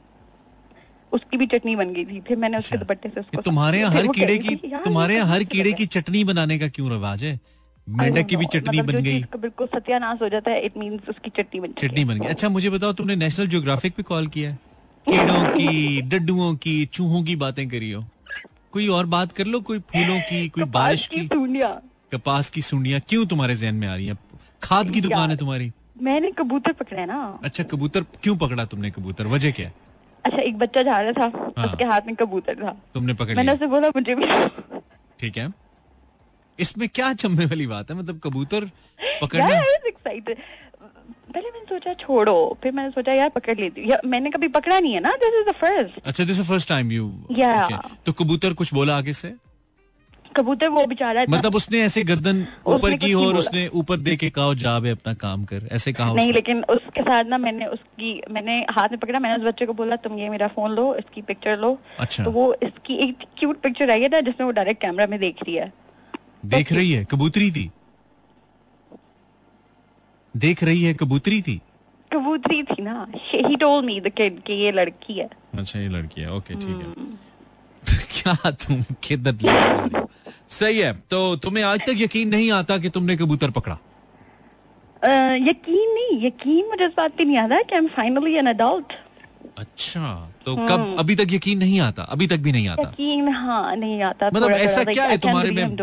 उसकी 1.12 1.38
भी 1.38 1.46
चटनी 1.48 1.76
बन 1.76 1.94
गई 1.94 2.06
थी। 2.06 2.20
फिर 2.22 2.38
मैंने 2.38 2.58
उसके 2.58 2.76
अच्छा। 2.76 2.86
दुपट्टे 2.86 3.10
से 3.10 3.20
उसको 3.20 3.42
तुम्हारे 3.42 3.80
यहाँ 3.80 3.92
हर 3.94 4.08
कीड़े 4.10 4.38
की 4.38 4.56
तुम्हारे 4.84 5.16
यहाँ 5.16 5.28
हर 5.28 5.44
कीड़े 5.46 5.72
की 5.74 5.86
चटनी 5.88 6.24
बनाने 6.24 6.60
का 6.60 6.68
क्यों 6.70 6.90
रिवाज 6.92 7.24
है? 7.24 7.40
मेंढक 7.88 8.26
की 8.28 8.36
भी 8.36 8.46
चटनी 8.46 8.78
मतलब 8.78 8.94
बन 8.94 9.04
गई। 9.04 9.24
बिल्कुल 9.38 9.68
सत्यानाश 9.68 10.22
हो 10.22 10.30
जाता 10.30 10.52
है 10.52 10.60
इट 10.66 10.78
मींस 10.78 11.10
उसकी 11.10 11.30
चटनी 11.38 11.60
बन 11.60 11.72
चटनी 11.80 12.04
बन 12.06 12.20
गई। 12.20 12.28
अच्छा 12.28 12.50
मुझे 12.50 12.70
बताओ 12.70 12.94
तुमने 12.94 13.16
नेशनल 13.16 13.48
ज्योग्राफिक 13.48 13.96
पे 13.96 14.04
कॉल 14.04 14.28
किया 14.28 14.50
है? 14.50 14.58
कीड़ों 15.10 15.44
की 15.46 16.02
डड्डुओं 16.02 16.56
की 16.56 16.74
चूहों 16.86 17.24
की 17.24 17.36
बातें 17.36 17.68
करी 17.70 17.92
हो। 17.92 18.04
कोई 18.72 18.88
और 18.88 19.06
बात 19.08 19.32
कर 19.32 19.46
लो 19.46 19.60
कोई 19.60 19.80
फूलों 19.92 20.20
की 20.22 20.48
कोई 20.50 20.64
बारिश 20.72 21.08
की 21.08 21.28
कपास 22.12 22.50
की 22.50 22.62
सुंडियाँ? 22.62 23.00
क्यों 23.08 23.26
तुम्हारे 23.26 23.56
जहन 23.56 23.76
में 23.76 23.88
आ 23.88 23.96
रही 23.96 24.08
है? 24.08 24.18
खाद 24.64 24.92
की 24.92 25.02
दुकान 25.02 25.30
है 25.30 25.38
तुम्हारी। 25.38 25.72
मैंने 26.02 26.32
कबूतर 26.32 26.74
पकड़ा 26.74 27.00
है 27.00 27.06
ना। 27.08 27.18
अच्छा 27.44 27.64
कबूतर 27.64 28.04
क्यों 28.24 28.36
पकड़ा 28.38 28.66
तुमने 28.66 28.92
कबूतर? 28.92 29.28
वजह 29.28 29.52
क्या 29.52 29.72
अच्छा 30.26 30.38
एक 30.40 30.58
बच्चा 30.58 30.84
जा 30.84 31.00
रहा 31.02 31.12
था 31.12 31.54
हाँ। 31.58 31.66
उसके 31.66 31.84
हाथ 31.84 32.02
में 32.08 32.16
कबूतर 32.16 32.56
था। 32.56 32.76
तुमने 32.94 33.14
पकड़ 33.14 33.36
मैंने 33.36 33.54
उसे 33.54 33.68
बोला 33.68 33.90
मुझे 33.90 34.16
भी 34.16 34.26
ठीक 35.20 35.38
है। 35.38 35.52
इसमें 36.60 36.88
क्या 36.90 37.14
चमने 37.16 37.46
वाली 37.46 37.68
बात 37.68 37.92
है? 37.92 37.98
मतलब 37.98 38.20
कबूतर 38.24 38.70
पकड़ना? 39.22 39.62
पहले 41.34 41.50
मैंने 41.50 41.66
सोचा 41.70 41.94
छोड़ो 41.94 42.36
फिर 42.64 42.72
मैंने 42.72 42.90
सोचा 42.92 43.14
यार 43.14 43.30
पकड़ 43.30 43.58
लेती 43.60 43.82
हूँ 43.82 43.90
या- 43.90 44.04
मैंने 44.06 44.30
कभी 44.30 44.48
पकड़ा 44.48 44.80
नहीं 44.80 44.94
है 44.94 45.00
ना? 45.00 45.12
दिस 45.24 45.40
इज़ 45.42 45.50
द 45.50 45.54
फ़र्स्ट 45.62 46.08
अच्छा 46.08 46.24
this 46.24 46.42
first 46.48 46.70
time 46.70 46.92
you 46.92 47.12
Yeah. 47.40 47.80
तो 48.06 48.12
कबूतर 48.14 48.54
कुछ 48.54 48.74
बोला 48.74 48.98
आगे 48.98 49.14
से? 49.14 49.34
कबूतर 50.36 50.68
वो 50.70 50.86
बेचारा 50.86 51.24
मतलब 51.30 51.56
उसने 51.56 51.80
ऐसे 51.82 52.02
गर्दन 52.04 52.46
ऊपर 52.68 52.96
की 52.98 53.14
और 53.14 53.38
उसने 53.38 53.68
ऊपर 53.76 53.98
दे 53.98 54.16
के 54.16 54.30
कहा 54.30 54.54
जा 54.54 54.80
बे 54.80 54.90
अपना 54.90 55.14
काम 55.24 55.46
कर। 55.46 55.68
ऐसे 55.72 55.94
कहा 55.94 56.14
नहीं 56.14 56.34
लेकिन 56.34 56.64
उसके 56.70 57.02
साथ 57.02 57.24
ना 57.24 57.38
मैंने 57.38 57.66
उसकी 57.66 58.12
मैंने 58.32 58.60
हाथ 58.70 58.90
में 58.90 59.00
पकड़ा 59.00 59.20
मैंने 59.20 59.44
उस 59.44 59.48
बच्चे 59.48 59.66
को 59.66 59.74
बोला 59.74 59.96
तुम 59.96 60.18
ये 60.20 60.30
मेरा 60.30 60.48
फ़ोन 60.48 60.72
लो 60.72 60.94
इसकी 60.96 61.22
पिक्चर 61.22 61.58
लो। 61.60 61.78
अच्छा। 62.00 62.24
तो 62.24 62.32
वो 62.32 62.54
इसकी 62.64 62.96
एक 63.08 63.26
क्यूट 63.40 63.62
पिक्चर 63.62 63.92
आई 63.92 64.02
है 64.02 64.10
ना 64.10 64.20
जिसमें 64.22 64.46
वो 64.46 64.52
डायरेक्ट 64.52 64.82
कैमरा 64.82 65.08
में 65.08 65.20
देख 65.20 65.44
रही 65.44 65.56
है। 65.56 65.72
देख 66.46 66.72
रही 66.74 66.92
है? 66.92 67.04
कबूतरी 67.12 67.52
थी? 67.52 67.70
देख 70.40 70.64
रही 70.64 70.84
है 70.84 70.94
कबूतरी 70.94 71.42
थी? 71.42 71.62
कबूतरी 72.14 72.64
थी 72.64 72.82
ना। 72.82 73.08
He 73.34 73.56
told 73.56 73.86
me 73.86 74.00
the 74.02 74.10
kid 74.10 74.40
कि 74.40 74.54
ये 74.54 74.72
लड़की 74.72 75.14
है। 75.14 75.30
अच्छा 75.58 75.80
ये 75.80 75.88
लड़की 75.88 76.22
है। 76.22 76.34
ओके 76.34 76.54
ठीक 76.54 76.68
है। 76.68 76.74
हम्म। 76.74 77.18
क्या 78.14 78.52
तुम 78.52 78.82
हो? 79.46 80.10
सही 80.50 80.80
है। 80.80 80.94
तो 80.94 81.36
तुम्हें 81.36 81.64
आज 81.64 81.80
तक 81.80 81.96
यकीन 81.98 82.30
नहीं 82.30 82.52
आता 82.52 82.78
कि 82.78 82.90
तुमने 82.90 83.18
कबूतर 83.18 83.52
पकड़ा? 83.52 83.78
अ, 85.04 85.10
यकीन 85.50 85.94
नहीं। 85.94 86.28
यकीन 86.28 86.66
मुझे 86.68 86.86
इस 86.86 86.92
बात 86.98 87.18
पे 87.18 87.26
नहीं 87.26 87.38
आता 87.38 87.62
कि 87.62 87.76
I 87.76 87.82
am 87.82 87.88
finally 87.88 88.36
an 88.36 88.46
adult 88.46 88.94
अच्छा 89.58 90.32
तो 90.46 90.56
कब 90.56 90.96
अभी 91.00 91.16
तक 91.16 91.28
यकीन 91.32 91.58
नहीं 91.58 91.80
आता? 91.80 92.04
अभी 92.04 92.28
तक 92.28 92.38
भी 92.38 92.52
नहीं 92.52 92.68
आता? 92.68 92.82
यकीन 92.82 93.28
हाँ 93.30 93.76
नहीं 93.76 94.02
आता। 94.02 94.28
मतलब 94.34 94.52
ऐसा 94.52 94.84
क्या 94.84 95.06
है 95.06 95.18
तुम्हारे 95.18 95.52
में 95.52 95.76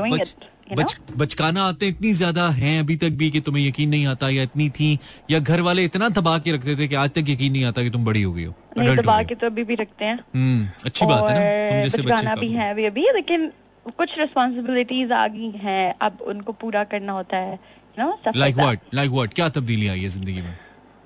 बच, 0.74 0.96
बचकाना 1.16 1.64
आते 1.64 1.88
इतनी 1.88 2.12
ज़्यादा 2.12 2.48
हैं 2.50 2.79
अभी 2.81 2.96
तक 2.96 3.11
भी 3.18 3.31
कि 3.31 3.40
तुम्हें 3.40 3.66
यकीन 3.66 3.88
नहीं 3.88 4.07
आता 4.07 4.29
या 4.29 4.42
इतनी 4.42 4.68
थी 4.70 4.98
या 5.31 5.38
घर 5.38 5.61
वाले 5.61 5.85
इतना 5.85 6.09
दबा 6.11 6.38
के 6.38 6.52
रखते 6.52 6.76
थे 6.76 6.88
कि 6.88 6.94
आज 6.94 7.11
तक 7.11 7.29
यकीन 7.29 7.52
नहीं 7.52 7.64
आता 7.64 7.83
कि 7.83 7.90
तुम 7.90 8.05
बड़ी 8.05 8.22
हो 8.22 8.33
गई 8.33 8.44
हो। 8.44 8.55
नहीं 8.79 8.96
दबा 8.96 9.22
के 9.22 9.35
तो 9.35 9.46
अभी 9.46 9.64
भी 9.64 9.74
रखते 9.74 10.05
हैं। 10.05 10.18
हम्म 10.35 10.68
अच्छी 10.85 11.07
बात 11.07 11.31
है 11.31 11.37
ना 11.37 11.83
जैसे 11.83 12.02
बचकाना 12.02 12.35
भी 12.35 12.48
है 12.52 12.70
अभी 12.70 12.85
अभी 12.85 13.07
लेकिन 13.14 13.50
कुछ 13.98 14.18
रिस्पॉन्सिबिलिटीज 14.18 15.12
आ 15.12 15.26
गई 15.29 15.50
हैं 15.62 15.94
अब 16.02 16.18
उनको 16.29 16.52
पूरा 16.62 16.85
करना 16.92 17.12
होता 17.12 17.37
है 17.38 17.59
लाइक 18.37 18.57
व्हाट 18.57 18.81
लाइक 18.94 19.11
व्हाट 19.11 19.35
क्या 19.35 19.48
तब्दीली 19.48 19.88
आई 19.88 20.00
है 20.00 20.09
ज़िंदगी 20.09 20.40
में? 20.40 20.55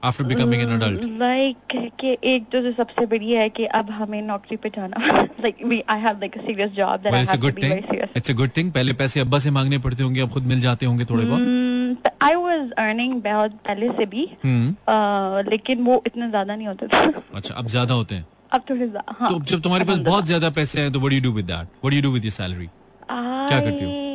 After 0.03 0.25
becoming 0.25 0.63
an 0.63 0.71
adult 0.73 1.05
like 1.21 1.75
कि 2.01 2.17
एक 2.33 2.45
तो 2.53 2.61
जो 2.63 2.73
सबसे 2.73 3.07
बड़ी 3.07 3.33
है 3.33 3.49
कि 3.57 3.65
अब 3.79 3.91
हमें 3.91 4.21
नौकरी 4.23 4.57
पे 4.57 4.69
जाना 4.77 5.11
like 5.17 5.65
we 5.67 5.83
I 5.91 6.01
have 6.01 6.19
like 6.21 6.39
a 6.39 6.41
serious 6.47 6.71
job 6.77 7.01
that 7.01 7.15
I 7.15 7.25
have 7.25 7.41
to 7.41 7.51
be 7.51 7.69
very 7.69 7.81
serious 7.81 8.17
it's 8.17 8.31
a 8.31 8.35
good 8.35 8.51
thing 8.57 8.73
पहले 8.73 8.93
पैसे 9.03 9.21
अब्बा 9.21 9.39
से 9.39 9.51
मांगने 9.59 9.79
पड़ते 9.87 10.03
होंगे 10.03 10.21
अब 10.21 10.31
खुद 10.33 10.47
मिल 10.53 10.61
जाते 10.61 10.87
होंगे 10.87 11.05
थोड़े 11.05 11.25
बहुत। 11.25 11.41
Hmm, 11.41 12.11
आई 12.23 12.35
वाज 12.35 12.71
अर्निंग 12.79 13.15
बहुत 13.23 13.53
पहले 13.69 13.89
से 13.91 14.07
भी। 14.07 14.29
हम्म 14.45 15.51
लेकिन 15.51 15.83
वो 15.85 16.03
इतने 16.07 16.29
ज़्यादा 16.31 16.57
नहीं 16.57 16.67
होते 16.67 16.87
थे। 16.87 17.07
अच्छा 17.35 17.55
अब 17.55 17.67
ज़्यादा 17.69 17.95
होते 17.95 18.15
हैं। 18.15 18.27
अब 18.53 18.63
थोड़े 18.71 18.87
ज्या- 18.89 19.15
हाँ। 19.19 19.31
तो 19.33 19.41
जब 19.45 19.61
तुम्हारे 19.63 19.85
पास 19.85 19.99
बहुत 20.11 20.27
ज़्यादा 20.27 20.51
पैसे 20.51 20.81
हैं 20.81 20.93
तो 20.93 21.01
what 21.01 21.11
do 21.11 21.17
you 21.17 21.23
do 21.23 21.33
with 21.33 21.45
that 21.45 21.57
what 21.57 21.91
do 21.91 21.97
you 21.97 22.03
do 22.03 22.11
with 22.11 22.25
your 22.25 22.33
salary 22.33 22.69
क्या 23.13 23.61
करती 23.61 23.85
हो? 23.85 24.09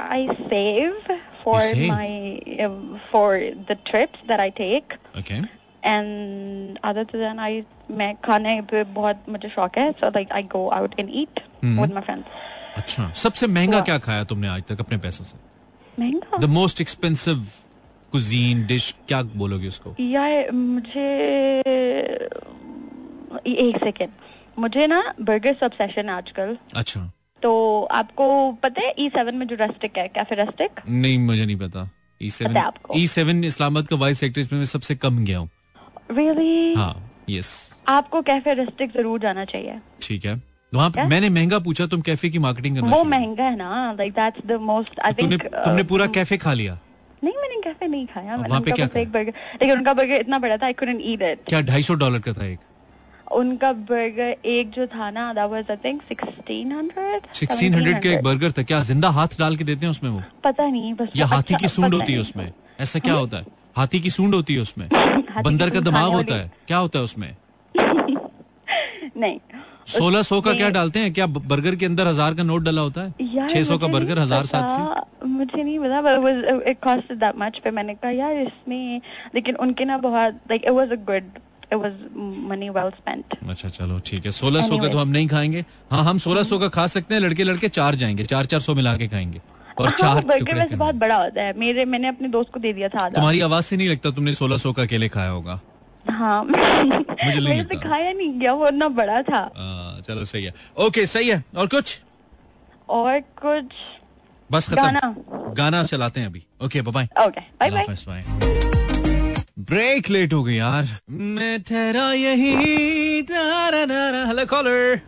I 0.00 0.18
save 0.50 1.08
for 1.48 1.60
my 1.76 2.08
uh, 2.66 2.98
for 3.12 3.38
the 3.68 3.74
trips 3.74 4.18
that 4.28 4.40
I 4.40 4.50
take. 4.50 4.98
Okay 5.18 5.58
and 5.84 6.78
other 6.84 7.04
than 7.12 7.38
I 7.38 7.62
मैं 7.90 8.16
खाने 8.16 8.60
पे 8.60 8.84
बहुत 8.84 9.16
मुझे 9.28 9.48
शौक 9.48 9.78
है 9.78 9.94
so 9.94 10.04
like 10.04 10.32
I 10.32 10.42
go 10.56 10.72
out 10.72 11.00
and 11.00 11.10
eat 11.10 11.40
hmm. 11.64 11.82
with 11.82 11.96
my 11.96 12.02
friends. 12.04 12.24
अच्छा। 12.76 13.12
सबसे 13.12 13.46
महँगा 13.46 13.80
क्या 13.80 13.98
खाया 13.98 14.24
तुमने 14.24 14.48
आज 14.48 14.62
तक 14.62 14.80
अपने 14.80 14.98
पैसों 14.98 15.24
से? 15.24 15.38
महँगा? 15.98 16.36
The 16.36 16.44
most 16.44 16.80
expensive 16.80 17.46
cuisine 18.12 18.66
dish 18.66 18.94
क्या 19.08 19.22
बोलोगे 19.22 19.68
उसको? 19.68 19.94
यार 20.00 20.50
मुझे 20.50 21.08
एक 23.46 23.84
सेकेंड 23.84 24.10
मुझे 24.58 24.86
ना 24.86 25.14
बर्गर 25.20 25.54
सब 25.54 25.72
आजकल. 26.10 26.58
अच्छा। 26.76 27.12
तो 27.42 27.82
आपको 27.92 28.26
पता 28.62 28.82
है 28.82 28.94
ई 28.98 29.08
सेवन 29.08 29.34
में 29.34 29.46
जो 29.46 29.56
रेस्टिक 29.56 29.98
है 29.98 30.06
कैफ़े 30.08 30.36
रेस्टिक 30.36 30.80
नहीं 30.88 31.18
मुझे 31.18 31.44
नहीं 31.44 31.56
पता। 31.58 31.88
E 32.20 32.30
seven? 32.30 32.62
E 32.96 33.06
seven 33.06 33.44
Islamabad 33.44 33.88
का 33.88 33.96
वाइस 33.96 34.20
सेक्टर 34.20 34.48
में 34.52 34.58
मैं 34.58 34.66
सबसे 34.66 34.94
कम 34.96 35.24
गया 35.24 35.38
हूँ। 35.38 35.48
रियली 36.10 36.74
हाँ 36.74 36.94
यस 37.30 37.50
आपको 37.88 38.22
कैफ़े 38.22 38.54
रेस्टिक 38.54 38.92
ज़रूर 38.92 39.20
जाना 39.20 39.44
चाहिए। 39.44 39.78
ठीक 40.02 40.24
है। 40.24 40.34
वहाँ 40.72 40.90
क्या? 40.92 41.04
मैंने 41.08 41.28
महँगा 41.30 41.58
पूछा 41.58 41.86
तुम 41.86 42.00
कैफ़े 42.00 42.28
की 42.30 42.38
मार्केटिंग 42.38 42.76
करना 42.76 42.96
वो 42.96 43.04
महँगा 43.04 43.44
है 43.44 43.56
ना 43.56 43.92
like 43.98 44.12
that's 44.14 44.46
the 44.46 44.60
most 44.62 45.00
I 45.00 45.12
think 45.12 45.42
तुमने 45.44 45.82
पूरा 45.84 46.06
कैफ़े 46.16 46.36
खा 46.38 46.52
लिया? 46.52 46.78
नहीं 47.24 47.34
मैंने 47.34 47.60
कैफ़े 47.62 47.86
नहीं 47.88 48.06
खाया। 48.06 48.36
मैंने 48.36 48.60
पे 48.60 48.82
उनका 48.82 49.04
बर्गर 49.12 49.32
लेकिन 49.62 49.76
उनका 49.76 49.92
बर्गर 49.94 50.20
इतना 50.20 50.38
बड़ा 50.38 50.56
था 50.56 50.66
आई 50.66 50.72
कुडंट 50.72 51.00
ईट 51.04 51.22
इट 51.22 51.44
क्या 51.48 51.60
ढाई 51.70 51.82
सौ 51.82 51.94
डॉलर 52.02 52.18
का 52.18 52.32
था 52.32 52.46
एक? 52.46 52.58
उनका 53.32 53.72
बर्गर 53.72 54.36
एक 54.44 54.70
जो 54.70 54.86
था 54.86 55.10
ना 55.10 55.32
that 55.32 55.50
was 55.50 55.64
I 55.70 55.76
think 55.76 56.02
1600 56.02 57.34
sixteen 57.34 57.74
hundred 57.74 58.02
का 58.02 58.10
एक 58.10 58.22
बर्गर 58.22 58.50
था। 58.50 58.62
क्या 58.62 58.80
ज़िंदा 58.80 59.08
हाथ 59.08 59.28
डाल 59.38 59.56
के 59.56 59.64
देते 59.64 59.86
हैं 59.86 59.90
उसमें 59.90 60.10
वो? 60.10 60.22
पता 60.44 60.66
नहीं 60.66 60.94
बस 60.94 61.08
या 61.16 61.26
हाथी 61.26 61.54
अच्छा- 61.54 61.60
की 61.60 61.68
सूंड 61.68 61.94
होती 61.94 62.12
है 62.12 62.18
उसमें? 62.18 62.52
ऐसा 62.80 62.98
क्या 62.98 63.14
होता 63.14 63.36
है? 63.36 63.46
हाथी 63.76 64.00
की 64.00 64.10
सूंड 64.10 64.34
होती 64.34 64.54
है 64.54 64.60
उसमें? 64.60 64.88
बंदर 65.44 65.70
का 65.70 65.80
दिमाग 65.80 66.12
होता 66.12 66.34
है। 66.34 66.52
क्या 66.66 66.76
होता 66.76 66.98
है 66.98 67.04
उसमें? 67.04 67.36
नहीं। 69.16 69.38
सोलह 69.86 70.22
सौ 70.22 70.40
का 70.40 70.52
क्या 70.52 70.68
डालते 70.68 70.98
हैं? 70.98 71.12
क्या 71.12 71.26
बर्गर 71.26 71.76
के 71.76 71.86
अंदर 71.86 72.06
हज़ार 72.06 72.34
का 72.34 72.42
नोट 72.42 72.62
डाला 72.62 72.82
होता 72.82 73.00
है? 73.00 73.14
छह 73.48 73.62
सौ 73.62 73.78
का 73.78 73.86
बर्गर 73.86 74.18
हज़ार 74.18 74.44
सात 74.44 75.06
मुझे 75.26 75.62
नहीं 75.62 75.78
पता 75.78 77.70
मैंने 77.70 77.94
कहा 77.94 78.10
यार 78.10 78.32
इसमें 78.32 79.00
लेकिन 79.34 79.54
उनके 79.54 79.84
ना 79.84 79.98
बहुत 79.98 80.40
like 80.52 80.64
it 80.64 80.72
was 80.72 80.92
a 80.92 81.00
good 81.10 81.22
it 81.72 81.78
was 81.80 81.92
money 82.50 82.70
well 82.76 82.90
spent. 82.98 83.36
अच्छा 83.48 83.68
चलो 83.68 83.98
ठीक 84.06 84.24
है। 84.26 84.30
सोलह 84.32 84.66
सौ 84.68 84.78
का 84.78 84.88
तो 84.88 84.98
हम 84.98 85.08
नहीं 85.08 85.26
खाएँगे। 85.28 85.64
हाँ 85.90 86.02
हम 86.04 86.18
सोलह 86.26 86.42
सौ 86.42 86.58
का 86.58 86.68
खा 86.76 86.86
सकते 86.96 87.14
हैं 87.14 87.20
लड़के 87.20 87.44
लड़के 87.44 87.68
चार 87.68 87.94
जाएँगे 87.94 88.24
चार 88.24 88.46
चार 88.46 88.60
सौ 88.60 88.74
मिला 88.74 88.96
के 88.96 89.08
खाएँगे। 89.08 89.40
और 89.78 89.86
हाँ 89.86 89.96
चार 89.98 90.24
बर्गर 90.26 90.54
वैसे 90.58 90.76
बहुत 90.76 90.94
बड़ा 91.02 91.16
होता 91.22 91.42
है। 91.42 91.58
मेरे 91.58 91.84
मैंने 91.84 92.08
अपने 92.08 92.28
दोस्त 92.28 92.50
को 92.54 92.60
दे 92.60 92.72
दिया 92.72 92.88
था 92.88 93.08
तुम्हारी 93.10 93.40
आवाज़ 93.40 93.64
से 93.64 93.76
नहीं 93.76 93.88
लगता 93.88 94.10
तुमने 94.10 94.34
सोलह 94.34 94.56
सौ 94.58 94.72
का 94.72 94.82
अकेले 94.82 95.08
खाया 95.08 95.30
होगा? 95.30 95.60
हाँ 96.06 96.42
मुझे 96.44 96.64
नहीं 96.84 97.40
मेरे 97.40 97.60
लगता। 97.60 97.88
खाया 97.88 98.12
नहीं 98.12 98.38
गया 98.40 98.52
वो 98.52 98.68
इतना 98.68 98.88
बड़ा 99.00 99.20
था। 99.22 99.38
आ, 99.38 100.00
चलो 100.00 100.24
सही 100.24 100.44
है। 100.44 100.54
ओके 100.86 101.06
सही 101.06 101.28
है। 101.28 101.42
और 101.56 101.66
कुछ? 101.66 102.00
और 102.88 103.20
कुछ 103.44 103.74
बस 104.50 104.68
खत्म। 104.68 104.82
गाना। 104.82 105.14
गाना 105.56 105.82
चलाते 105.84 106.20
हैं 106.20 106.26
अभी। 106.26 106.44
Okay 106.64 106.82
bye 106.82 107.08
okay 107.26 107.40
bye 107.60 107.70
bye 107.70 108.67
break 109.58 110.08
late 110.10 110.32
हो 110.32 110.42
गई 110.42 110.54
यार। 110.54 110.88
मैं 111.10 111.62
ठहरा 111.62 112.12
यही। 112.12 112.50
हेलो 113.20 114.44
कॉलर 114.46 115.00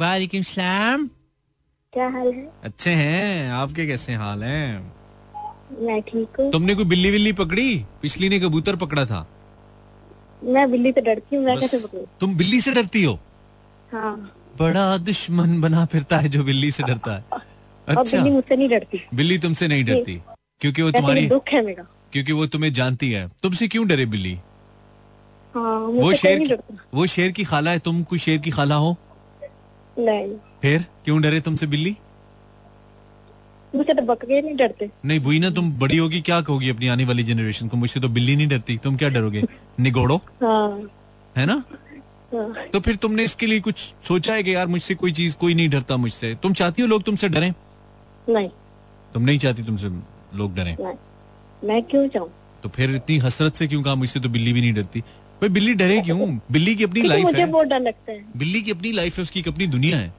वालेकुम 0.00 0.42
सलाम। 0.42 1.06
क्या 1.92 2.08
हाल 2.08 2.26
है? 2.26 2.48
अच्छे 2.64 2.90
हैं। 2.90 3.50
आपके 3.52 3.86
कैसे 3.86 4.14
हाल 4.14 4.42
हैं? 4.44 4.92
मैं 5.80 6.00
ठीक 6.02 6.40
हूँ। 6.40 6.50
तुमने 6.52 6.74
कोई 6.74 6.84
बिल्ली 6.84 7.10
बिल्ली 7.10 7.32
पकड़ी? 7.32 7.78
पिछली 8.02 8.28
ने 8.28 8.40
कबूतर 8.40 8.76
पकड़ा 8.76 9.04
था। 9.04 9.26
मैं 10.42 10.70
बिल्ली 10.70 10.92
से 10.92 11.00
डरती 11.00 11.36
हूँ 11.36 11.44
मैं 11.44 11.58
कैसे 11.58 11.78
पकड़ू? 11.78 12.06
तुम 12.20 12.36
बिल्ली 12.36 12.60
से 12.60 12.72
डरती 12.72 13.02
हो? 13.04 13.18
हाँ। 13.92 14.14
बड़ा 14.58 14.96
दुश्मन 14.98 15.60
बना 15.60 15.84
फिरता 15.86 16.18
है 16.18 16.28
जो 16.28 16.44
बिल्ली 16.44 16.70
से 16.70 16.82
डरता 16.82 17.16
है। 17.16 17.24
अच्छा 17.88 18.02
बिल्ली 18.12 18.30
मुझसे 18.30 18.56
नहीं 18.56 18.68
डरती। 18.68 19.02
बिल्ली 19.14 19.38
तुमसे 19.38 19.68
नहीं 19.68 19.84
डरती 19.84 20.20
क्योंकि 20.60 20.82
वो 20.82 20.90
तुम्हारी 20.90 21.26
दुख 21.28 21.48
है 21.48 21.64
मेरा। 21.66 21.84
क्योंकि 22.12 22.32
वो 22.32 22.46
तुम्हें 22.46 22.72
जानती 22.72 23.12
है। 23.12 23.28
तुमसे 23.42 23.68
क्यों 23.68 23.86
डरे 23.86 24.06
बिल्ली? 24.06 24.38
हाँ 25.54 25.78
वो 25.80 26.14
शेर 26.14 26.38
की, 26.38 26.76
वो 26.94 27.06
शेर 27.06 27.30
की 27.30 27.44
खाला 27.44 27.70
है? 27.70 27.78
तुम 27.78 28.02
कोई 28.02 28.18
शेर 28.18 28.38
की 28.38 28.50
खाला 28.50 28.74
हो? 28.74 28.96
नहीं। 29.98 30.34
फिर? 30.62 30.86
क्यों 31.04 31.22
डरे 31.22 31.40
तुमसे 31.40 31.66
बिल्ली? 31.66 31.96
मुझसे 33.74 33.94
तो 33.94 34.02
बकरे 34.02 34.42
नहीं 34.42 34.56
डरते। 34.56 34.90
नहीं 35.04 35.18
वही 35.20 35.38
ना 35.38 35.50
तुम 35.50 35.72
बड़ी 35.72 35.96
होगी 35.96 36.20
क्या 36.20 36.40
कहोगी 36.40 36.68
अपनी 36.68 36.88
आने 36.88 37.04
वाली 37.04 37.22
जनरेशन 37.22 37.68
को? 37.68 37.76
मुझसे 37.76 38.00
तो 38.00 38.08
बिल्ली 38.08 38.36
नहीं 38.36 38.48
डरती। 38.48 38.78
तुम 38.78 38.96
क्या 38.96 39.08
डरोगे? 39.08 39.42
निगोड़ो। 39.80 40.16
हाँ। 40.16 40.90
है 41.36 41.46
ना? 41.46 41.62
हाँ। 42.34 42.54
तो 42.72 42.80
फिर 42.80 42.96
तुमने 42.96 43.24
इसके 43.24 43.46
लिए 43.46 43.60
कुछ 43.60 43.94
सोचा 44.08 44.34
है 44.34 44.42
कि 44.42 44.54
यार 44.54 44.66
मुझसे 44.66 44.94
कोई 44.94 45.12
चीज़ 45.12 45.36
कोई 45.36 45.54
नहीं 45.54 45.68
डरता 45.68 45.96
मुझसे? 45.96 46.34
तुम 46.34 46.52
चाहती 46.52 46.82
हो 46.82 46.88
लोग 46.88 47.02
तुमसे 47.02 47.28
डरे? 47.28 47.52
नहीं। 48.28 48.48
तुम 49.14 49.22
नहीं 49.22 49.38
चाहती 49.38 49.62
तुमसे 49.62 49.88
लोग 50.38 50.54
डरे? 50.54 50.76
मैं 51.64 51.82
क्यों 51.82 52.08
जाऊँ? 52.08 52.30
तो 52.62 52.68
फिर 52.68 52.90
इतनी 52.90 53.18
हसरत 53.18 53.54
से 53.54 53.66
क्यों 53.66 53.82
कहा 53.82 53.94
मुझसे 53.94 54.20
तो 54.20 54.28
बिल्ली 54.28 54.52
भी 54.52 54.60
नहीं 54.60 54.72
डरती। 54.72 55.00
भाई 55.00 55.48
बिल्ली 55.48 55.74
डरे 55.74 56.00
क्यों? 56.04 56.38
बिल्ली 56.52 56.76
की 56.76 56.84
अपनी 56.84 57.02
लाइफ 57.02 57.24
मुझे 57.24 57.46
बहुत 57.46 57.66
डर 57.66 57.80
लगता 57.80 58.12
है। 58.12 58.24
बिल्ली 58.36 58.62
की 58.62 58.70
अपनी 58.70 58.92
लाइफ 58.92 59.16
है 59.16 59.22
उसकी 59.22 59.44
अपनी 59.48 59.66
दुनिया 59.66 59.96
है। 59.98 60.14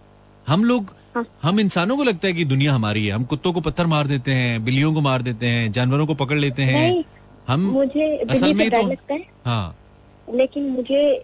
हम 0.48 0.64
लोग 0.64 0.96
हाँ। 1.16 1.26
हम 1.44 1.60
इंसानों 1.60 1.98
को 1.98 2.04
लगता 2.04 2.28
है 2.28 2.34
कि 2.34 2.46
दुनिया 2.46 2.74
हमारी 2.74 3.06
है। 3.06 3.12
हम 3.14 3.24
कुत्तों 3.24 3.54
को 3.54 3.62
पत्थर 3.62 3.86
मार 3.86 4.08
देते 4.08 4.32
हैं 4.32 4.66
बिल्लियों 4.66 4.94
को 4.94 5.02
मार 5.02 5.22
देते 5.22 5.48
हैं 5.48 5.72
जानवरों 5.72 6.08
को 6.08 6.14
पकड़ 6.14 6.38
लेते 6.38 6.64
हैं। 6.64 7.04
हम 7.48 7.62
मुझे 7.62 8.18
असल 8.18 8.54
में 8.54 8.72
तो- 8.72 8.91
लगता 8.91 9.14
है। 9.14 9.26
हाँ। 9.46 9.78
लेकिन 10.34 10.64
मुझे 10.70 11.24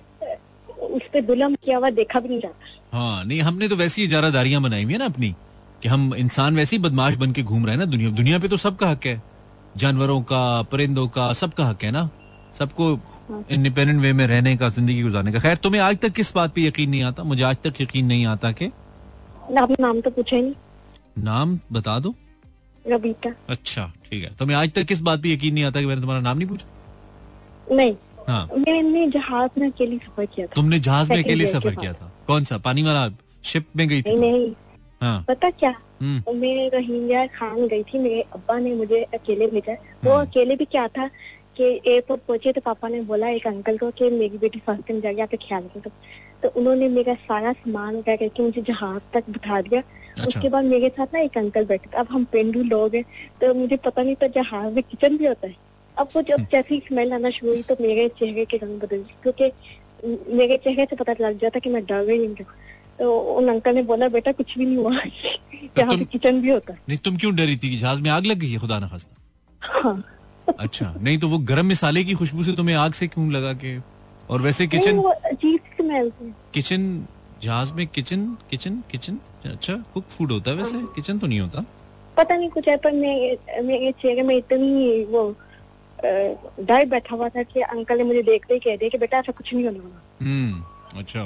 उस 0.79 1.01
पर 1.13 1.19
जुलम 1.19 1.55
किया 1.55 1.77
हुआ 1.77 1.89
देखा 1.89 2.19
भी 2.19 2.29
नहीं 2.29 2.39
जाता। 2.39 2.97
हाँ 2.97 3.25
नहीं 3.25 3.41
हमने 3.41 3.67
तो 3.67 3.75
वैसी 3.75 4.03
इजारादारियाँ 4.03 4.61
बनाई 4.61 4.83
हुई 4.83 4.93
है 4.93 4.99
ना 4.99 5.05
अपनी 5.05 5.35
कि 5.83 5.89
हम 5.89 6.13
इंसान 6.15 6.55
वैसे 6.55 6.75
ही 6.75 6.83
बदमाश 6.83 7.15
बन 7.15 7.31
के 7.31 7.43
घूम 7.43 7.65
रहे 7.65 7.75
हैं 7.75 7.79
ना 7.79 7.85
दुनिया 7.85 8.09
दुनिया 8.09 8.39
पे 8.39 8.47
तो 8.47 8.57
सबका 8.57 8.89
हक 8.89 9.05
है। 9.05 9.28
जानवरों 9.77 10.21
का 10.21 10.61
परिंदों 10.61 11.07
का 11.07 11.31
सबका 11.33 11.65
हक 11.65 11.83
है 11.83 11.91
ना? 11.91 12.09
सबको। 12.59 12.91
इंडिपेंडेंट 13.51 14.01
वे 14.01 14.13
में 14.13 14.25
रहने 14.27 14.55
का 14.57 14.69
ज़िंदगी 14.69 15.01
गुजारने 15.01 15.31
का। 15.31 15.39
खैर 15.39 15.57
तुम्हें 15.57 15.81
आज 15.81 15.97
तक 15.97 16.09
किस 16.09 16.33
बात 16.35 16.53
पे 16.53 16.65
यकीन 16.65 16.89
नहीं 16.89 17.03
आता? 17.03 17.23
मुझे 17.23 17.43
आज 17.43 17.57
तक 17.63 17.81
यकीन 17.81 18.05
नहीं 18.05 18.25
आता 18.25 18.51
कि 18.51 18.71
आपने 19.57 19.75
नाम 19.79 20.01
तो 20.01 20.09
पूछा 20.09 20.35
ही 20.35 20.41
नहीं। 20.41 21.23
नाम 21.23 21.59
बता 21.71 21.99
दो। 21.99 22.13
रबीता 22.85 23.29
अच्छा 23.49 23.91
ठीक 24.09 24.23
है। 24.23 24.35
तुम्हें 24.35 24.57
आज 24.57 24.71
तक 24.71 24.83
किस 24.83 25.01
बात 25.01 25.21
पे 25.21 25.33
यकीन 25.33 25.53
नहीं 25.53 25.63
आता 25.63 25.79
कि 25.79 25.85
मैंने 25.85 26.01
तुम्हारा 26.01 26.21
नाम 26.21 26.37
नहीं 26.37 26.47
पूछा? 26.47 27.75
नहीं। 27.75 27.95
हाँ। 28.27 28.47
मैंने 28.57 29.07
जहाज़ 29.07 29.59
में 29.59 29.67
अकेली 29.67 29.97
सफ़र 29.97 30.25
किया 30.25 30.45
था। 30.47 30.51
तुमने 30.55 30.79
जहाज़ 30.79 31.11
में 31.11 31.23
अकेले 31.23 31.45
सफ़र 31.45 31.75
किया 31.75 31.93
था। 31.93 32.11
कौन 32.27 32.43
सा? 32.43 32.57
पानी 32.57 32.83
वाला 32.83 33.07
शिप 33.43 33.67
में 33.75 33.87
गई 33.87 34.01
थी 34.01 34.15
नहीं। 34.15 34.51
हाँ। 35.01 35.23
पता 35.27 35.49
क्या? 35.49 35.73
हम्म। 36.01 36.35
मैं 36.37 36.69
रोहिंग्या 36.69 37.25
खान 37.27 37.67
गई 37.67 37.83
थी 37.83 37.99
मेरे 37.99 38.21
अब्बा 38.33 38.57
ने 38.59 38.73
मुझे 38.75 39.01
अकेले 39.13 39.47
भेजा। 39.47 39.73
वो 40.05 40.11
हम्म। 40.11 40.25
अकेले 40.25 40.55
भी 40.55 40.65
क्या 40.65 40.87
था 40.87 41.07
कि 41.57 41.63
एयरपोर्ट 41.87 42.21
पहुँचे 42.21 42.51
तो 42.51 42.61
पापा 42.61 42.87
ने 42.87 43.01
बोला 43.01 43.27
एक 43.29 43.47
अंकल 43.47 43.77
को 43.77 43.89
कि 43.91 44.09
मेरी 44.09 44.37
बेटी 44.37 44.59
फ़र्स्ट 44.59 44.87
टाइम 44.87 45.01
जाएगी 45.01 45.21
आपके 45.21 45.37
ख्याल 45.37 45.63
रखो। 45.77 45.91
तो 46.43 46.49
उन्होंने 46.49 46.87
मेरा 46.89 47.13
सारा 47.13 47.51
सामान 47.53 47.95
वगैरह 47.95 48.17
करके 48.17 48.43
मुझे 48.43 48.61
जहाज़ 48.61 49.01
तक 49.13 49.29
बिठा 49.29 49.61
दिया। 49.61 49.81
अच्छा। 49.81 50.25
उसके 50.27 50.49
बाद 50.49 50.65
मेरे 50.65 50.89
साथ 50.89 51.13
ना 51.13 51.19
एक 51.19 51.37
अंकल 51.37 51.65
बैठे 51.65 51.89
थे। 51.93 51.97
अब 51.97 52.07
हम 52.11 52.23
पेंडू 52.31 52.63
लोग 52.65 52.95
हैं 52.95 53.03
तो 53.41 53.53
मुझे 53.53 53.77
पता 53.77 54.03
नहीं 54.03 54.15
था 54.15 54.27
जहाज़ 54.35 54.73
में 54.73 54.83
किचन 54.83 55.17
भी 55.17 55.25
होता 55.25 55.47
है। 55.47 55.55
अब 55.97 56.07
वो 56.15 56.21
हम्म। 56.21 56.37
जब 56.37 56.47
जैसे 56.51 56.73
ही 56.75 56.81
स्मेल 56.87 57.13
आना 57.13 57.29
शुरू 57.29 57.51
हुई 57.51 57.61
तो 57.61 57.75
मेरे 57.81 58.07
चेहरे 58.09 58.45
के 58.45 58.57
रंग 58.57 58.79
बदल 58.79 58.97
गए 58.97 59.15
क्योंकि 59.23 59.51
मेरे 60.35 60.57
चेहरे 60.57 60.85
से 60.85 60.95
पता 60.95 61.13
लग 61.21 61.39
जाता 61.39 61.59
कि 61.59 61.69
मैं 61.69 61.83
डर 61.85 62.05
गई 62.05 62.25
हूँ। 62.25 62.35
तो 62.99 63.17
उन 63.37 63.47
अंकल 63.49 63.75
ने 63.75 63.81
बोला 63.89 64.07
बेटा 64.09 64.31
कुछ 64.31 64.57
भी 64.57 64.65
नहीं 64.65 64.77
हुआ। 64.77 64.91
यहाँ 65.79 65.97
पे 65.97 66.05
किचन 66.05 66.41
भी 66.41 66.49
होता 66.49 66.73
है। 66.73 66.79
नहीं 66.89 66.97
तुम 67.05 67.17
क्यों 67.17 67.35
डरी 67.35 67.55
थी 67.57 67.75
जहाज़ 67.77 68.01
में 68.01 68.09
आग 68.09 68.25
लग 68.25 68.37
गई 68.39 68.51
है? 68.51 68.59
खुदा 68.59 68.79
ना 68.79 68.87
खास्ता। 68.87 69.79
हाँ। 69.79 70.03
अच्छा 70.59 70.93
नहीं 71.01 71.17
तो 71.19 71.27
वो 71.29 71.37
गरम 71.49 71.69
मसाले 71.71 72.03
की 72.03 72.13
खुशबू 72.13 72.43
से 72.43 72.53
तुम्हें 72.53 72.75
आग 72.75 72.93
से 72.93 73.07
क्यों 73.07 73.31
लगा 73.31 73.53
के 73.63 73.77
और 74.29 74.41
वैसे 74.41 74.67
नहीं, 74.67 74.79
किचन 74.79 76.31
किचन 76.53 77.05
जहाज़ 77.43 77.73
में 77.73 77.85
किचन 77.87 78.25
किचन 78.49 78.81
किचन 78.91 79.19
अच्छा 79.45 79.73
कुक 79.93 80.05
फ़ूड 80.09 80.31
होता 80.31 80.51
है 80.51 80.57
वैसे? 80.57 80.77
हाँ। 80.77 80.91
किचन 80.95 81.19
तो 81.19 81.27
नहीं 81.27 81.39
होता? 81.39 81.63
पता 82.17 82.35
नहीं 82.35 82.49
कुछ 82.49 82.67
है 82.67 82.75
पर 82.77 82.91
मेरे 82.91 83.61
मेरे 83.63 83.91
चेहरे 84.01 84.23
में 84.23 84.35
इतनी 84.35 85.03
वो 85.11 85.21
डर 85.99 86.85
बैठा 86.89 87.15
हुआ 87.15 87.29
था 87.29 87.43
कि 87.43 87.61
अंकल 87.61 87.97
ने 87.97 88.03
मुझे 88.03 88.21
देखते 88.23 88.53
ही 88.53 88.59
कह 88.59 88.75
दिया 88.77 88.89
कि 88.89 88.97
बेटा 88.97 89.17
ऐसा 89.17 89.31
कुछ 89.31 89.53
नहीं 89.53 89.65
होने 89.65 89.79
वाला। 89.79 90.25
हम्म 90.25 90.99
अच्छा। 90.99 91.23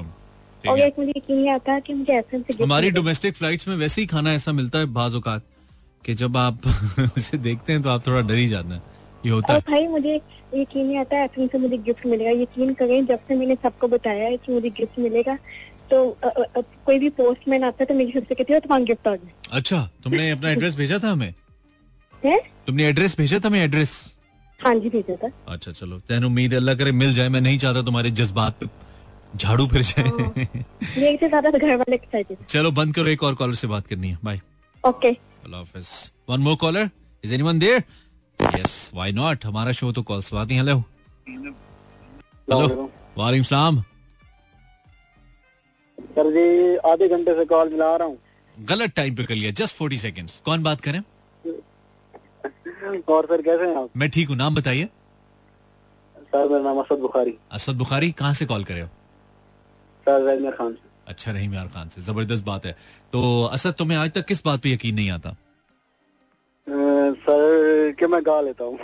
और 0.70 0.80
एक 0.80 1.00
मुझे 1.00 1.12
यकीन 1.18 1.38
नहीं 1.38 1.50
आता 1.50 1.80
कि 1.80 1.94
मुझे 1.94 2.22
से 2.32 2.64
हमारी 2.64 2.90
डोमेस्टिक 2.92 3.36
फ्लाइट्स 3.36 3.68
में 3.68 3.76
वैसे 3.76 4.02
ही 4.02 4.08
खाना 4.08 4.34
ऐसा 4.34 4.52
मिलता 4.52 4.80
है 4.80 4.86
बाज 4.86 5.16
औकात 5.16 5.44
कि 6.06 6.14
जब 6.14 6.38
आप 6.38 6.60
उसे 7.18 7.38
देखते 7.38 7.74
हैं 7.74 7.82
तो 7.82 7.90
आप 7.90 8.08
थोड़ा 8.08 8.22
डर 8.22 8.34
ही 8.34 8.48
जाते 8.48 8.74
हैं। 8.74 8.82
ये 9.26 9.32
होता 9.32 9.54
है। 9.54 9.60
भाई 9.60 9.88
मुझे 9.88 10.16
यकीन 10.56 10.86
नहीं 10.88 10.98
आता 10.98 11.18
ऐसे 11.18 11.48
से 11.48 11.58
मुझे 11.58 11.78
गिफ्ट 11.78 12.06
मिलेगा। 12.06 12.32
यकीन 12.42 12.74
करें 12.74 13.06
जब 13.06 13.20
से 13.28 13.36
मैंने 13.36 13.56
सबको 13.64 13.88
बताया 13.88 14.24
है 14.24 14.38
कि 14.38 14.52
मुझे 14.54 14.70
गिफ्ट 14.70 15.00
मिलेगा 15.00 15.38
तो 15.92 16.10
अ, 16.24 16.28
अ, 16.28 16.44
अ, 16.58 16.62
कोई 16.86 17.00
भी 17.00 17.10
पोस्टमैन 17.10 17.64
आता 17.64 17.86
तो 17.86 17.94
मेरी 17.94 18.12
सबसे 18.12 18.36
कहती 18.36 18.54
है 18.54 18.60
तुम्हारा 18.60 18.86
गिफ्ट 18.86 19.08
आ 19.08 19.16
गया 19.16 19.58
अच्छा 19.58 19.90
तुमने 20.04 20.30
अपना 20.32 20.50
एड्रेस 20.50 20.76
भेजा 20.76 21.00
था 21.04 21.12
हमें? 21.12 21.34
है? 22.26 22.40
तुमने 22.68 22.86
एड्रेस 22.86 23.18
भेजा 23.18 23.40
था 23.40 23.48
हमें 23.48 23.64
एड्रेस 23.64 23.92
हाँ 24.60 24.76
जी 24.76 24.90
भेजा 24.90 25.16
था। 25.16 25.30
अच्छा 25.48 25.72
चलो। 25.72 26.00
तैन 26.00 26.24
उम्मीद 26.24 26.54
अल्लाह 26.54 26.76
करे 26.76 26.92
मिल 26.92 27.14
जाए 27.14 27.30
मैं 27.30 27.42
नहीं 27.42 27.58
चाहता 27.58 27.82
तुम्हारे 27.82 28.12
जज्बात। 28.12 28.64
झाड़ू 29.36 29.68
फिर 29.68 29.82
से। 29.84 30.04
ज़्यादा 30.04 31.50
तो 31.50 31.58
घर 31.58 31.76
वाले 31.78 31.96
एक्साइटेड 31.96 32.46
चलो 32.50 32.72
बंद 32.74 32.96
करो 32.96 33.08
एक 33.10 33.24
और 33.24 33.36
कॉलर 33.36 33.56
से 33.56 33.68
बात 33.68 33.88
करनी 33.88 34.10
है। 34.10 34.18
बाय 34.24 34.42
ओके 34.84 35.10
अल्लाह 35.10 35.60
हाफिज। 35.60 35.88
One 36.30 36.40
more 36.42 36.56
caller 36.62 36.90
is 37.24 37.34
anyone 37.34 37.60
there 37.60 37.84
yes 38.40 38.92
why 38.94 39.12
not 39.14 39.46
हमारा 39.46 39.72
शो 39.72 39.92
तो 39.92 40.02
कॉल्स 40.04 40.30
पे 40.30 40.38
आती 40.38 40.56
हैं 40.56 40.62
हेलो 40.62 40.78
हेलो 41.28 42.90
वालेकुम 43.18 43.44
सलाम। 43.44 43.82
सर 46.16 46.30
जी 46.32 46.76
आधे 46.92 47.08
घंटे 47.10 47.34
से 47.36 47.46
कॉल 47.46 47.70
मिला 47.70 47.96
रहा 47.96 48.08
हूँ। 48.08 48.18
गलत 48.58 48.94
टाइम 48.96 49.16
पे 49.16 49.24
कर 49.24 49.36
लिया 49.36 49.52
जस्ट 49.58 49.76
फोर्टी 49.76 49.98
सेकेंड्स 49.98 50.40
कौन 50.46 50.64
बात 50.64 50.82
करें 50.82 51.00
और 53.10 53.26
सर 53.26 53.42
कैसे 53.42 53.66
हैं 53.66 53.76
आप? 53.78 53.90
मैं 53.98 54.10
ठीक 54.10 54.30
हूँ 54.30 54.38
नाम 54.38 54.56
बताइए। 54.56 54.86
सर 56.16 56.48
मेरा 56.50 56.64
नाम 56.64 56.80
असद 56.80 57.00
बुखारी। 57.00 57.38
असद 57.52 57.76
बुखारी 57.78 58.12
कहाँ 58.14 58.34
से 58.34 58.46
कॉल 58.46 58.64
करे 58.64 58.82
हो? 58.82 58.88
खान 60.10 60.74
से। 60.74 60.90
अच्छा 61.08 61.32
रहीम 61.32 61.54
यार 61.54 61.68
खान 61.68 61.90
से। 61.90 62.02
ज़बरदस्त 62.02 62.44
बात 62.44 62.66
है। 62.66 62.72
तो 63.14 63.44
असद 63.44 63.74
तुम्हें 63.74 63.98
आज 63.98 64.12
तक 64.12 64.26
किस 64.26 64.46
बात 64.46 64.62
पे 64.62 64.72
यकीन 64.72 64.96
नहीं 64.96 65.12
आता? 65.12 65.36
सर 67.14 67.96
कि 68.00 68.08
मैं 68.08 68.22
गा 68.26 68.42
लेता 68.42 68.64
हूँ। 68.64 68.80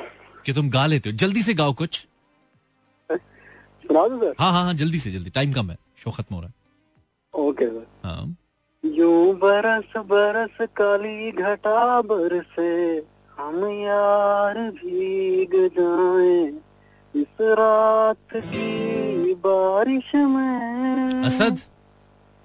कि 0.45 0.53
तुम 0.53 0.69
गा 0.69 0.85
लेते 0.85 1.09
हो। 1.09 1.15
जल्दी 1.15 1.41
से 1.41 1.53
गाओ 1.53 1.73
कुछ। 1.73 2.07
सुना 3.11 4.07
दो 4.07 4.17
सर? 4.19 4.35
हाँ 4.39 4.51
हाँ 4.51 4.63
हाँ 4.63 4.73
जल्दी 4.73 4.99
से 4.99 5.11
जल्दी। 5.11 5.29
टाइम 5.29 5.53
कम 5.53 5.71
है। 5.71 5.77
शो 5.97 6.11
खत्म 6.11 6.35
हो 6.35 6.41
रहा 6.41 6.49
है। 6.49 6.53
Okay 7.45 7.65
sir. 7.65 7.87
हाँ। 8.03 8.35
यूँ 8.85 9.35
बरस 9.35 9.97
बरस 9.97 10.67
काली 10.75 11.31
घटा 11.31 12.01
बरसे 12.01 12.97
हम 13.37 13.69
यार 13.69 14.71
भीग 14.71 15.51
जाएँ। 15.53 16.68
इस 17.15 17.41
रात 17.41 18.17
की 18.35 19.33
बारिश 19.33 20.15
में 20.15 21.23
असद? 21.23 21.57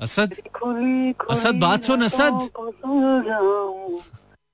असद? 0.01 0.35
खुली 0.55 1.12
खुली 1.12 1.31
असद, 1.31 1.55
बात 1.55 1.83
सुन, 1.83 2.03
असद। 2.03 2.49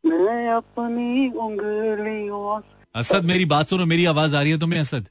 मैं 0.07 0.49
अपनी 0.49 1.31
उंगलियों 1.31 2.61
असद 2.95 3.25
मेरी 3.25 3.45
बात 3.45 3.69
सुनो 3.69 3.87
मेरी 3.87 4.05
आवाज़ 4.05 4.37
आ 4.37 4.43
रही 4.43 4.51
है 4.51 4.61
तुम्हें 4.61 4.81
असद? 4.81 5.07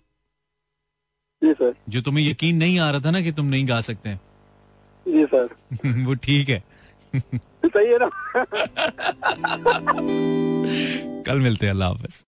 जी 1.43 1.54
सर। 1.54 1.74
जो 1.89 2.02
तुम्हें 2.02 2.30
यकीन 2.30 2.56
नहीं 2.56 2.80
आ 2.80 2.91
रहा 2.91 3.00
था 3.00 3.12
ना 3.12 3.22
कि 3.22 3.32
तुम 3.32 3.45
नहीं 3.45 3.70
गा 3.70 3.82
सकते। 3.82 4.10
हैं 4.10 4.22
जी 5.08 5.26
सर। 5.26 5.47
वो 6.06 6.16
ठीक 6.16 6.50
है। 6.50 6.64
सही 7.66 7.88
है 7.88 7.97
ना? 8.02 8.10
कल 11.26 11.39
मिलते 11.39 11.66
हैं 11.66 11.74
अल्लाह 11.74 11.89
हाफिज। 11.89 12.26